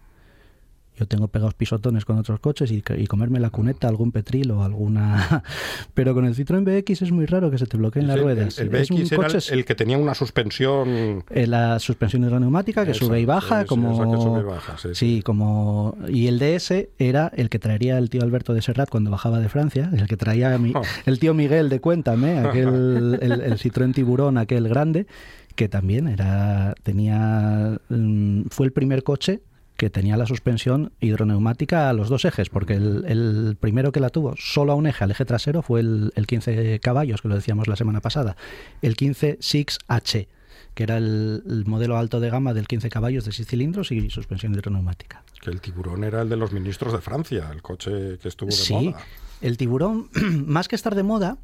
Yo 0.98 1.06
tengo 1.08 1.28
pegados 1.28 1.54
pisotones 1.54 2.06
con 2.06 2.18
otros 2.18 2.40
coches 2.40 2.72
y, 2.72 2.84
y 2.98 3.06
comerme 3.08 3.40
la 3.40 3.50
cuneta, 3.52 3.88
algún 3.88 4.12
petril 4.12 4.50
o 4.52 4.64
alguna... 4.64 5.44
Pero 5.94 6.14
con 6.16 6.26
el 6.26 6.36
Citroën 6.36 6.64
BX 6.66 7.04
es 7.04 7.12
muy 7.12 7.26
raro 7.28 7.52
que 7.52 7.58
se 7.60 7.68
te 7.68 7.78
bloqueen 7.78 8.08
las 8.08 8.18
El- 8.18 8.24
ruedas. 8.24 8.58
El, 8.60 8.74
Es 8.76 8.90
un 8.90 8.98
BX 9.02 9.12
era 9.12 9.26
el, 9.28 9.32
coche- 9.34 9.54
el 9.54 9.66
que 9.66 9.76
tenía 9.76 9.98
una 9.98 10.16
suspensión. 10.16 11.24
eh, 11.30 11.46
la 11.48 11.80
suspensión 11.80 12.24
hidroneumática 12.24 12.86
que 12.86 12.94
sube 12.94 13.20
y 13.22 13.26
baja, 13.26 13.58
sí, 13.60 13.64
sí, 13.64 13.68
como 13.68 13.94
esa 13.94 14.04
que 14.06 14.18
sube 14.24 14.40
y 14.40 14.44
baja, 14.44 14.78
sí, 14.78 14.90
sí. 14.94 15.22
como 15.22 15.96
y 16.08 16.28
el 16.28 16.40
DS 16.40 16.74
era 16.98 17.32
el 17.36 17.50
que 17.50 17.60
traería 17.60 17.98
el 17.98 18.10
tío 18.10 18.24
Alberto 18.24 18.54
de 18.54 18.62
Serrat 18.62 18.90
cuando 18.90 19.12
bajaba 19.12 19.40
de 19.40 19.50
Francia, 19.50 19.90
el 19.96 20.08
que 20.08 20.18
traía 20.18 20.54
a 20.54 20.58
mi- 20.58 20.74
Oh. 20.76 20.82
el 21.06 21.20
tío 21.20 21.34
Miguel 21.34 21.70
de 21.70 21.80
Cuéntame, 21.80 22.40
aquel 22.40 22.68
el, 23.22 23.32
el 23.42 23.54
Citroën 23.58 23.94
Tiburón, 23.94 24.38
aquel 24.38 24.68
grande, 24.68 25.08
que 25.56 25.70
también 25.70 26.08
era 26.08 26.76
tenía 26.84 27.80
mm, 27.90 28.44
fue 28.50 28.66
el 28.68 28.72
primer 28.74 29.04
coche 29.04 29.42
que 29.78 29.90
tenía 29.90 30.18
la 30.18 30.26
suspensión 30.26 30.92
hidroneumática 31.00 31.90
a 31.90 31.94
los 31.94 32.10
dos 32.10 32.26
ejes, 32.26 32.50
porque 32.50 32.74
el, 32.74 33.06
el 33.08 33.58
primero 33.60 33.92
que 33.92 34.00
la 34.00 34.10
tuvo 34.10 34.34
solo 34.38 34.72
a 34.74 34.76
un 34.76 34.88
eje, 34.88 35.04
al 35.04 35.12
eje 35.12 35.24
trasero, 35.24 35.62
fue 35.62 35.80
el, 35.82 36.12
el 36.16 36.26
15 36.28 36.80
caballos, 36.80 37.22
que 37.22 37.28
lo 37.28 37.36
decíamos 37.36 37.68
la 37.68 37.76
semana 37.76 38.02
pasada, 38.02 38.36
el 38.82 38.96
15 38.96 39.38
6H, 39.40 40.28
que 40.74 40.84
era 40.84 40.98
el, 40.98 41.44
el 41.48 41.66
modelo 41.66 41.98
alto 41.98 42.20
de 42.20 42.30
gama 42.30 42.54
del 42.56 42.68
15 42.68 42.90
caballos 42.90 43.24
de 43.26 43.32
6 43.32 43.48
cilindros 43.48 43.92
y 43.92 44.10
suspensión 44.10 44.54
hidroneumática. 44.54 45.24
Que 45.42 45.52
el 45.52 45.62
tiburón 45.62 46.04
era 46.04 46.24
el 46.24 46.30
de 46.30 46.38
los 46.38 46.52
ministros 46.52 46.92
de 46.94 47.00
Francia, 47.02 47.50
el 47.54 47.62
coche 47.62 48.18
que 48.20 48.28
estuvo 48.28 48.50
de 48.50 48.56
Sí, 48.56 48.74
moda. 48.74 48.98
el 49.42 49.58
tiburón, 49.58 50.10
más 50.48 50.68
que 50.68 50.76
estar 50.76 50.96
de 50.96 51.04
moda, 51.04 51.38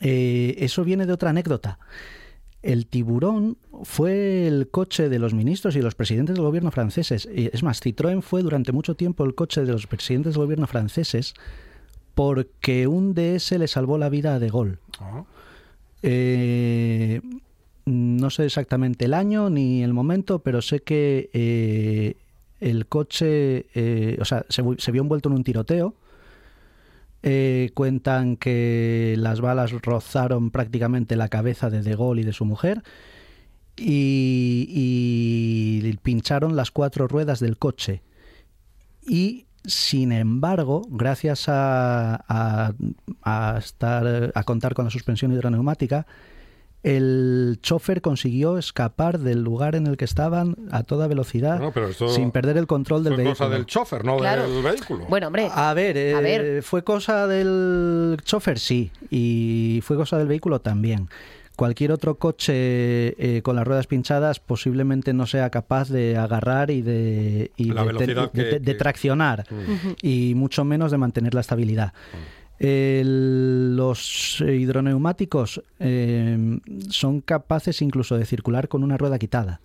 eh, 0.00 0.56
eso 0.58 0.84
viene 0.84 1.06
de 1.06 1.12
otra 1.12 1.30
anécdota. 1.30 1.78
El 2.62 2.86
tiburón 2.86 3.56
fue 3.82 4.46
el 4.46 4.68
coche 4.70 5.08
de 5.08 5.18
los 5.18 5.34
ministros 5.34 5.74
y 5.74 5.82
los 5.82 5.94
presidentes 5.94 6.36
del 6.36 6.44
gobierno 6.44 6.70
franceses. 6.70 7.28
Es 7.32 7.62
más, 7.62 7.82
Citroën 7.82 8.22
fue 8.22 8.42
durante 8.42 8.70
mucho 8.72 8.94
tiempo 8.94 9.24
el 9.24 9.34
coche 9.34 9.64
de 9.64 9.72
los 9.72 9.86
presidentes 9.86 10.34
del 10.34 10.42
gobierno 10.42 10.66
franceses 10.66 11.34
porque 12.14 12.86
un 12.86 13.14
DS 13.14 13.52
le 13.52 13.66
salvó 13.66 13.98
la 13.98 14.08
vida 14.08 14.34
a 14.34 14.38
De 14.38 14.48
Gaulle. 14.48 14.78
Ah, 15.00 15.24
Eh, 16.04 17.20
no 17.84 18.30
sé 18.30 18.44
exactamente 18.44 19.04
el 19.04 19.14
año 19.14 19.50
ni 19.50 19.82
el 19.82 19.92
momento, 19.92 20.40
pero 20.40 20.62
sé 20.62 20.80
que 20.80 21.30
eh, 21.32 22.16
el 22.60 22.86
coche, 22.86 23.66
eh, 23.74 24.18
o 24.20 24.24
sea, 24.24 24.44
se 24.48 24.92
vio 24.92 25.02
envuelto 25.02 25.28
en 25.28 25.34
un 25.36 25.44
tiroteo. 25.44 25.94
Eh, 27.24 27.70
cuentan 27.74 28.36
que 28.36 29.14
las 29.18 29.40
balas 29.40 29.70
rozaron 29.72 30.50
prácticamente 30.50 31.14
la 31.16 31.28
cabeza 31.28 31.70
de 31.70 31.82
De 31.82 31.94
Gaulle 31.94 32.22
y 32.22 32.24
de 32.24 32.32
su 32.32 32.44
mujer 32.44 32.82
y, 34.62 35.92
pincharon 36.02 36.56
las 36.56 36.70
cuatro 36.70 37.06
ruedas 37.08 37.40
del 37.40 37.58
coche. 37.58 38.02
Y 39.06 39.46
sin 39.64 40.10
embargo, 40.12 40.82
gracias 40.90 41.48
a, 41.48 42.16
a- 42.28 42.72
a 43.22 43.58
estar, 43.58 44.32
a 44.34 44.42
contar 44.44 44.74
con 44.74 44.84
la 44.86 44.90
suspensión 44.90 45.32
hidroneumática, 45.32 46.06
el 46.82 47.58
chofer 47.62 48.00
consiguió 48.02 48.58
escapar 48.58 49.18
del 49.20 49.42
lugar 49.42 49.76
en 49.76 49.86
el 49.86 49.96
que 49.96 50.04
estaban 50.04 50.56
a 50.70 50.82
toda 50.82 51.06
velocidad 51.06 51.58
Bueno, 51.58 51.72
pero 51.72 51.88
esto 51.88 52.08
sin 52.08 52.30
perder 52.32 52.56
el 52.56 52.66
control 52.66 53.04
del 53.04 53.14
fue 53.14 53.24
vehículo. 53.24 53.36
cosa 53.46 53.54
del 53.56 53.66
chofer, 53.66 54.04
no 54.04 54.16
Claro. 54.16 54.50
del 54.50 54.62
vehículo. 54.62 55.06
Bueno, 55.08 55.28
hombre. 55.28 55.48
A 55.52 55.72
ver, 55.74 55.96
eh, 55.96 56.14
A 56.14 56.20
ver. 56.20 56.62
fue 56.62 56.82
cosa 56.82 57.26
del 57.26 58.16
chofer, 58.24 58.58
sí, 58.58 58.90
y 59.10 59.80
fue 59.84 59.96
cosa 59.96 60.18
del 60.18 60.26
vehículo 60.26 60.60
también. 60.60 61.08
Cualquier 61.54 61.92
otro 61.92 62.16
coche 62.16 62.52
eh, 62.56 63.42
con 63.42 63.54
las 63.56 63.66
ruedas 63.66 63.86
pinchadas 63.86 64.40
posiblemente 64.40 65.12
no 65.12 65.26
sea 65.26 65.50
capaz 65.50 65.90
de 65.90 66.16
agarrar 66.16 66.70
y 66.70 66.80
de, 66.80 67.52
y 67.56 67.68
de, 67.70 67.84
velocidad 67.84 68.32
de- 68.32 68.42
que- 68.42 68.44
de- 68.54 68.58
de 68.58 68.72
que- 68.72 68.74
traccionar 68.74 69.44
y 70.00 70.32
mucho 70.34 70.64
menos 70.64 70.90
de 70.90 70.96
mantener 70.98 71.34
la 71.34 71.42
estabilidad. 71.42 71.92
El- 72.58 73.76
los 73.76 74.40
hidroneumáticos 74.40 75.62
eh, 75.80 76.58
son 76.88 77.20
capaces 77.20 77.82
incluso 77.82 78.16
de 78.16 78.24
circular 78.24 78.68
con 78.68 78.84
una 78.84 78.96
rueda 78.96 79.18
quitada. 79.18 79.60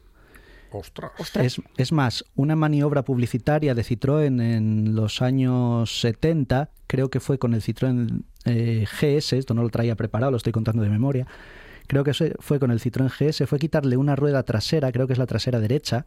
Ostras. 1.18 1.46
Es, 1.46 1.62
es 1.78 1.92
más, 1.92 2.26
una 2.36 2.56
maniobra 2.56 3.04
publicitaria 3.04 3.74
de 3.74 3.84
Citroën 3.84 4.42
en 4.42 4.96
los 4.96 5.22
años 5.22 6.02
70, 6.02 6.70
creo 6.88 7.10
que 7.10 7.20
fue 7.22 7.38
con 7.40 7.54
el 7.54 7.62
Citroën 7.62 8.24
eh, 8.46 8.86
GS, 9.00 9.34
esto 9.38 9.54
no 9.54 9.62
lo 9.64 9.70
traía 9.70 9.96
preparado, 9.96 10.32
lo 10.32 10.38
estoy 10.38 10.52
contando 10.52 10.84
de 10.84 10.90
memoria, 10.90 11.26
creo 11.88 12.04
que 12.04 12.14
fue 12.40 12.60
con 12.60 12.72
el 12.72 12.80
Citroën 12.82 13.10
GS, 13.10 13.48
fue 13.48 13.60
quitarle 13.60 13.96
una 13.96 14.16
rueda 14.18 14.44
trasera, 14.44 14.92
creo 14.92 15.08
que 15.08 15.14
es 15.14 15.20
la 15.20 15.26
trasera 15.26 15.60
derecha, 15.62 16.06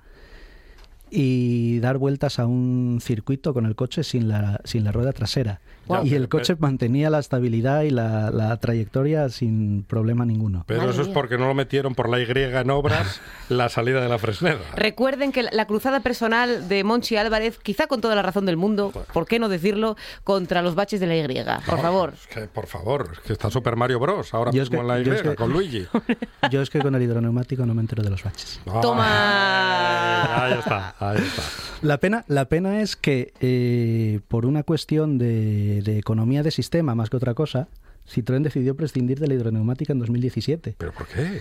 y 1.10 1.80
dar 1.80 1.98
vueltas 1.98 2.38
a 2.38 2.46
un 2.46 2.98
circuito 3.02 3.52
con 3.54 3.66
el 3.66 3.74
coche 3.74 4.04
sin 4.04 4.28
la, 4.28 4.60
sin 4.64 4.84
la 4.84 4.92
rueda 4.92 5.12
trasera. 5.12 5.60
Y 6.04 6.14
el 6.14 6.28
coche 6.28 6.54
mantenía 6.56 7.10
la 7.10 7.18
estabilidad 7.18 7.82
y 7.82 7.90
la, 7.90 8.30
la 8.30 8.56
trayectoria 8.58 9.28
sin 9.28 9.82
problema 9.82 10.24
ninguno. 10.24 10.62
Pero 10.68 10.82
Madre 10.82 10.92
eso 10.92 11.02
es 11.02 11.08
porque 11.08 11.36
no 11.36 11.48
lo 11.48 11.54
metieron 11.54 11.96
por 11.96 12.08
la 12.08 12.20
Y 12.20 12.26
en 12.30 12.70
obras 12.70 13.20
la 13.48 13.68
salida 13.68 14.00
de 14.00 14.08
la 14.08 14.16
Fresneda. 14.18 14.60
Recuerden 14.76 15.32
que 15.32 15.42
la- 15.42 15.66
cruzada 15.66 15.98
personal 15.98 16.68
de 16.68 16.84
Monchi 16.84 17.16
Álvarez, 17.16 17.58
quizá 17.58 17.88
con 17.88 18.00
toda 18.00 18.14
la 18.14 18.22
razón 18.22 18.46
del 18.46 18.56
mundo, 18.56 18.92
¿por 19.12 19.26
qué 19.26 19.40
no 19.40 19.48
decirlo?, 19.48 19.96
contra 20.22 20.62
los 20.62 20.76
baches 20.76 21.00
de 21.00 21.08
la 21.08 21.16
Y. 21.16 21.26
Por 21.66 21.76
No, 21.78 21.82
favor. 21.82 22.12
es 22.14 22.26
que, 22.28 22.40
por 22.42 22.68
favor, 22.68 23.08
es 23.14 23.18
que 23.20 23.32
está 23.32 23.50
Super 23.50 23.74
Mario 23.74 23.98
Bros. 23.98 24.32
ahora 24.32 24.52
Yo 24.52 24.62
es 24.62 24.70
mismo 24.70 24.86
que- 24.86 24.92
en 24.94 25.04
la 25.04 25.10
Y 25.12 25.12
es 25.16 25.22
que- 25.22 25.34
con 25.34 25.52
Luigi. 25.52 25.88
Yo 26.52 26.62
es 26.62 26.70
que 26.70 26.78
con 26.78 26.94
el 26.94 27.02
hidroneumático 27.02 27.66
no 27.66 27.74
me 27.74 27.80
entero 27.80 28.04
de 28.04 28.10
los 28.10 28.22
baches. 28.22 28.60
Toma. 28.80 30.44
Ahí 30.44 30.52
está, 30.52 30.94
ahí 31.00 31.18
está. 31.18 31.42
La 31.82 31.98
pena, 31.98 32.24
la 32.28 32.44
pena 32.48 32.80
es 32.82 32.94
que 32.96 33.32
eh, 33.40 34.20
por 34.28 34.46
una 34.46 34.62
cuestión 34.62 35.18
de, 35.18 35.82
de 35.82 35.98
economía 35.98 36.42
de 36.42 36.50
sistema 36.50 36.94
más 36.94 37.10
que 37.10 37.16
otra 37.16 37.34
cosa, 37.34 37.68
Citroën 38.08 38.42
decidió 38.42 38.76
prescindir 38.76 39.18
de 39.18 39.28
la 39.28 39.34
hidroneumática 39.34 39.92
en 39.92 39.98
2017. 39.98 40.74
¿Pero 40.78 40.92
por 40.92 41.06
qué? 41.06 41.40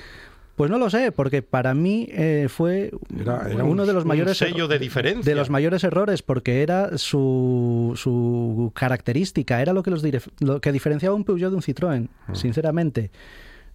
Pues 0.55 0.69
no 0.69 0.77
lo 0.77 0.89
sé, 0.89 1.13
porque 1.13 1.41
para 1.41 1.73
mí 1.73 2.09
eh, 2.11 2.47
fue 2.49 2.91
Era- 3.17 3.49
era 3.49 3.63
uno 3.63 3.83
un- 3.83 3.87
de 3.87 3.93
los 3.93 4.03
mayores 4.03 4.37
sello 4.37 4.67
de 4.67 4.77
diferencia. 4.77 5.23
de 5.31 5.35
los 5.37 5.49
mayores 5.49 5.85
errores, 5.85 6.21
porque 6.21 6.61
era 6.63 6.97
su, 6.97 7.93
su 7.95 8.69
característica, 8.75 9.61
era 9.61 9.71
lo 9.71 9.83
que 9.83 9.91
los 9.91 10.03
lo 10.41 10.59
que 10.59 10.71
diferenciaba 10.73 11.15
un 11.15 11.23
Peugeot 11.23 11.49
de 11.51 11.55
un 11.55 11.61
Citroën, 11.61 12.07
sinceramente. 12.33 13.09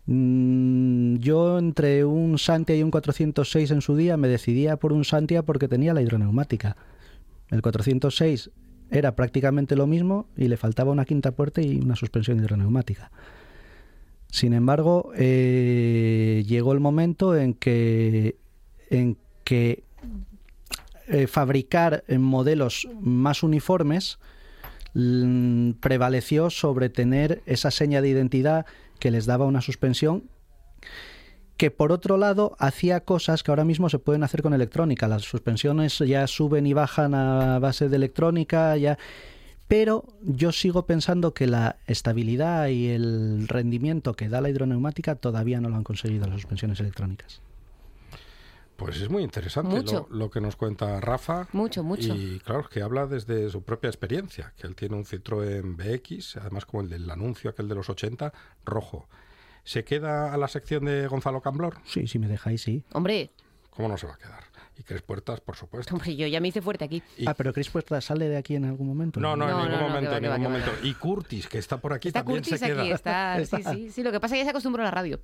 Mm, 0.07 1.17
Yo 1.17 1.59
entre 1.59 2.05
un 2.05 2.39
Santia 2.39 2.77
y 2.77 2.83
un 2.83 2.91
406 2.91 3.71
en 3.71 3.81
su 3.81 3.97
día 3.97 4.17
me 4.17 4.29
decidía 4.29 4.77
por 4.77 4.93
un 4.93 5.05
Santia 5.05 5.43
porque 5.43 5.69
tenía 5.69 5.95
la 5.95 6.03
hidroneumática. 6.03 6.77
El 7.51 7.63
406 7.63 8.51
era 8.91 9.17
prácticamente 9.17 9.77
lo 9.77 9.87
mismo 9.87 10.27
y 10.37 10.49
le 10.49 10.57
faltaba 10.57 10.93
una 10.93 11.05
quinta 11.05 11.33
puerta 11.33 11.63
y 11.63 11.79
una 11.79 11.97
suspensión 11.97 12.39
hidroneumática. 12.39 13.11
Sin 14.31 14.53
embargo, 14.53 15.13
eh, 15.17 16.45
llegó 16.47 16.73
el 16.73 16.81
momento 16.81 17.37
en 17.37 17.55
que, 17.55 18.37
en 18.91 19.17
que 19.45 19.85
eh, 21.07 21.27
fabricar 21.27 22.05
modelos 22.19 22.89
más 23.01 23.43
uniformes 23.43 24.19
mm, 24.95 25.73
prevaleció 25.81 26.51
sobre 26.51 26.89
tener 26.89 27.43
esa 27.47 27.71
seña 27.71 28.03
de 28.03 28.09
identidad 28.09 28.67
que 28.99 29.11
les 29.11 29.27
daba 29.27 29.45
una 29.45 29.61
suspensión 29.61 30.25
que 31.57 31.71
por 31.71 31.93
otro 31.93 32.17
lado 32.17 32.57
hacía 32.59 33.01
cosas 33.01 33.43
que 33.43 33.53
ahora 33.53 33.65
mismo 33.65 33.89
se 33.89 33.99
pueden 33.99 34.25
hacer 34.25 34.43
con 34.43 34.55
electrónica. 34.55 35.07
Las 35.07 35.23
suspensiones 35.23 35.99
ya 35.99 36.27
suben 36.27 36.67
y 36.67 36.73
bajan 36.73 37.15
a 37.15 37.59
base 37.61 37.89
de 37.89 37.97
electrónica, 37.97 38.77
ya 38.77 38.99
pero 39.69 40.05
yo 40.23 40.53
sigo 40.53 40.85
pensando 40.85 41.33
que 41.33 41.47
la 41.47 41.77
estabilidad 41.87 42.69
y 42.69 42.89
el 42.89 43.49
rendimiento 43.49 44.15
que 44.15 44.29
da 44.29 44.41
la 44.41 44.51
hidroneumática 44.51 45.15
todavía 45.15 45.61
no 45.61 45.69
lo 45.69 45.77
han 45.77 45.85
conseguido 45.85 46.27
las 46.27 46.35
suspensiones 46.35 46.81
electrónicas. 46.81 47.41
Pues 48.85 49.01
es 49.01 49.09
muy 49.09 49.23
interesante 49.23 49.77
Mucho. 49.77 50.07
lo, 50.11 50.17
lo 50.17 50.31
que 50.31 50.41
nos 50.41 50.57
cuenta 50.57 51.01
Rafa. 51.01 51.49
Mucho, 51.53 51.83
mucho. 51.83 52.15
Y 52.15 52.39
claro, 52.41 52.61
es 52.61 52.69
que 52.69 52.83
habla 52.83 53.07
desde 53.07 53.49
su 53.51 53.63
propia 53.63 53.89
experiencia, 53.89 54.53
que 54.59 54.67
él 54.67 54.75
tiene 54.77 54.95
un 54.97 55.05
Citroën 55.05 55.75
BX, 55.77 56.37
además 56.37 56.67
como 56.67 56.83
el 56.83 56.91
del 56.91 57.09
anuncio 57.11 57.49
aquel 57.51 57.67
de 57.69 57.75
los 57.75 57.89
80, 57.89 58.33
rojo. 58.65 59.09
¿Se 59.65 59.85
queda 59.85 60.35
a 60.35 60.37
la 60.37 60.49
sección 60.49 60.85
de 60.85 61.07
Gonzalo 61.07 61.41
Camblor? 61.41 61.79
Sí, 61.87 62.07
si 62.07 62.19
me 62.19 62.29
dejáis, 62.29 62.61
sí. 62.63 62.85
Hombre, 62.93 63.31
¿Cómo 63.71 63.89
no 63.89 63.97
se 63.97 64.07
va 64.07 64.13
a 64.15 64.19
quedar? 64.19 64.45
Y 64.79 64.83
Cres 64.85 65.03
Puertas, 65.03 65.41
por 65.41 65.57
supuesto. 65.57 65.95
hombre, 65.95 66.15
yo 66.15 66.27
ya 66.29 66.41
me 66.41 66.49
hice 66.49 66.61
fuerte 66.63 66.85
aquí. 66.85 67.03
Y- 67.17 67.27
Ah, 67.27 67.35
pero 67.35 67.53
Chris 67.53 67.71
Puerta 67.71 68.01
sale 68.01 68.29
de 68.29 68.37
aquí 68.37 68.55
en 68.55 68.65
algún 68.67 68.87
momento. 68.87 69.19
No, 69.19 69.35
no, 69.35 69.47
No, 69.49 69.51
en 69.51 69.57
ningún 69.57 69.71
no, 69.73 69.81
no, 69.81 69.89
momento, 69.89 70.11
va, 70.13 70.17
en 70.19 70.25
va, 70.25 70.39
ningún 70.39 70.53
va, 70.55 70.59
momento. 70.59 70.87
Y 70.87 70.95
Curtis, 70.95 71.49
que 71.49 71.59
está 71.59 71.79
por 71.79 71.93
aquí, 71.93 72.09
Está 72.09 72.21
también 72.21 72.43
Curtis 72.43 72.61
se 72.61 72.67
queda. 72.67 72.83
aquí, 72.83 72.91
está, 72.93 73.45
sí, 73.45 73.63
sí, 73.73 73.91
sí. 73.91 74.03
Lo 74.05 74.13
que 74.13 74.21
pasa 74.21 74.35
es 74.35 74.39
que 74.39 74.43
ya 74.43 74.45
se 74.45 74.51
acostumbró 74.51 74.83
a 74.83 74.85
la 74.85 74.91
radio. 74.93 75.19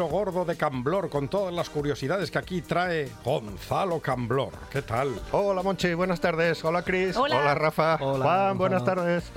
Libro 0.00 0.16
gordo 0.16 0.44
de 0.46 0.56
Camblor, 0.56 1.10
con 1.10 1.28
todas 1.28 1.52
las 1.52 1.68
curiosidades 1.68 2.30
que 2.30 2.38
aquí 2.38 2.62
trae 2.62 3.10
Gonzalo 3.22 4.00
Camblor. 4.00 4.50
¿Qué 4.72 4.80
tal? 4.80 5.14
Hola 5.30 5.62
Monchi, 5.62 5.92
buenas 5.92 6.22
tardes. 6.22 6.64
Hola 6.64 6.82
Cris. 6.82 7.14
Hola. 7.18 7.54
Rafa. 7.54 7.98
Hola, 8.00 8.24
Juan, 8.24 8.56
buenas 8.56 8.82
tardes. 8.82 9.30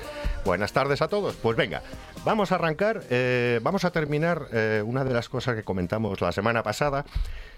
Buenas 0.45 0.71
tardes 0.71 1.01
a 1.01 1.09
todos. 1.09 1.35
Pues 1.35 1.57
venga, 1.57 1.81
vamos 2.23 2.53
a 2.53 2.55
arrancar. 2.55 3.03
eh, 3.09 3.59
vamos 3.61 3.83
a 3.83 3.91
terminar 3.91 4.47
eh, 4.53 4.81
una 4.85 5.03
de 5.03 5.13
las 5.13 5.27
cosas 5.27 5.55
que 5.55 5.63
comentamos 5.63 6.21
la 6.21 6.31
semana 6.31 6.63
pasada 6.63 7.03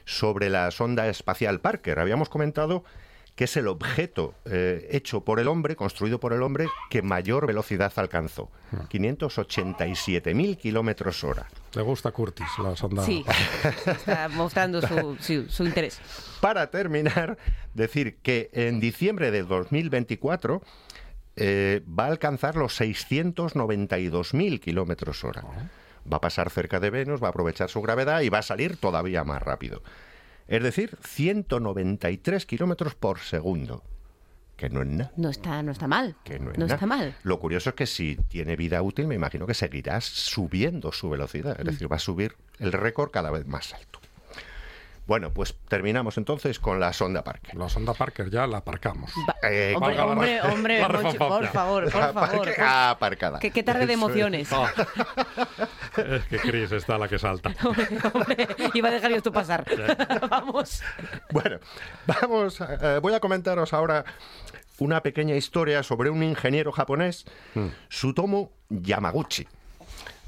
sobre 0.06 0.50
la 0.50 0.72
sonda 0.72 1.08
espacial 1.08 1.60
Parker. 1.60 2.00
Habíamos 2.00 2.30
comentado 2.30 2.84
que 3.36 3.44
es 3.44 3.58
el 3.58 3.68
objeto 3.68 4.34
eh, 4.46 4.88
hecho 4.92 5.22
por 5.26 5.40
el 5.42 5.48
hombre, 5.50 5.76
construido 5.76 6.20
por 6.22 6.32
el 6.32 6.42
hombre, 6.42 6.68
que 6.90 7.02
mayor 7.02 7.46
velocidad 7.48 7.92
alcanzó. 7.98 8.50
587.000 8.90 10.58
kilómetros 10.58 11.24
hora. 11.24 11.48
¿Te 11.72 11.82
gusta 11.82 12.12
Curtis, 12.12 12.48
la 12.64 12.76
sonda? 12.76 13.04
Sí, 13.04 13.26
está 13.86 14.30
mostrando 14.30 14.82
su, 14.82 15.18
su- 15.20 15.50
su 15.50 15.66
interés. 15.66 16.00
Para 16.40 16.70
terminar, 16.72 17.38
decir 17.74 18.18
que 18.22 18.50
en 18.54 18.80
diciembre 18.80 19.32
de 19.32 19.44
2024 19.44 20.62
eh, 21.36 21.82
va 21.88 22.06
a 22.06 22.08
alcanzar 22.08 22.56
los 22.56 22.80
692.000 22.80 24.60
kilómetros 24.60 25.24
hora. 25.24 25.44
Va 26.12 26.18
a 26.18 26.22
pasar 26.22 26.50
cerca 26.52 26.80
de 26.80 26.90
Venus, 26.92 27.22
va 27.22 27.28
a 27.28 27.30
aprovechar 27.32 27.70
su 27.70 27.82
gravedad 27.82 28.22
y 28.22 28.30
va 28.30 28.38
a 28.40 28.44
salir 28.44 28.78
todavía 28.78 29.24
más 29.24 29.42
rápido. 29.42 29.82
Es 30.48 30.62
decir, 30.62 30.98
193 31.04 32.46
kilómetros 32.46 32.96
por 32.96 33.20
segundo. 33.20 33.84
Que 34.56 34.70
no 34.70 34.82
es 34.82 34.88
nada. 34.88 35.12
No 35.18 35.30
está, 35.30 35.62
no 35.64 35.72
está 35.72 35.88
mal. 35.88 36.16
Que 36.24 36.40
no 36.40 36.52
es 36.52 36.58
no 36.58 36.66
está 36.66 36.86
mal. 36.86 37.16
Lo 37.24 37.40
curioso 37.40 37.72
es 37.72 37.76
que 37.76 37.86
si 37.86 38.16
tiene 38.16 38.56
vida 38.56 38.82
útil, 38.82 39.08
me 39.08 39.16
imagino 39.16 39.46
que 39.46 39.54
seguirá 39.54 40.00
subiendo 40.00 40.92
su 40.92 41.10
velocidad. 41.10 41.60
Es 41.60 41.66
decir, 41.66 41.92
va 41.92 41.98
a 41.98 42.00
subir 42.00 42.36
el 42.60 42.72
récord 42.72 43.12
cada 43.12 43.32
vez 43.32 43.46
más 43.46 43.74
alto. 43.74 44.00
Bueno, 45.08 45.32
pues 45.32 45.56
terminamos 45.68 46.18
entonces 46.18 46.60
con 46.60 46.80
la 46.80 46.92
sonda 46.92 47.24
Parker. 47.24 47.56
La 47.56 47.70
sonda 47.70 47.94
Parker 47.94 48.30
ya 48.32 48.48
la 48.48 48.58
aparcamos. 48.58 49.12
Eh, 49.44 49.74
hombre, 49.76 50.00
hombre, 50.00 50.42
hombre, 50.42 50.80
la 50.80 50.88
por 50.88 51.02
favor, 51.02 51.18
por 51.20 51.42
La 51.44 51.50
favor. 51.52 51.92
Parker 52.14 52.56
por- 52.56 52.64
aparcada. 52.66 53.40
¿Qué, 53.40 53.52
qué 53.52 53.62
tarde 53.64 53.86
de 53.86 53.94
emociones. 53.94 54.50
Es 55.98 56.24
que 56.26 56.38
Chris 56.40 56.72
está 56.72 56.98
la 56.98 57.08
que 57.08 57.18
salta. 57.18 57.54
Hombre, 58.14 58.48
iba 58.74 58.90
a 58.90 58.92
dejar 58.92 59.12
yo 59.12 59.18
esto 59.18 59.32
pasar. 59.32 59.66
Vamos. 60.30 60.82
Bueno, 61.32 61.60
vamos, 62.06 62.60
eh, 62.62 63.00
voy 63.02 63.14
a 63.14 63.20
comentaros 63.22 63.74
ahora 63.74 64.04
una 64.80 65.02
pequeña 65.02 65.36
historia 65.36 65.84
sobre 65.84 66.10
un 66.10 66.22
ingeniero 66.22 66.72
japonés, 66.74 67.26
Sutomu 67.90 68.50
Yamaguchi. 68.70 69.48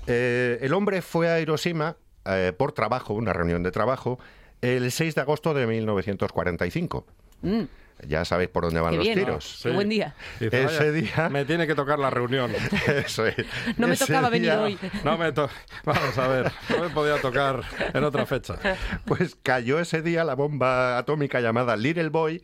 Eh, 0.07 0.57
el 0.61 0.73
hombre 0.73 1.01
fue 1.01 1.29
a 1.29 1.39
Hiroshima 1.41 1.97
eh, 2.25 2.53
por 2.57 2.71
trabajo, 2.71 3.13
una 3.13 3.33
reunión 3.33 3.61
de 3.63 3.71
trabajo, 3.71 4.19
el 4.61 4.91
6 4.91 5.15
de 5.15 5.21
agosto 5.21 5.53
de 5.53 5.67
1945. 5.67 7.05
Mm, 7.41 7.61
Ya 8.07 8.25
sabéis 8.25 8.49
por 8.49 8.63
dónde 8.63 8.79
van 8.79 8.91
qué 8.91 8.97
los 8.97 9.05
bien. 9.05 9.19
tiros. 9.19 9.59
Qué 9.63 9.71
buen 9.71 9.89
día. 9.89 10.15
Dice, 10.39 10.63
Ese 10.63 10.77
"Vaya, 10.77 10.91
día- 10.91 11.29
Me 11.29 11.45
tiene 11.45 11.65
que 11.65 11.73
tocar 11.75 11.97
la 11.97 12.09
reunión. 12.11 12.51
Eso 12.87 13.25
es. 13.25 13.35
No 13.77 13.87
me 13.87 13.93
Ese 13.95 14.05
tocaba 14.05 14.29
venir 14.29 14.51
día, 14.51 14.61
hoy. 14.61 14.77
No 15.03 15.17
me 15.17 15.31
to- 15.31 15.49
Vamos 15.83 16.17
a 16.17 16.27
ver, 16.27 16.51
no 16.69 16.79
me 16.83 16.89
podía 16.89 17.19
tocar 17.21 17.61
en 17.93 18.03
otra 18.03 18.25
fecha. 18.27 18.59
Pues 19.05 19.35
cayó 19.41 19.79
ese 19.79 20.01
día 20.03 20.23
la 20.23 20.35
bomba 20.35 20.97
atómica 20.99 21.39
llamada 21.41 21.75
Little 21.75 22.09
Boy, 22.09 22.43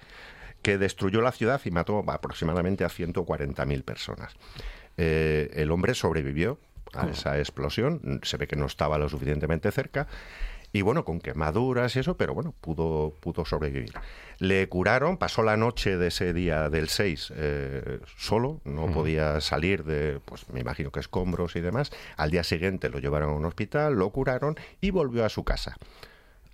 que 0.64 0.78
destruyó 0.80 1.22
la 1.22 1.32
ciudad 1.32 1.62
y 1.66 1.72
mató 1.72 2.04
aproximadamente 2.08 2.84
a 2.84 2.90
140.000 2.90 3.84
personas. 3.84 4.34
Eh, 4.98 5.52
el 5.56 5.72
hombre 5.72 5.94
sobrevivió 5.94 6.58
a 6.94 7.08
esa 7.08 7.38
explosión, 7.40 8.22
se 8.24 8.38
ve 8.38 8.48
que 8.48 8.56
no 8.56 8.66
estaba 8.68 8.98
lo 9.00 9.10
suficientemente 9.10 9.72
cerca, 9.72 10.08
y 10.76 10.82
bueno, 10.82 11.06
con 11.06 11.20
quemaduras 11.20 11.96
y 11.96 12.00
eso, 12.00 12.18
pero 12.18 12.34
bueno, 12.34 12.56
pudo, 12.60 13.14
pudo 13.20 13.46
sobrevivir. 13.46 13.94
Le 14.40 14.68
curaron, 14.68 15.18
pasó 15.18 15.44
la 15.44 15.56
noche 15.56 15.98
de 15.98 16.08
ese 16.08 16.34
día 16.34 16.68
del 16.70 16.90
6 16.90 17.34
eh, 17.36 18.00
solo, 18.18 18.60
no 18.66 18.88
podía 18.88 19.40
salir 19.40 19.84
de, 19.84 20.20
pues 20.26 20.50
me 20.50 20.62
imagino 20.62 20.92
que 20.92 21.00
escombros 21.00 21.56
y 21.56 21.62
demás. 21.62 21.92
Al 22.18 22.32
día 22.32 22.44
siguiente 22.44 22.90
lo 22.90 22.98
llevaron 22.98 23.30
a 23.30 23.34
un 23.34 23.46
hospital, 23.46 23.94
lo 23.94 24.10
curaron 24.10 24.58
y 24.82 24.90
volvió 24.90 25.24
a 25.24 25.30
su 25.30 25.44
casa. 25.44 25.78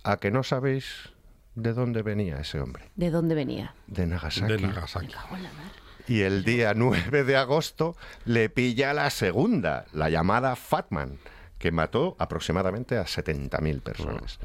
¿A 0.04 0.18
que 0.18 0.30
no 0.30 0.42
sabéis 0.42 1.08
de 1.54 1.72
dónde 1.72 2.02
venía 2.02 2.38
ese 2.40 2.60
hombre? 2.60 2.90
¿De 2.96 3.10
dónde 3.10 3.34
venía? 3.34 3.74
De 3.86 4.06
Nagasaki. 4.06 4.52
De 4.52 4.60
Nagasaki. 4.60 5.14
Y 6.08 6.20
el 6.20 6.44
día 6.44 6.74
9 6.74 7.24
de 7.24 7.36
agosto 7.38 7.96
le 8.26 8.50
pilla 8.50 8.92
la 8.92 9.08
segunda, 9.08 9.86
la 9.92 10.10
llamada 10.10 10.56
Fatman, 10.56 11.18
que 11.60 11.70
mató 11.70 12.16
aproximadamente 12.18 12.96
a 12.98 13.04
70.000 13.04 13.80
personas. 13.82 14.40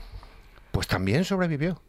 Pues 0.71 0.85
también 0.87 1.23
sobrevivió. 1.23 1.81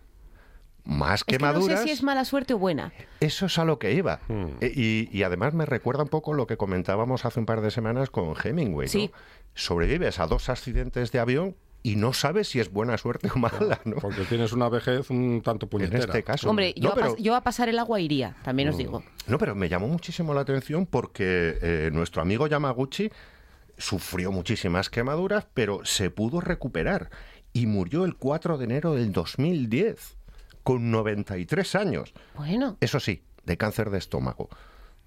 Más 0.84 1.20
Es 1.20 1.24
que 1.24 1.32
no 1.34 1.38
quemaduras. 1.38 1.80
sé 1.80 1.86
si 1.86 1.90
es 1.90 2.02
mala 2.04 2.24
suerte 2.24 2.54
o 2.54 2.58
buena. 2.58 2.92
Eso 3.18 3.46
es 3.46 3.58
a 3.58 3.64
lo 3.64 3.80
que 3.80 3.92
iba. 3.92 4.20
Hmm. 4.28 4.50
E- 4.60 4.72
Y, 4.74 5.08
y 5.12 5.24
además 5.24 5.52
me 5.52 5.66
recuerda 5.66 6.04
un 6.04 6.08
poco 6.08 6.32
lo 6.32 6.46
que 6.46 6.56
comentábamos 6.56 7.24
hace 7.24 7.40
un 7.40 7.46
par 7.46 7.60
de 7.60 7.72
semanas 7.72 8.08
con 8.08 8.34
Hemingway. 8.42 8.86
¿no? 8.86 8.92
Sí. 8.92 9.10
Sobrevives 9.54 10.20
a 10.20 10.28
dos 10.28 10.48
accidentes 10.48 11.10
de 11.10 11.18
avión 11.18 11.56
y 11.82 11.96
no 11.96 12.12
sabes 12.12 12.48
si 12.48 12.60
es 12.60 12.70
buena 12.72 12.96
suerte 12.98 13.28
o 13.34 13.38
mala, 13.38 13.80
¿no? 13.84 13.96
Porque 13.96 14.22
tienes 14.26 14.52
una 14.52 14.68
vejez 14.68 15.10
un 15.10 15.42
tanto 15.42 15.66
En 15.66 15.70
puñetera. 15.70 16.04
este 16.04 16.22
caso. 16.22 16.48
Hombre, 16.48 16.72
yo, 16.76 16.84
no, 16.84 16.90
a 16.90 16.94
pero, 16.94 17.16
pas- 17.16 17.20
yo 17.20 17.34
a 17.34 17.40
pasar 17.40 17.68
el 17.68 17.78
agua 17.80 17.98
iría, 18.00 18.36
también 18.44 18.68
os 18.68 18.76
digo. 18.76 19.02
no, 19.26 19.38
pero 19.38 19.56
me 19.56 19.68
llamó 19.68 19.88
muchísimo 19.88 20.34
la 20.34 20.42
atención 20.42 20.86
porque 20.86 21.58
eh, 21.62 21.90
nuestro 21.92 22.22
amigo 22.22 22.46
Yamaguchi 22.46 23.10
sufrió 23.78 24.32
muchísimas 24.32 24.90
quemaduras, 24.90 25.46
pero 25.54 25.84
se 25.84 26.10
pudo 26.10 26.40
recuperar 26.40 27.10
y 27.52 27.66
murió 27.66 28.04
el 28.04 28.16
4 28.16 28.58
de 28.58 28.64
enero 28.64 28.94
del 28.94 29.12
2010, 29.12 30.16
con 30.62 30.90
93 30.90 31.74
años. 31.74 32.12
Bueno. 32.34 32.76
Eso 32.80 33.00
sí, 33.00 33.22
de 33.44 33.56
cáncer 33.56 33.90
de 33.90 33.98
estómago. 33.98 34.48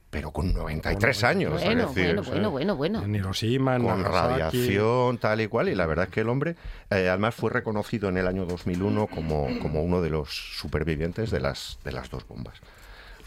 Pero 0.09 0.31
con 0.31 0.53
93 0.53 1.23
años. 1.23 1.61
es 1.61 1.65
Bueno, 1.65 1.87
decir, 1.87 2.15
bueno, 2.15 2.23
bueno, 2.23 2.49
bueno, 2.49 2.75
bueno. 2.75 3.03
En 3.03 3.13
Hiroshima, 3.13 3.75
en 3.75 3.83
con 3.83 4.03
radiación, 4.03 5.19
tal 5.19 5.41
y 5.41 5.47
cual. 5.47 5.69
Y 5.69 5.75
la 5.75 5.85
verdad 5.85 6.05
es 6.05 6.11
que 6.11 6.21
el 6.21 6.29
hombre, 6.29 6.55
eh, 6.89 7.07
además, 7.09 7.35
fue 7.35 7.51
reconocido 7.51 8.09
en 8.09 8.17
el 8.17 8.25
año 8.25 8.45
2001 8.47 9.05
como, 9.05 9.47
como 9.61 9.83
uno 9.83 10.01
de 10.01 10.09
los 10.09 10.29
supervivientes 10.57 11.29
de 11.29 11.39
las, 11.39 11.77
de 11.83 11.91
las 11.91 12.09
dos 12.09 12.27
bombas. 12.27 12.59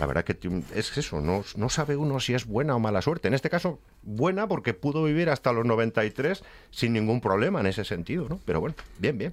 La 0.03 0.07
verdad 0.07 0.25
que 0.25 0.37
es 0.75 0.99
eso, 0.99 1.21
no, 1.21 1.45
no 1.55 1.69
sabe 1.69 1.95
uno 1.95 2.19
si 2.19 2.35
es 2.35 2.45
buena 2.45 2.75
o 2.75 2.81
mala 2.81 3.01
suerte. 3.03 3.29
En 3.29 3.35
este 3.35 3.49
caso, 3.49 3.79
buena 4.03 4.49
porque 4.49 4.75
pudo 4.75 5.05
vivir 5.05 5.31
hasta 5.31 5.53
los 5.53 5.65
93 5.65 6.43
sin 6.73 6.93
ningún 6.93 7.21
problema 7.21 7.61
en 7.61 7.67
ese 7.67 7.85
sentido, 7.85 8.27
¿no? 8.29 8.41
Pero 8.45 8.61
bueno, 8.61 8.75
bien, 8.99 9.17
bien. 9.17 9.33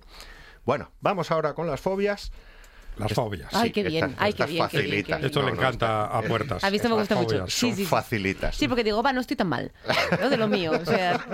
Bueno, 0.66 0.92
vamos 1.02 1.32
ahora 1.32 1.56
con 1.56 1.66
las 1.66 1.82
fobias. 1.82 2.32
Las 2.98 3.14
fobias. 3.14 3.50
Ay, 3.52 3.72
qué 3.72 3.82
bien, 3.82 4.12
estas- 4.12 4.22
ay, 4.22 4.34
qué 4.34 4.44
bien, 4.46 4.48
qué 4.48 4.54
bien, 4.54 4.64
facilitas. 4.70 5.06
qué 5.08 5.16
bien. 5.16 5.26
Esto 5.26 5.42
le 5.42 5.48
No, 5.48 5.54
encanta 5.58 6.06
a 6.06 6.22
puertas. 6.22 6.64
A 6.64 6.70
mí 6.70 6.76
esto 6.76 6.90
me 6.90 6.96
gusta 6.96 7.16
mucho. 7.16 7.48
Sí, 7.48 7.60
Son 7.62 7.70
sí, 7.72 7.76
sí. 7.78 7.86
facilitas. 7.88 8.56
Sí, 8.56 8.68
porque 8.68 8.84
digo, 8.84 9.02
va, 9.02 9.12
no 9.12 9.22
estoy 9.22 9.38
tan 9.38 9.48
mal. 9.48 9.72
¿no? 10.22 10.30
De 10.30 10.38
lo 10.38 10.48
mío. 10.48 10.74
O 10.80 10.86
sea, 10.86 11.26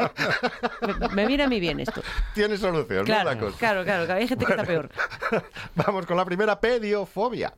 me, 1.02 1.10
me 1.10 1.28
viene 1.28 1.44
a 1.44 1.50
mí 1.50 1.60
bien 1.60 1.82
esto. 1.82 2.02
Tiene 2.34 2.56
solución, 2.56 3.00
¿no? 3.00 3.04
Claro, 3.04 3.32
La 3.32 3.38
cosa. 3.38 3.58
claro, 3.58 3.84
claro. 3.84 4.08
que 4.08 4.14
Hay 4.14 4.28
gente 4.30 4.46
que 4.46 4.52
está 4.54 4.64
peor. 4.64 4.90
Vamos 5.76 6.06
con 6.06 6.16
la 6.16 6.24
primera 6.24 6.58
pediofobia. 6.58 7.54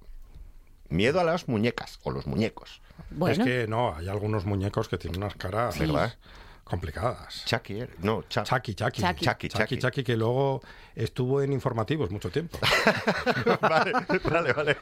Miedo 0.89 1.19
a 1.19 1.23
las 1.23 1.47
muñecas 1.47 1.99
o 2.03 2.11
los 2.11 2.27
muñecos. 2.27 2.81
Bueno, 3.11 3.33
Es 3.33 3.39
que 3.47 3.67
no, 3.67 3.95
hay 3.95 4.07
algunos 4.07 4.45
muñecos 4.45 4.87
que 4.87 4.97
tienen 4.97 5.21
unas 5.21 5.35
caras 5.35 5.75
Sí. 5.75 5.81
¿Verdad? 5.81 6.15
complicadas. 6.63 7.45
Chucky, 7.45 7.79
¿eh? 7.81 7.89
no, 7.99 8.23
Cha- 8.27 8.43
Chucky, 8.43 8.73
Chucky. 8.75 9.01
Chucky. 9.01 9.25
Chucky, 9.25 9.47
Chucky, 9.47 9.47
Chucky. 9.49 9.77
Chucky, 9.77 10.03
que 10.03 10.17
luego 10.17 10.61
estuvo 10.95 11.41
en 11.41 11.53
informativos 11.53 12.11
mucho 12.11 12.29
tiempo. 12.29 12.59
vale, 13.61 13.93
vale, 14.29 14.51
vale. 14.53 14.77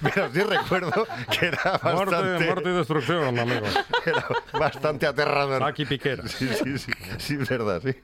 Pero 0.00 0.32
sí 0.32 0.40
recuerdo 0.42 1.06
que 1.36 1.46
era 1.46 1.80
muerte, 1.82 2.14
bastante, 2.14 2.46
muerte 2.46 2.68
y 2.70 2.72
destrucción, 2.72 3.38
amigo. 3.38 3.66
era 4.06 4.26
bastante 4.52 5.06
aterrador. 5.08 5.66
Chucky 5.70 5.84
Piquera. 5.86 6.28
Sí, 6.28 6.48
sí, 6.54 6.78
sí, 6.78 6.92
sí, 7.18 7.34
es 7.40 7.48
verdad, 7.48 7.82
sí. 7.82 7.94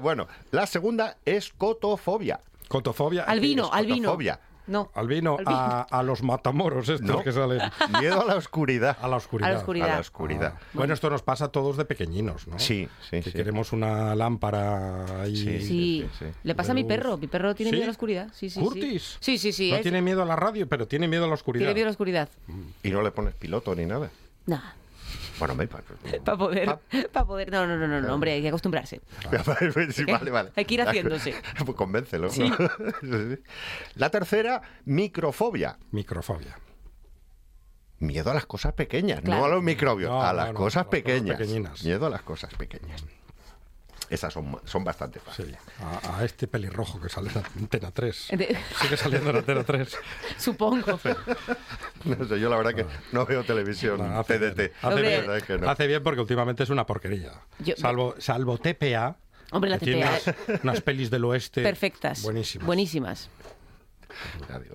Bueno, 0.00 0.26
la 0.50 0.66
segunda 0.66 1.18
es 1.26 1.52
cotofobia. 1.52 2.40
Cotofobia. 2.68 3.24
albino, 3.24 3.66
es 3.66 3.72
albino. 3.74 3.96
cotofobia. 4.08 4.40
No. 4.68 4.90
Albino, 4.94 5.36
a, 5.46 5.82
a 5.90 6.02
los 6.02 6.22
matamoros 6.22 6.88
estos 6.88 7.08
No. 7.08 7.22
que 7.24 7.32
salen 7.32 7.60
Miedo 8.00 8.20
a 8.20 8.24
la 8.24 8.36
oscuridad. 8.36 8.96
a 9.00 9.08
la 9.08 9.16
oscuridad. 9.16 9.48
A 9.50 9.52
la 9.54 9.58
oscuridad. 9.58 9.88
A 9.88 9.94
la 9.94 10.00
oscuridad. 10.00 10.54
Ah. 10.56 10.62
Bueno, 10.74 10.94
esto 10.94 11.10
nos 11.10 11.22
pasa 11.22 11.46
a 11.46 11.48
todos 11.48 11.76
de 11.76 11.84
pequeñinos, 11.84 12.46
¿no? 12.46 12.58
Sí, 12.58 12.88
sí, 13.10 13.20
Que 13.22 13.30
sí. 13.30 13.32
queremos 13.32 13.72
una 13.72 14.14
lámpara 14.14 15.22
ahí. 15.22 15.36
Sí. 15.36 15.60
Sí. 15.60 16.08
sí. 16.18 16.24
Le 16.44 16.54
pasa 16.54 16.72
a 16.72 16.74
mi 16.74 16.84
perro. 16.84 17.16
Mi 17.18 17.26
perro 17.26 17.54
tiene 17.54 17.70
¿Sí? 17.70 17.76
miedo 17.76 17.84
a 17.84 17.88
la 17.88 17.92
oscuridad. 17.92 18.28
Sí, 18.34 18.50
sí, 18.50 18.60
Curtis. 18.60 19.16
sí. 19.20 19.36
Sí, 19.36 19.38
sí, 19.38 19.52
sí. 19.52 19.70
No 19.70 19.76
es- 19.78 19.82
tiene 19.82 20.02
miedo 20.02 20.22
a 20.22 20.26
la 20.26 20.36
radio, 20.36 20.68
pero 20.68 20.86
tiene 20.86 21.08
miedo 21.08 21.24
a 21.24 21.28
la 21.28 21.34
oscuridad. 21.34 21.62
tiene 21.64 21.74
miedo 21.74 21.86
a 21.86 21.88
la 21.88 21.92
oscuridad. 21.92 22.28
Y 22.82 22.90
no 22.90 23.02
le 23.02 23.10
pones 23.10 23.34
piloto 23.34 23.74
ni 23.74 23.86
nada. 23.86 24.10
Nada. 24.46 24.74
Bueno, 25.38 25.54
me 25.54 25.66
pa- 25.68 25.80
Para 26.24 26.36
poder, 26.38 26.66
pa- 26.66 26.80
para 27.12 27.26
poder. 27.26 27.50
No, 27.52 27.66
no, 27.66 27.76
no, 27.76 27.86
no, 27.86 28.00
no, 28.00 28.14
hombre, 28.14 28.32
hay 28.32 28.42
que 28.42 28.48
acostumbrarse. 28.48 29.00
Sí, 29.92 30.02
¿Eh? 30.02 30.12
vale, 30.12 30.30
vale. 30.30 30.50
Hay 30.56 30.64
que 30.64 30.74
ir 30.74 30.82
haciéndose. 30.86 31.34
Pues 31.64 31.76
convéncelo. 31.76 32.28
La 33.94 34.10
tercera, 34.10 34.62
microfobia. 34.84 35.78
Microfobia. 35.92 36.58
Miedo 38.00 38.30
a 38.30 38.34
las 38.34 38.46
cosas 38.46 38.74
pequeñas, 38.74 39.20
Claro. 39.22 39.40
no 39.40 39.46
a 39.46 39.48
los 39.48 39.62
microbios, 39.62 40.10
No, 40.10 40.22
a 40.22 40.32
las 40.32 40.48
no, 40.48 40.54
cosas 40.54 40.86
pequeñas. 40.86 41.40
Miedo 41.82 42.06
a 42.06 42.10
las 42.10 42.22
cosas 42.22 42.54
pequeñas. 42.54 43.04
Esas 44.10 44.32
son, 44.32 44.58
son 44.64 44.84
bastante 44.84 45.18
Sí. 45.20 45.24
fáciles. 45.26 45.58
A, 45.80 46.18
a 46.18 46.24
este 46.24 46.46
pelirrojo 46.48 47.00
que 47.00 47.08
sale 47.08 47.30
en 47.30 47.42
Antena 47.62 47.90
3. 47.90 48.28
De- 48.32 48.56
Sigue 48.80 48.96
saliendo 48.96 49.30
en 49.30 49.36
Antena 49.36 49.64
3. 49.64 49.96
Supongo. 50.38 50.98
No 52.04 52.28
sé, 52.28 52.40
yo 52.40 52.48
la 52.48 52.56
verdad 52.56 52.74
que 52.74 52.86
no 53.12 53.26
veo 53.26 53.44
televisión 53.44 53.98
No, 53.98 54.18
hace 54.18 54.38
TDT. 54.38 54.72
bien. 55.00 55.24
Que 55.46 55.58
no. 55.58 55.68
Hace 55.70 55.86
bien 55.86 56.02
porque 56.02 56.20
últimamente 56.20 56.62
es 56.62 56.70
una 56.70 56.86
porquería. 56.86 57.32
Yo- 57.58 57.74
salvo, 57.76 58.14
salvo 58.18 58.56
TPA. 58.58 59.16
Hombre, 59.50 59.70
la 59.70 59.78
TPA. 59.78 59.96
unas, 59.96 60.34
unas 60.62 60.80
pelis 60.82 61.10
del 61.10 61.24
oeste. 61.24 61.62
Perfectas. 61.62 62.22
Buenísimas. 62.22 62.66
Buenísimas. 62.66 63.30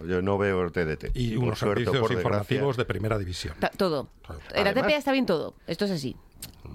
Yo 0.08 0.22
no 0.22 0.38
veo 0.38 0.72
TDT. 0.72 1.12
Y 1.16 1.36
por 1.36 1.44
unos 1.46 1.60
suerte 1.60 1.82
servicios 1.84 2.08
por 2.08 2.12
informativos 2.16 2.78
de 2.78 2.86
primera 2.86 3.18
división. 3.18 3.56
Ta- 3.60 3.70
todo. 3.76 4.10
En 4.54 4.64
la 4.64 4.70
Además- 4.72 4.88
TPA 4.88 4.98
está 4.98 5.12
bien 5.12 5.26
todo. 5.26 5.56
Esto 5.68 5.86
es 5.86 5.92
así. 5.92 6.16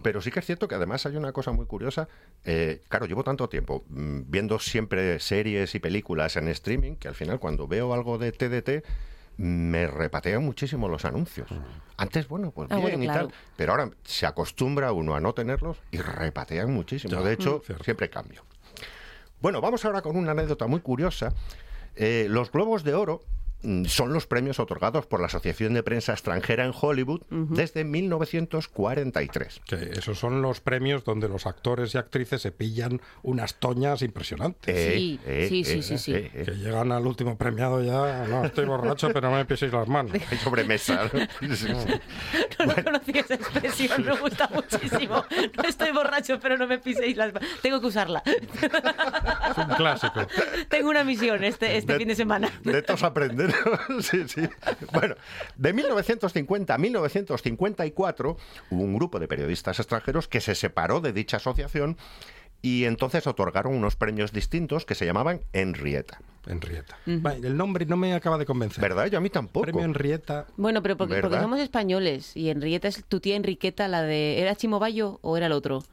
Pero 0.03 0.21
sí 0.21 0.31
que 0.31 0.41
es 0.41 0.47
cierto 0.47 0.69
que 0.69 0.75
además 0.75 1.05
hay 1.07 1.17
una 1.17 1.33
cosa 1.33 1.51
muy 1.53 1.67
curiosa. 1.67 2.09
eh, 2.45 2.83
claro, 2.89 3.07
llevo 3.07 3.25
tanto 3.25 3.49
tiempo 3.49 3.85
mm, 3.89 4.23
viendo 4.27 4.59
siempre 4.59 5.19
series 5.21 5.75
y 5.75 5.81
películas 5.81 6.37
en 6.37 6.49
streaming 6.49 6.95
que 6.97 7.09
al 7.09 7.15
final 7.15 7.39
cuando 7.41 7.67
veo 7.67 7.93
algo 7.93 8.19
de 8.19 8.33
TDT 8.33 8.85
me 9.39 9.87
repatean 9.87 10.45
muchísimo 10.45 10.89
los 10.89 11.05
anuncios. 11.05 11.49
Antes, 11.97 12.27
bueno, 12.29 12.51
pues 12.51 12.69
Ah, 12.71 12.77
bien 12.77 12.83
bueno, 12.83 13.05
y 13.05 13.07
claro. 13.07 13.29
tal, 13.29 13.37
pero 13.57 13.73
ahora 13.73 13.91
se 14.05 14.27
acostumbra 14.27 14.93
uno 14.93 15.15
a 15.15 15.21
no 15.21 15.33
tenerlos 15.33 15.79
y 15.93 15.99
repatean 15.99 16.73
muchísimo. 16.73 17.15
Ya, 17.15 17.23
de 17.23 17.35
hecho, 17.35 17.63
mm. 17.69 17.83
siempre 17.85 18.11
cambio. 18.11 18.45
Bueno, 19.41 19.61
vamos 19.61 19.85
ahora 19.85 20.03
con 20.03 20.17
una 20.17 20.33
anécdota 20.33 20.67
muy 20.67 20.81
curiosa. 20.81 21.33
Eh, 21.95 22.27
los 22.29 22.51
Globos 22.51 22.83
de 22.83 22.95
Oro 22.95 23.23
son 23.87 24.13
los 24.13 24.27
premios 24.27 24.61
otorgados 24.61 25.07
por 25.07 25.21
la 25.21 25.27
Asociación 25.27 25.75
de 25.75 25.83
Prensa 25.83 26.13
Extranjera 26.13 26.65
en 26.65 26.73
Hollywood 26.79 27.23
desde 27.31 27.85
1943. 27.85 29.61
Que 29.67 29.91
esos 29.99 30.19
son 30.19 30.43
los 30.43 30.61
premios 30.61 31.05
donde 31.05 31.29
los 31.29 31.47
actores 31.47 31.95
y 31.95 31.99
actrices 31.99 32.43
se 32.43 32.53
pillan 32.53 33.01
unas 33.23 33.57
toñas 33.57 34.03
impresionantes. 34.03 34.95
Sí, 34.95 35.21
sí, 35.49 35.65
sí, 35.65 35.83
sí, 35.83 35.99
sí. 35.99 36.15
eh, 36.15 36.31
Que 36.45 36.53
llegan 36.53 36.93
al 36.93 37.07
último 37.07 37.37
premiado 37.37 37.83
ya, 37.83 38.27
no, 38.29 38.45
estoy 38.45 38.65
borracho, 38.67 39.09
pero 39.13 39.31
no 39.31 39.37
me 39.37 39.45
piséis 39.45 39.73
las 39.73 39.89
manos. 39.89 40.13
Hay 40.31 40.39
sobremesa. 40.39 41.05
¿no? 41.13 41.21
Sí, 41.41 41.57
sí, 41.57 41.67
sí. 41.67 42.01
No, 42.59 42.67
no 42.67 42.75
conocía 42.85 43.21
esa 43.23 43.35
expresión, 43.35 44.05
me 44.05 44.17
gusta 44.21 44.49
muchísimo. 44.53 45.25
No 45.57 45.69
estoy 45.69 45.93
borracho, 45.93 46.39
pero 46.41 46.57
no 46.57 46.67
me 46.67 46.79
piséis 46.79 47.17
las 47.17 47.33
manos. 47.33 47.49
Tengo 47.63 47.81
que 47.81 47.87
usarla. 47.87 48.23
Es 48.25 49.57
un 49.59 49.75
clásico. 49.77 50.27
Tengo 50.69 50.91
una 50.91 51.05
misión 51.05 51.43
este, 51.45 51.77
este 51.77 51.97
fin 51.97 52.09
de 52.09 52.15
semana. 52.15 52.51
De 52.63 52.83
todos 52.83 53.03
aprender. 53.03 53.48
Sí, 54.01 54.29
sí. 54.29 54.43
Bueno, 54.93 55.15
de 55.57 55.73
1950 55.73 56.75
a 56.75 56.79
1954 56.79 58.37
hubo 58.71 58.83
un 58.83 58.95
grupo 58.95 59.19
de 59.19 59.29
periodistas 59.29 59.79
extranjeros 59.79 60.29
que 60.29 60.41
se 60.41 60.55
separó 60.55 61.01
de 61.01 61.13
dicha 61.13 61.39
asociación 61.39 61.97
y 62.61 62.85
entonces 62.85 63.27
otorgaron 63.27 63.75
unos 63.75 63.97
premios 63.97 64.33
distintos 64.33 64.85
que 64.85 64.95
se 64.95 65.07
llamaban 65.07 65.41
Henrietta. 65.53 66.21
Henrietta. 66.47 66.97
Vale, 67.07 67.47
El 67.47 67.57
nombre 67.57 67.85
no 67.87 67.97
me 67.97 68.15
acaba 68.15 68.39
de 68.39 68.47
convencer. 68.47 68.81
¿Verdad? 68.81 69.07
Yo 69.07 69.19
a 69.19 69.21
mí 69.21 69.31
tampoco. 69.31 69.65
Premio 69.65 69.85
Henrietta. 69.85 70.47
Bueno, 70.57 70.83
pero 70.83 70.97
porque, 70.97 71.21
porque 71.21 71.39
somos 71.39 71.61
españoles 71.61 72.37
y 72.37 72.49
Henrietta 72.49 72.89
es 72.89 73.05
tu 73.05 73.21
tía 73.21 73.37
Enriqueta, 73.37 73.87
la 73.87 74.03
de. 74.03 74.41
¿Era 74.41 74.57
Chimobayo 74.57 75.19
o 75.23 75.37
era 75.37 75.47
el 75.47 75.53
otro? 75.53 75.85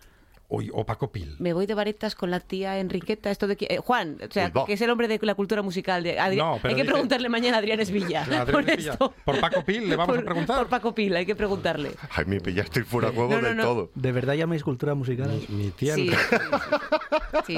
O 0.48 0.86
Paco 0.86 1.12
Pil. 1.12 1.36
Me 1.40 1.54
voy 1.54 1.66
de 1.66 1.74
varetas 1.74 2.14
con 2.16 2.30
la 2.32 2.40
tía 2.40 2.80
Enriqueta. 2.80 3.32
Esto 3.32 3.48
de 3.48 3.58
qui- 3.58 3.68
eh, 3.70 3.78
Juan, 3.80 4.18
o 4.28 4.32
sea, 4.32 4.46
Uy, 4.46 4.52
va. 4.52 4.66
que 4.66 4.74
es 4.74 4.82
el 4.82 4.90
hombre 4.90 5.08
de 5.08 5.20
la 5.22 5.34
cultura 5.36 5.62
musical. 5.64 6.04
De 6.04 6.18
Adri- 6.20 6.38
No, 6.38 6.60
pero 6.62 6.70
hay 6.70 6.76
que 6.76 6.82
dice- 6.84 6.92
preguntarle 6.94 7.30
mañana 7.30 7.58
a 7.58 7.60
Adrián 7.60 7.80
Esvilla. 7.80 8.22
Adrián 8.24 8.46
por 8.48 8.70
Esvilla. 8.70 8.92
esto. 8.94 9.14
Por 9.26 9.40
Paco 9.40 9.64
Pil 9.66 9.90
le 9.90 9.96
vamos 9.96 10.14
a 10.14 10.18
Por- 10.18 10.26
preguntar. 10.26 10.58
Por 10.58 10.68
Paco 10.68 10.94
Pil, 10.96 11.16
hay 11.16 11.26
que 11.26 11.36
preguntarle. 11.36 11.92
Ay, 12.12 12.26
me 12.26 12.40
pillaste 12.40 12.84
fuera 12.84 13.10
de 13.10 13.16
juego 13.16 13.32
No, 13.34 13.42
no, 13.42 13.48
del 13.48 13.58
no. 13.58 13.64
todo. 13.64 13.92
¿De 13.96 14.12
verdad 14.12 14.34
llamáis 14.36 14.64
cultura 14.64 14.94
musical? 14.94 15.32
Mi 15.50 15.72
tía 15.72 15.96
Sí, 15.96 16.10
sí, 17.48 17.58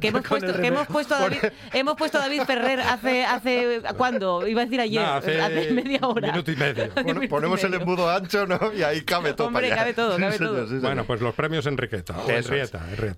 Que 0.00 0.08
hemos 0.08 0.22
puesto, 0.28 0.52
que 0.60 0.66
hemos 0.66 0.86
puesto 0.86 1.14
a 1.14 1.18
David, 1.20 1.38
hemos 1.72 1.96
puesto 1.96 2.18
a 2.18 2.22
David 2.22 2.42
Ferrer 2.42 2.80
hace, 2.80 3.24
hace 3.24 3.82
¿cuándo? 3.96 4.46
Iba 4.46 4.62
a 4.62 4.64
decir 4.64 4.80
ayer, 4.80 5.02
No, 5.02 5.12
hace 5.14 5.72
media 5.72 6.00
hora. 6.02 6.30
minuto 6.32 6.50
y 6.52 6.56
medio. 6.56 6.84
Hace 6.86 6.92
Bueno, 7.02 7.06
minuto 7.20 7.24
y 7.24 7.28
ponemos 7.28 7.64
el 7.64 7.70
medio. 7.70 7.82
embudo 7.82 8.10
ancho, 8.10 8.46
¿no? 8.46 8.58
Y 8.76 8.82
ahí 8.82 9.02
cabe 9.02 9.32
todo. 9.34 9.48
Hombre, 9.48 9.62
para 9.68 9.74
allá. 9.74 9.82
cabe 9.82 9.94
todo, 9.94 10.16
Sí, 10.16 10.20
cabe 10.22 10.38
señor, 10.38 10.52
todo. 10.52 10.62
sí, 10.64 10.68
señor. 10.68 10.82
Bueno, 10.82 11.04
pues 11.04 11.20
los 11.20 11.34
premios 11.34 11.66
Enriqueta. 11.66 11.95
O 12.08 12.30
es. 12.30 12.72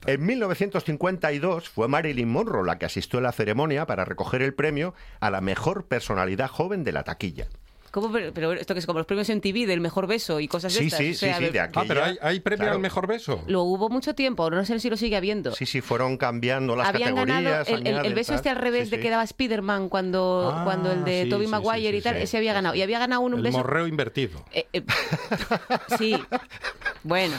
En 0.06 0.26
1952 0.26 1.68
fue 1.68 1.88
Marilyn 1.88 2.28
Monroe 2.28 2.64
la 2.66 2.78
que 2.78 2.86
asistió 2.86 3.18
a 3.18 3.22
la 3.22 3.32
ceremonia 3.32 3.86
para 3.86 4.04
recoger 4.04 4.42
el 4.42 4.54
premio 4.54 4.94
a 5.20 5.30
la 5.30 5.40
mejor 5.40 5.86
personalidad 5.86 6.48
joven 6.48 6.84
de 6.84 6.92
la 6.92 7.04
taquilla. 7.04 7.46
¿Cómo? 7.90 8.12
Pero, 8.12 8.32
pero 8.34 8.52
esto 8.52 8.74
que 8.74 8.80
es 8.80 8.86
como 8.86 8.98
los 8.98 9.06
premios 9.06 9.30
en 9.30 9.40
TV 9.40 9.64
del 9.66 9.80
mejor 9.80 10.06
beso 10.06 10.40
y 10.40 10.46
cosas 10.46 10.74
de 10.74 10.78
Sí, 10.80 10.84
estas. 10.88 10.98
sí, 10.98 11.10
o 11.12 11.14
sea, 11.14 11.38
sí, 11.38 11.46
sí, 11.46 11.50
de 11.52 11.58
Ah, 11.60 11.64
aquella. 11.64 11.88
pero 11.88 12.04
hay, 12.04 12.18
hay 12.20 12.40
premio 12.40 12.64
Claro. 12.64 12.74
al 12.74 12.80
mejor 12.82 13.06
beso. 13.06 13.42
Lo 13.46 13.62
hubo 13.62 13.88
mucho 13.88 14.14
tiempo, 14.14 14.50
no 14.50 14.62
sé 14.66 14.78
si 14.78 14.90
lo 14.90 14.96
sigue 14.98 15.16
habiendo. 15.16 15.54
Sí, 15.54 15.64
sí, 15.64 15.80
fueron 15.80 16.18
cambiando 16.18 16.76
las 16.76 16.88
Habían 16.88 17.14
ganado 17.14 17.42
categorías. 17.50 17.68
el, 18.02 18.06
el- 18.06 18.14
beso 18.14 18.32
tal. 18.32 18.36
este 18.36 18.48
al 18.50 18.56
revés 18.56 18.90
Sí, 18.90 18.96
de 18.96 19.00
que 19.02 19.08
daba 19.08 19.24
Spider-Man 19.24 19.88
cuando, 19.88 20.52
Ah, 20.54 20.64
cuando 20.64 20.92
el 20.92 21.02
de 21.02 21.28
sí, 21.30 21.46
Maguire 21.46 21.92
sí, 21.92 21.96
y 21.96 22.00
tal, 22.02 22.16
sí, 22.16 22.22
ese 22.24 22.36
había 22.36 22.52
ganado. 22.52 22.74
Y 22.74 22.82
había 22.82 22.98
ganado 22.98 23.22
un 23.22 23.32
El 23.36 23.42
beso. 23.42 23.56
morreo 23.56 23.86
invertido. 23.86 24.44
Eh, 24.52 24.66
eh, 24.74 24.82
sí, 25.98 26.14
bueno, 27.08 27.34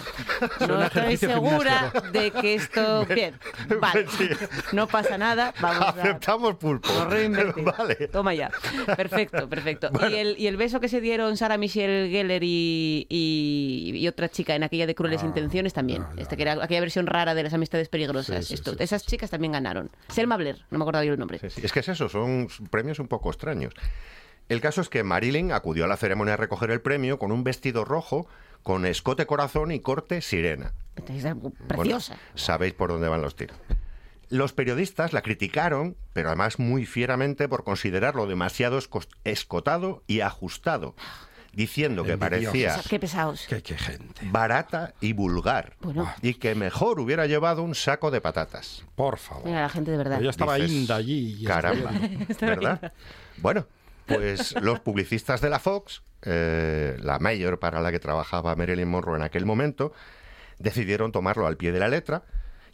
no 0.68 0.84
estoy 0.84 1.16
segura 1.18 1.94
de 2.12 2.32
que 2.32 2.56
esto. 2.56 3.06
Bien, 3.16 3.36
vale, 3.80 4.06
no 4.74 4.88
pasa 4.88 5.18
nada. 5.18 5.54
Vamos 5.62 5.84
a. 5.86 5.90
Aceptamos 5.90 6.56
pulpo. 6.56 6.92
Morreo 6.94 7.24
invertido. 7.24 7.72
Vale. 7.78 7.96
Toma 8.08 8.34
ya. 8.34 8.50
Perfecto, 8.98 9.48
perfecto. 9.48 9.90
Y, 10.10 10.16
el, 10.16 10.36
y 10.40 10.48
el 10.48 10.58
beso 10.58 10.80
que 10.80 10.90
se 10.90 11.02
dieron 11.02 11.38
Sarah 11.38 11.58
Michelle 11.58 12.10
Gellar 12.10 12.44
y, 12.44 13.06
y- 13.10 13.92
y 13.96 14.08
otra 14.08 14.28
chica 14.30 14.56
en 14.56 14.64
aquella 14.64 14.88
de 14.88 14.96
Crueles 14.96 15.22
Ah, 15.24 15.28
Intenciones 15.28 15.74
también. 15.74 16.04
este 16.18 16.36
que 16.36 16.42
era 16.44 16.64
aquella 16.64 16.80
versión 16.82 17.06
rara 17.06 17.36
de 17.36 17.44
las 17.44 17.54
amistades 17.54 17.90
peligrosas. 17.90 18.46
Sí, 18.46 18.50
sí, 18.50 18.54
Esto- 18.56 18.72
sí, 18.72 18.78
esas 18.80 19.06
chicas 19.06 19.30
también 19.30 19.52
ganaron. 19.54 19.92
Selma 20.08 20.36
Blair, 20.38 20.66
no 20.72 20.80
me 20.80 20.84
acordaba 20.84 21.06
yo 21.06 21.14
el 21.14 21.20
nombre. 21.20 21.40
Es 21.44 21.72
que 21.72 21.80
es 21.82 21.88
eso, 21.90 22.10
son 22.10 22.48
premios 22.72 23.00
un 23.00 23.08
poco 23.08 23.30
extraños. 23.30 23.74
El 24.48 24.62
caso 24.62 24.82
es 24.82 24.90
que 24.90 25.04
Marilyn 25.04 25.52
acudió 25.52 25.86
a 25.86 25.88
la 25.88 25.96
ceremonia 25.96 26.34
a 26.34 26.38
recoger 26.38 26.72
el 26.72 26.82
premio 26.82 27.20
con 27.20 27.32
un 27.32 27.44
vestido 27.44 27.86
rojo, 27.86 28.28
con 28.64 28.86
escote 28.86 29.26
corazón 29.26 29.72
y 29.72 29.80
corte 29.80 30.22
sirena. 30.22 30.74
Bueno, 31.08 31.52
preciosa. 31.68 32.18
sabéis 32.36 32.74
por 32.74 32.90
dónde 32.90 33.08
van 33.08 33.22
los 33.22 33.36
tiros. 33.36 33.58
Los 34.30 34.54
periodistas 34.54 35.14
la 35.14 35.22
criticaron, 35.22 35.96
pero 36.14 36.30
además 36.30 36.60
muy 36.60 36.86
fieramente 36.86 37.48
por 37.48 37.64
considerarlo 37.64 38.28
demasiado 38.28 38.80
escotado 39.24 40.04
y 40.06 40.20
ajustado, 40.20 40.94
diciendo 41.52 42.04
que 42.04 42.16
parecía 42.18 42.80
Qué 42.88 43.00
pesados. 43.00 43.48
Qué, 43.50 43.64
qué 43.64 43.76
gente. 43.78 44.22
barata 44.30 44.94
y 45.02 45.14
vulgar, 45.14 45.78
Bueno. 45.82 46.14
y 46.22 46.36
que 46.36 46.54
mejor 46.54 47.00
hubiera 47.00 47.26
llevado 47.26 47.64
un 47.64 47.74
saco 47.74 48.12
de 48.12 48.22
patatas. 48.22 48.84
Por 48.96 49.18
favor. 49.18 49.46
Mira, 49.46 49.62
la 49.64 49.70
gente 49.70 49.90
de 49.92 49.98
verdad. 49.98 50.20
Ya 50.22 50.30
estaba 50.30 50.56
Dices, 50.56 50.72
Inda 50.72 50.96
allí. 50.98 51.38
y 51.40 51.46
Caramba, 51.46 51.92
¿verdad? 52.42 52.94
Bueno, 53.38 53.66
pues 54.06 54.54
los 54.62 54.80
publicistas 54.82 55.42
de 55.42 55.50
la 55.50 55.58
Fox, 55.60 56.04
eh, 56.24 56.98
la 57.02 57.20
mayor 57.20 57.60
para 57.60 57.82
la 57.82 57.92
que 57.92 58.00
trabajaba 58.00 58.56
Marilyn 58.56 58.88
Monroe 58.90 59.16
en 59.18 59.24
aquel 59.24 59.46
momento, 59.46 59.94
decidieron 60.58 61.12
tomarlo 61.12 61.48
al 61.48 61.58
pie 61.58 61.72
de 61.72 61.80
la 61.80 61.88
letra 61.88 62.24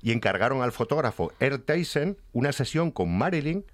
y 0.02 0.12
encargaron 0.12 0.62
al 0.62 0.72
fotógrafo 0.72 1.32
Earl 1.40 1.62
Tyson 1.64 2.18
una 2.34 2.52
sesión 2.52 2.92
con 2.92 3.16
Marilyn 3.18 3.66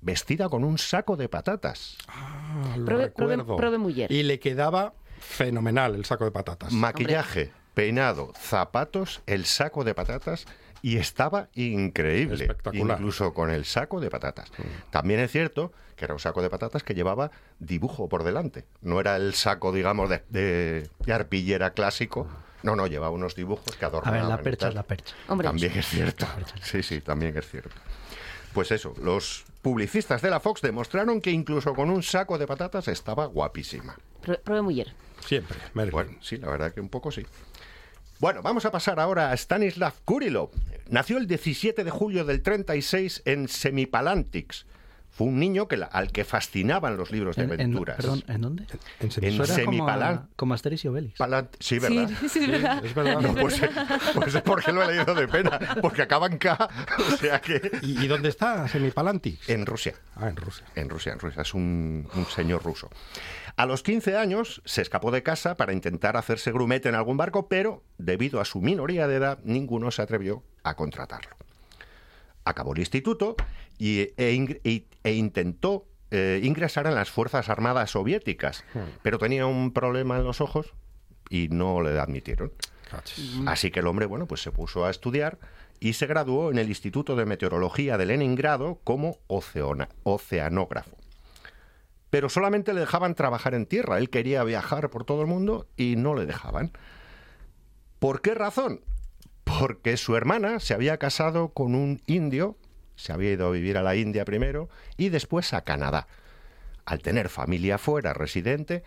vestida 0.00 0.48
con 0.48 0.64
un 0.64 0.78
saco 0.78 1.16
de 1.16 1.28
patatas. 1.28 1.96
Ah, 2.08 2.74
lo 2.76 2.84
Prove- 2.86 3.10
prove- 3.12 3.36
recuerdo. 3.36 3.56
prove 3.56 3.78
muller. 3.78 4.10
Y 4.10 4.22
le 4.22 4.38
quedaba 4.40 4.94
fenomenal 5.20 5.94
el 5.94 6.04
saco 6.04 6.24
de 6.24 6.30
patatas. 6.30 6.72
Maquillaje, 6.72 7.52
peinado, 7.74 8.32
zapatos, 8.38 9.20
el 9.26 9.44
saco 9.44 9.84
de 9.84 9.94
patatas 9.94 10.46
y 10.82 10.96
estaba 10.96 11.48
increíble, 11.54 12.44
Espectacular. 12.44 12.98
incluso 12.98 13.32
con 13.34 13.50
el 13.50 13.64
saco 13.64 14.00
de 14.00 14.10
patatas. 14.10 14.50
También 14.90 15.20
es 15.20 15.30
cierto 15.30 15.72
que 15.96 16.06
era 16.06 16.14
un 16.14 16.20
saco 16.20 16.40
de 16.40 16.48
patatas 16.48 16.82
que 16.82 16.94
llevaba 16.94 17.30
dibujo 17.58 18.08
por 18.08 18.24
delante. 18.24 18.64
No 18.80 19.00
era 19.00 19.16
el 19.16 19.34
saco, 19.34 19.70
digamos, 19.72 20.08
de, 20.08 20.22
de- 20.30 20.88
de 21.04 21.12
arpillera 21.12 21.70
clásico. 21.74 22.26
No, 22.62 22.74
no, 22.76 22.86
llevaba 22.86 23.10
unos 23.14 23.34
dibujos 23.34 23.76
que 23.76 23.84
A 23.84 23.88
adornaban. 23.88 24.20
ver, 24.20 24.28
la 24.28 24.38
percha 24.42 24.68
es 24.68 24.74
la 24.74 24.82
percha. 24.82 25.14
Hombre, 25.28 25.46
También 25.48 25.72
es 25.78 25.86
cierto. 25.86 26.26
Sí, 26.62 26.82
sí, 26.82 27.00
también 27.00 27.36
es 27.36 27.48
cierto. 27.50 27.74
Pues 28.54 28.70
eso, 28.72 28.94
los 29.02 29.44
publicistas 29.62 30.22
de 30.22 30.30
la 30.30 30.40
Fox 30.40 30.60
demostraron 30.62 31.20
que 31.20 31.30
incluso 31.30 31.74
con 31.74 31.88
un 31.90 32.02
saco 32.02 32.36
de 32.38 32.46
patatas 32.46 32.88
estaba 32.88 33.26
guapísima. 33.26 33.96
mujer. 34.62 34.94
Siempre. 35.24 35.58
Bueno, 35.74 36.12
sí, 36.20 36.38
la 36.38 36.48
verdad 36.48 36.72
que 36.72 36.80
un 36.80 36.88
poco 36.88 37.10
sí. 37.12 37.24
Bueno, 38.20 38.42
vamos 38.42 38.64
a 38.66 38.70
pasar 38.70 39.00
ahora 39.00 39.30
a 39.30 39.34
Stanislav 39.34 39.94
Kurilov. 40.04 40.50
Nació 40.88 41.16
el 41.18 41.26
17 41.26 41.84
de 41.84 41.90
julio 41.90 42.24
del 42.24 42.42
36 42.42 43.22
en 43.24 43.48
Semipalantix. 43.48 44.66
Fue 45.12 45.26
un 45.26 45.40
niño 45.40 45.66
que 45.68 45.76
la- 45.76 45.86
al 45.86 46.12
que 46.12 46.24
fascinaban 46.24 46.96
los 46.96 47.10
libros 47.10 47.34
de 47.36 47.42
En- 47.42 47.50
en- 47.52 47.60
aventuras. 47.60 47.96
perdón, 47.96 48.22
¿en 48.28 48.40
dónde? 48.42 48.62
En 49.00 49.10
en 49.24 49.34
era 49.34 50.26
como, 50.36 50.54
Asterix 50.54 50.84
y 50.84 50.88
Obelix. 50.88 51.18
Palant- 51.18 51.48
sí, 51.58 51.78
¿verdad? 51.78 52.08
Sí, 52.20 52.28
sí, 52.28 52.38
es 52.44 52.48
verdad. 52.50 52.84
Es 52.84 52.94
verdad. 52.94 53.20
No, 53.20 53.34
pues, 53.34 53.60
pues 54.14 54.34
es 54.34 54.42
porque 54.42 54.72
lo 54.72 54.82
he 54.84 54.94
leído 54.96 55.14
de 55.14 55.26
pena, 55.26 55.58
porque 55.82 56.02
acaban 56.02 56.38
K, 56.38 56.68
o 57.12 57.16
sea 57.16 57.40
que... 57.40 57.70
¿Y, 57.82 58.04
y 58.04 58.06
dónde 58.06 58.28
está 58.28 58.68
Semipalantix? 58.68 59.48
En 59.48 59.66
Rusia. 59.66 59.94
Ah, 60.16 60.28
en 60.28 60.36
Rusia. 60.36 60.64
En 60.76 60.88
Rusia, 60.88 61.12
en 61.12 61.18
Rusia, 61.18 61.42
es 61.42 61.54
un, 61.54 62.08
un 62.14 62.26
señor 62.26 62.62
ruso. 62.62 62.88
A 63.60 63.66
los 63.66 63.82
15 63.82 64.16
años 64.16 64.62
se 64.64 64.80
escapó 64.80 65.10
de 65.10 65.22
casa 65.22 65.54
para 65.58 65.74
intentar 65.74 66.16
hacerse 66.16 66.50
grumete 66.50 66.88
en 66.88 66.94
algún 66.94 67.18
barco, 67.18 67.46
pero 67.46 67.82
debido 67.98 68.40
a 68.40 68.46
su 68.46 68.62
minoría 68.62 69.06
de 69.06 69.16
edad, 69.16 69.38
ninguno 69.44 69.90
se 69.90 70.00
atrevió 70.00 70.42
a 70.62 70.76
contratarlo. 70.76 71.36
Acabó 72.44 72.72
el 72.72 72.78
instituto 72.78 73.36
y, 73.76 74.00
e, 74.16 74.58
e- 74.64 74.86
e 75.04 75.12
intentó 75.12 75.84
eh, 76.10 76.40
ingresar 76.42 76.86
en 76.86 76.94
las 76.94 77.10
Fuerzas 77.10 77.50
Armadas 77.50 77.90
soviéticas, 77.90 78.64
pero 79.02 79.18
tenía 79.18 79.44
un 79.44 79.72
problema 79.74 80.16
en 80.16 80.24
los 80.24 80.40
ojos 80.40 80.72
y 81.28 81.48
no 81.48 81.82
le 81.82 82.00
admitieron. 82.00 82.52
Cachis. 82.90 83.40
Así 83.46 83.70
que 83.70 83.80
el 83.80 83.86
hombre, 83.88 84.06
bueno, 84.06 84.26
pues 84.26 84.40
se 84.40 84.52
puso 84.52 84.86
a 84.86 84.90
estudiar 84.90 85.38
y 85.80 85.92
se 85.92 86.06
graduó 86.06 86.50
en 86.50 86.56
el 86.58 86.68
Instituto 86.70 87.14
de 87.14 87.26
Meteorología 87.26 87.98
de 87.98 88.06
Leningrado 88.06 88.80
como 88.84 89.18
oceona- 89.28 89.90
oceanógrafo. 90.02 90.96
Pero 92.10 92.28
solamente 92.28 92.74
le 92.74 92.80
dejaban 92.80 93.14
trabajar 93.14 93.54
en 93.54 93.66
tierra. 93.66 93.98
Él 93.98 94.10
quería 94.10 94.44
viajar 94.44 94.90
por 94.90 95.04
todo 95.04 95.22
el 95.22 95.28
mundo 95.28 95.66
y 95.76 95.96
no 95.96 96.14
le 96.14 96.26
dejaban. 96.26 96.72
¿Por 97.98 98.20
qué 98.20 98.34
razón? 98.34 98.80
Porque 99.44 99.96
su 99.96 100.16
hermana 100.16 100.60
se 100.60 100.74
había 100.74 100.98
casado 100.98 101.50
con 101.50 101.74
un 101.74 102.02
indio, 102.06 102.56
se 102.96 103.12
había 103.12 103.32
ido 103.32 103.46
a 103.46 103.50
vivir 103.50 103.78
a 103.78 103.82
la 103.82 103.96
India 103.96 104.24
primero 104.24 104.68
y 104.96 105.08
después 105.08 105.52
a 105.54 105.62
Canadá. 105.62 106.08
Al 106.84 107.02
tener 107.02 107.28
familia 107.28 107.78
fuera, 107.78 108.12
residente, 108.12 108.82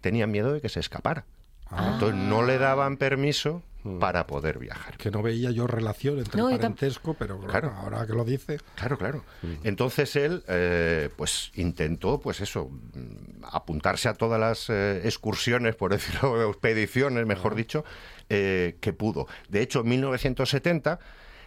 tenían 0.00 0.30
miedo 0.30 0.52
de 0.52 0.60
que 0.60 0.68
se 0.68 0.80
escapara. 0.80 1.24
Entonces 1.70 2.14
no 2.14 2.42
le 2.42 2.58
daban 2.58 2.96
permiso 2.96 3.62
para 3.98 4.26
poder 4.26 4.58
viajar. 4.58 4.96
Que 4.96 5.10
no 5.10 5.22
veía 5.22 5.50
yo 5.50 5.66
relación 5.66 6.18
entre 6.18 6.40
No, 6.40 6.48
el 6.50 6.56
parentesco, 6.56 7.14
pero 7.14 7.38
Claro. 7.40 7.70
claro, 7.70 7.76
ahora 7.76 8.06
que 8.06 8.12
lo 8.12 8.24
dice. 8.24 8.58
Claro, 8.76 8.96
claro. 8.96 9.24
Entonces 9.64 10.14
él, 10.16 10.44
eh, 10.48 11.08
pues 11.16 11.50
intentó, 11.54 12.20
pues 12.20 12.40
eso, 12.40 12.68
mm, 12.70 13.44
apuntarse 13.50 14.08
a 14.08 14.14
todas 14.14 14.38
las 14.38 14.70
eh, 14.70 15.00
excursiones, 15.04 15.74
por 15.74 15.90
decirlo, 15.92 16.48
expediciones, 16.48 17.26
mejor 17.26 17.54
dicho, 17.54 17.84
eh, 18.28 18.76
que 18.80 18.92
pudo. 18.92 19.26
De 19.48 19.62
hecho, 19.62 19.80
en 19.80 19.88
1970 19.88 20.98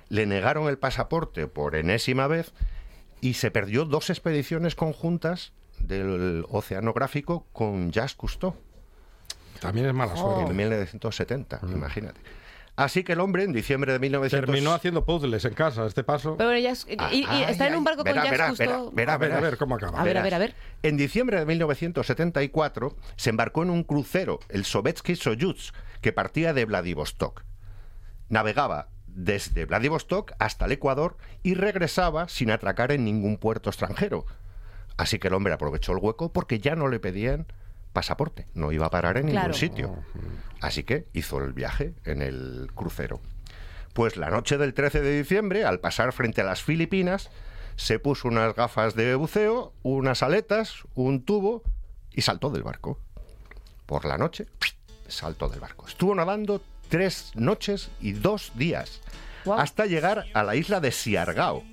le 0.10 0.26
negaron 0.26 0.68
el 0.68 0.78
pasaporte 0.78 1.48
por 1.48 1.76
enésima 1.76 2.28
vez 2.28 2.54
y 3.22 3.36
se 3.36 3.50
perdió 3.50 3.86
dos 3.86 4.10
expediciones 4.10 4.76
conjuntas 4.76 5.54
del 5.80 6.46
oceanográfico 6.50 7.48
con 7.54 7.92
Jacques 7.92 8.16
Cousteau 8.16 8.56
También 9.60 9.88
es 9.88 9.94
mala 9.94 10.16
suerte. 10.16 10.50
en 10.52 10.56
1970, 10.56 11.60
imagínate. 11.74 12.20
Así 12.78 13.06
que 13.06 13.14
el 13.14 13.22
hombre, 13.22 13.44
en 13.44 13.54
diciembre 13.54 13.94
de 13.94 14.00
1970... 14.00 14.52
Terminó 14.52 14.74
haciendo 14.76 15.06
puzzles 15.06 15.46
en 15.46 15.54
casa, 15.54 15.86
este 15.86 16.04
paso. 16.04 16.36
Pero 16.38 16.58
ya 16.58 16.72
es- 16.72 16.86
y, 16.90 16.94
y 17.20 17.26
Ay, 17.30 17.44
está 17.48 17.68
en 17.68 17.76
un 17.76 17.86
barco 17.86 18.04
verá, 18.04 18.24
con 18.24 18.32
verá, 18.32 18.52
verá, 18.52 18.78
justo. 18.80 18.92
verá, 18.94 19.14
a 19.14 19.18
ver, 19.18 19.32
a 19.32 19.36
verás. 19.36 19.50
ver 19.52 19.58
cómo 19.58 19.76
acaba. 19.76 20.02
A 20.02 20.04
ver, 20.04 20.18
a 20.18 20.22
ver, 20.22 20.34
a 20.34 20.38
ver. 20.40 20.56
En 20.84 20.98
diciembre 20.98 21.40
de 21.40 21.46
1974 21.46 22.98
se 23.16 23.30
embarcó 23.30 23.64
en 23.64 23.70
un 23.70 23.84
crucero, 23.84 24.40
el 24.50 24.66
Sovetsky 24.66 25.16
Soyuz, 25.16 25.72
que 26.02 26.12
partía 26.12 26.54
de 26.54 26.66
Vladivostok. 26.66 27.44
Navegaba 28.28 28.90
desde 29.08 29.64
Vladivostok 29.66 30.34
hasta 30.40 30.66
el 30.66 30.74
Ecuador 30.74 31.16
y 31.44 31.54
regresaba 31.54 32.28
sin 32.28 32.52
atracar 32.52 32.92
en 32.92 33.06
ningún 33.06 33.38
puerto 33.38 33.70
extranjero. 33.70 34.26
Así 34.98 35.20
que 35.20 35.30
el 35.30 35.34
hombre 35.34 35.54
aprovechó 35.54 35.94
el 35.94 36.00
hueco 36.00 36.34
porque 36.34 36.60
ya 36.60 36.76
no 36.76 36.90
le 36.90 37.00
pedían 37.00 37.48
pasaporte, 37.96 38.46
no 38.54 38.72
iba 38.72 38.86
a 38.86 38.90
parar 38.92 39.18
en 39.18 39.30
Claro. 39.30 39.48
ningún 39.48 39.60
sitio. 39.60 39.96
Así 40.62 40.84
que 40.84 41.08
hizo 41.14 41.40
el 41.40 41.54
viaje 41.54 41.96
en 42.04 42.22
el 42.22 42.70
crucero. 42.76 43.20
Pues 43.94 44.18
la 44.18 44.30
noche 44.30 44.60
del 44.60 44.76
13 44.76 45.02
de 45.02 45.18
diciembre, 45.18 45.66
al 45.66 45.80
pasar 45.80 46.14
frente 46.14 46.42
a 46.42 46.44
las 46.44 46.62
Filipinas, 46.62 47.32
se 47.78 47.98
puso 47.98 48.28
unas 48.28 48.54
gafas 48.56 48.94
de 48.94 49.16
buceo, 49.16 49.74
unas 49.82 50.22
aletas, 50.22 50.84
un 50.94 51.24
tubo 51.26 51.64
y 52.14 52.22
saltó 52.22 52.52
del 52.52 52.62
barco. 52.64 53.00
Por 53.88 54.06
la 54.06 54.18
noche, 54.18 54.46
saltó 55.08 55.50
del 55.50 55.60
barco. 55.60 55.88
Estuvo 55.88 56.14
nadando 56.14 56.62
tres 56.90 57.32
noches 57.36 57.90
y 58.00 58.12
dos 58.14 58.52
días 58.56 59.02
hasta 59.58 59.86
llegar 59.86 60.26
a 60.34 60.44
la 60.44 60.56
isla 60.56 60.80
de 60.80 60.92
Siargao. 60.92 61.64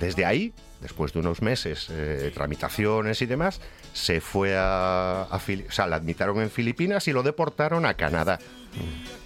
Desde 0.00 0.24
ahí, 0.24 0.52
después 0.80 1.12
de 1.12 1.20
unos 1.20 1.42
meses, 1.42 1.88
eh, 1.90 2.30
tramitaciones 2.34 3.20
y 3.22 3.26
demás, 3.26 3.60
se 3.98 4.20
fue 4.20 4.56
a, 4.56 5.22
a 5.22 5.38
Fili- 5.38 5.66
o 5.68 5.72
sea, 5.72 5.86
la 5.86 5.96
admitieron 5.96 6.40
en 6.40 6.50
Filipinas 6.50 7.08
y 7.08 7.12
lo 7.12 7.22
deportaron 7.22 7.84
a 7.86 7.94
Canadá. 7.94 8.38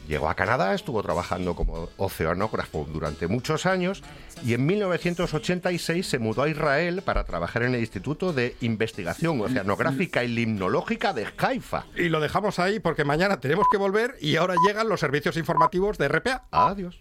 Llegó 0.08 0.28
a 0.30 0.34
Canadá, 0.34 0.74
estuvo 0.74 1.02
trabajando 1.02 1.54
como 1.54 1.88
oceanógrafo 1.96 2.86
durante 2.92 3.26
muchos 3.28 3.66
años 3.66 4.02
y 4.44 4.54
en 4.54 4.64
1986 4.66 6.06
se 6.06 6.18
mudó 6.18 6.42
a 6.42 6.48
Israel 6.48 7.02
para 7.02 7.24
trabajar 7.24 7.62
en 7.64 7.74
el 7.74 7.80
Instituto 7.80 8.32
de 8.32 8.56
Investigación 8.62 9.40
Oceanográfica 9.40 10.24
y 10.24 10.28
Limnológica 10.28 11.12
de 11.12 11.28
Haifa. 11.36 11.84
Y 11.96 12.08
lo 12.08 12.20
dejamos 12.20 12.58
ahí 12.58 12.80
porque 12.80 13.04
mañana 13.04 13.40
tenemos 13.40 13.66
que 13.70 13.78
volver 13.78 14.16
y 14.20 14.36
ahora 14.36 14.54
llegan 14.66 14.88
los 14.88 15.00
servicios 15.00 15.36
informativos 15.36 15.98
de 15.98 16.08
RPA. 16.08 16.44
Adiós. 16.50 16.98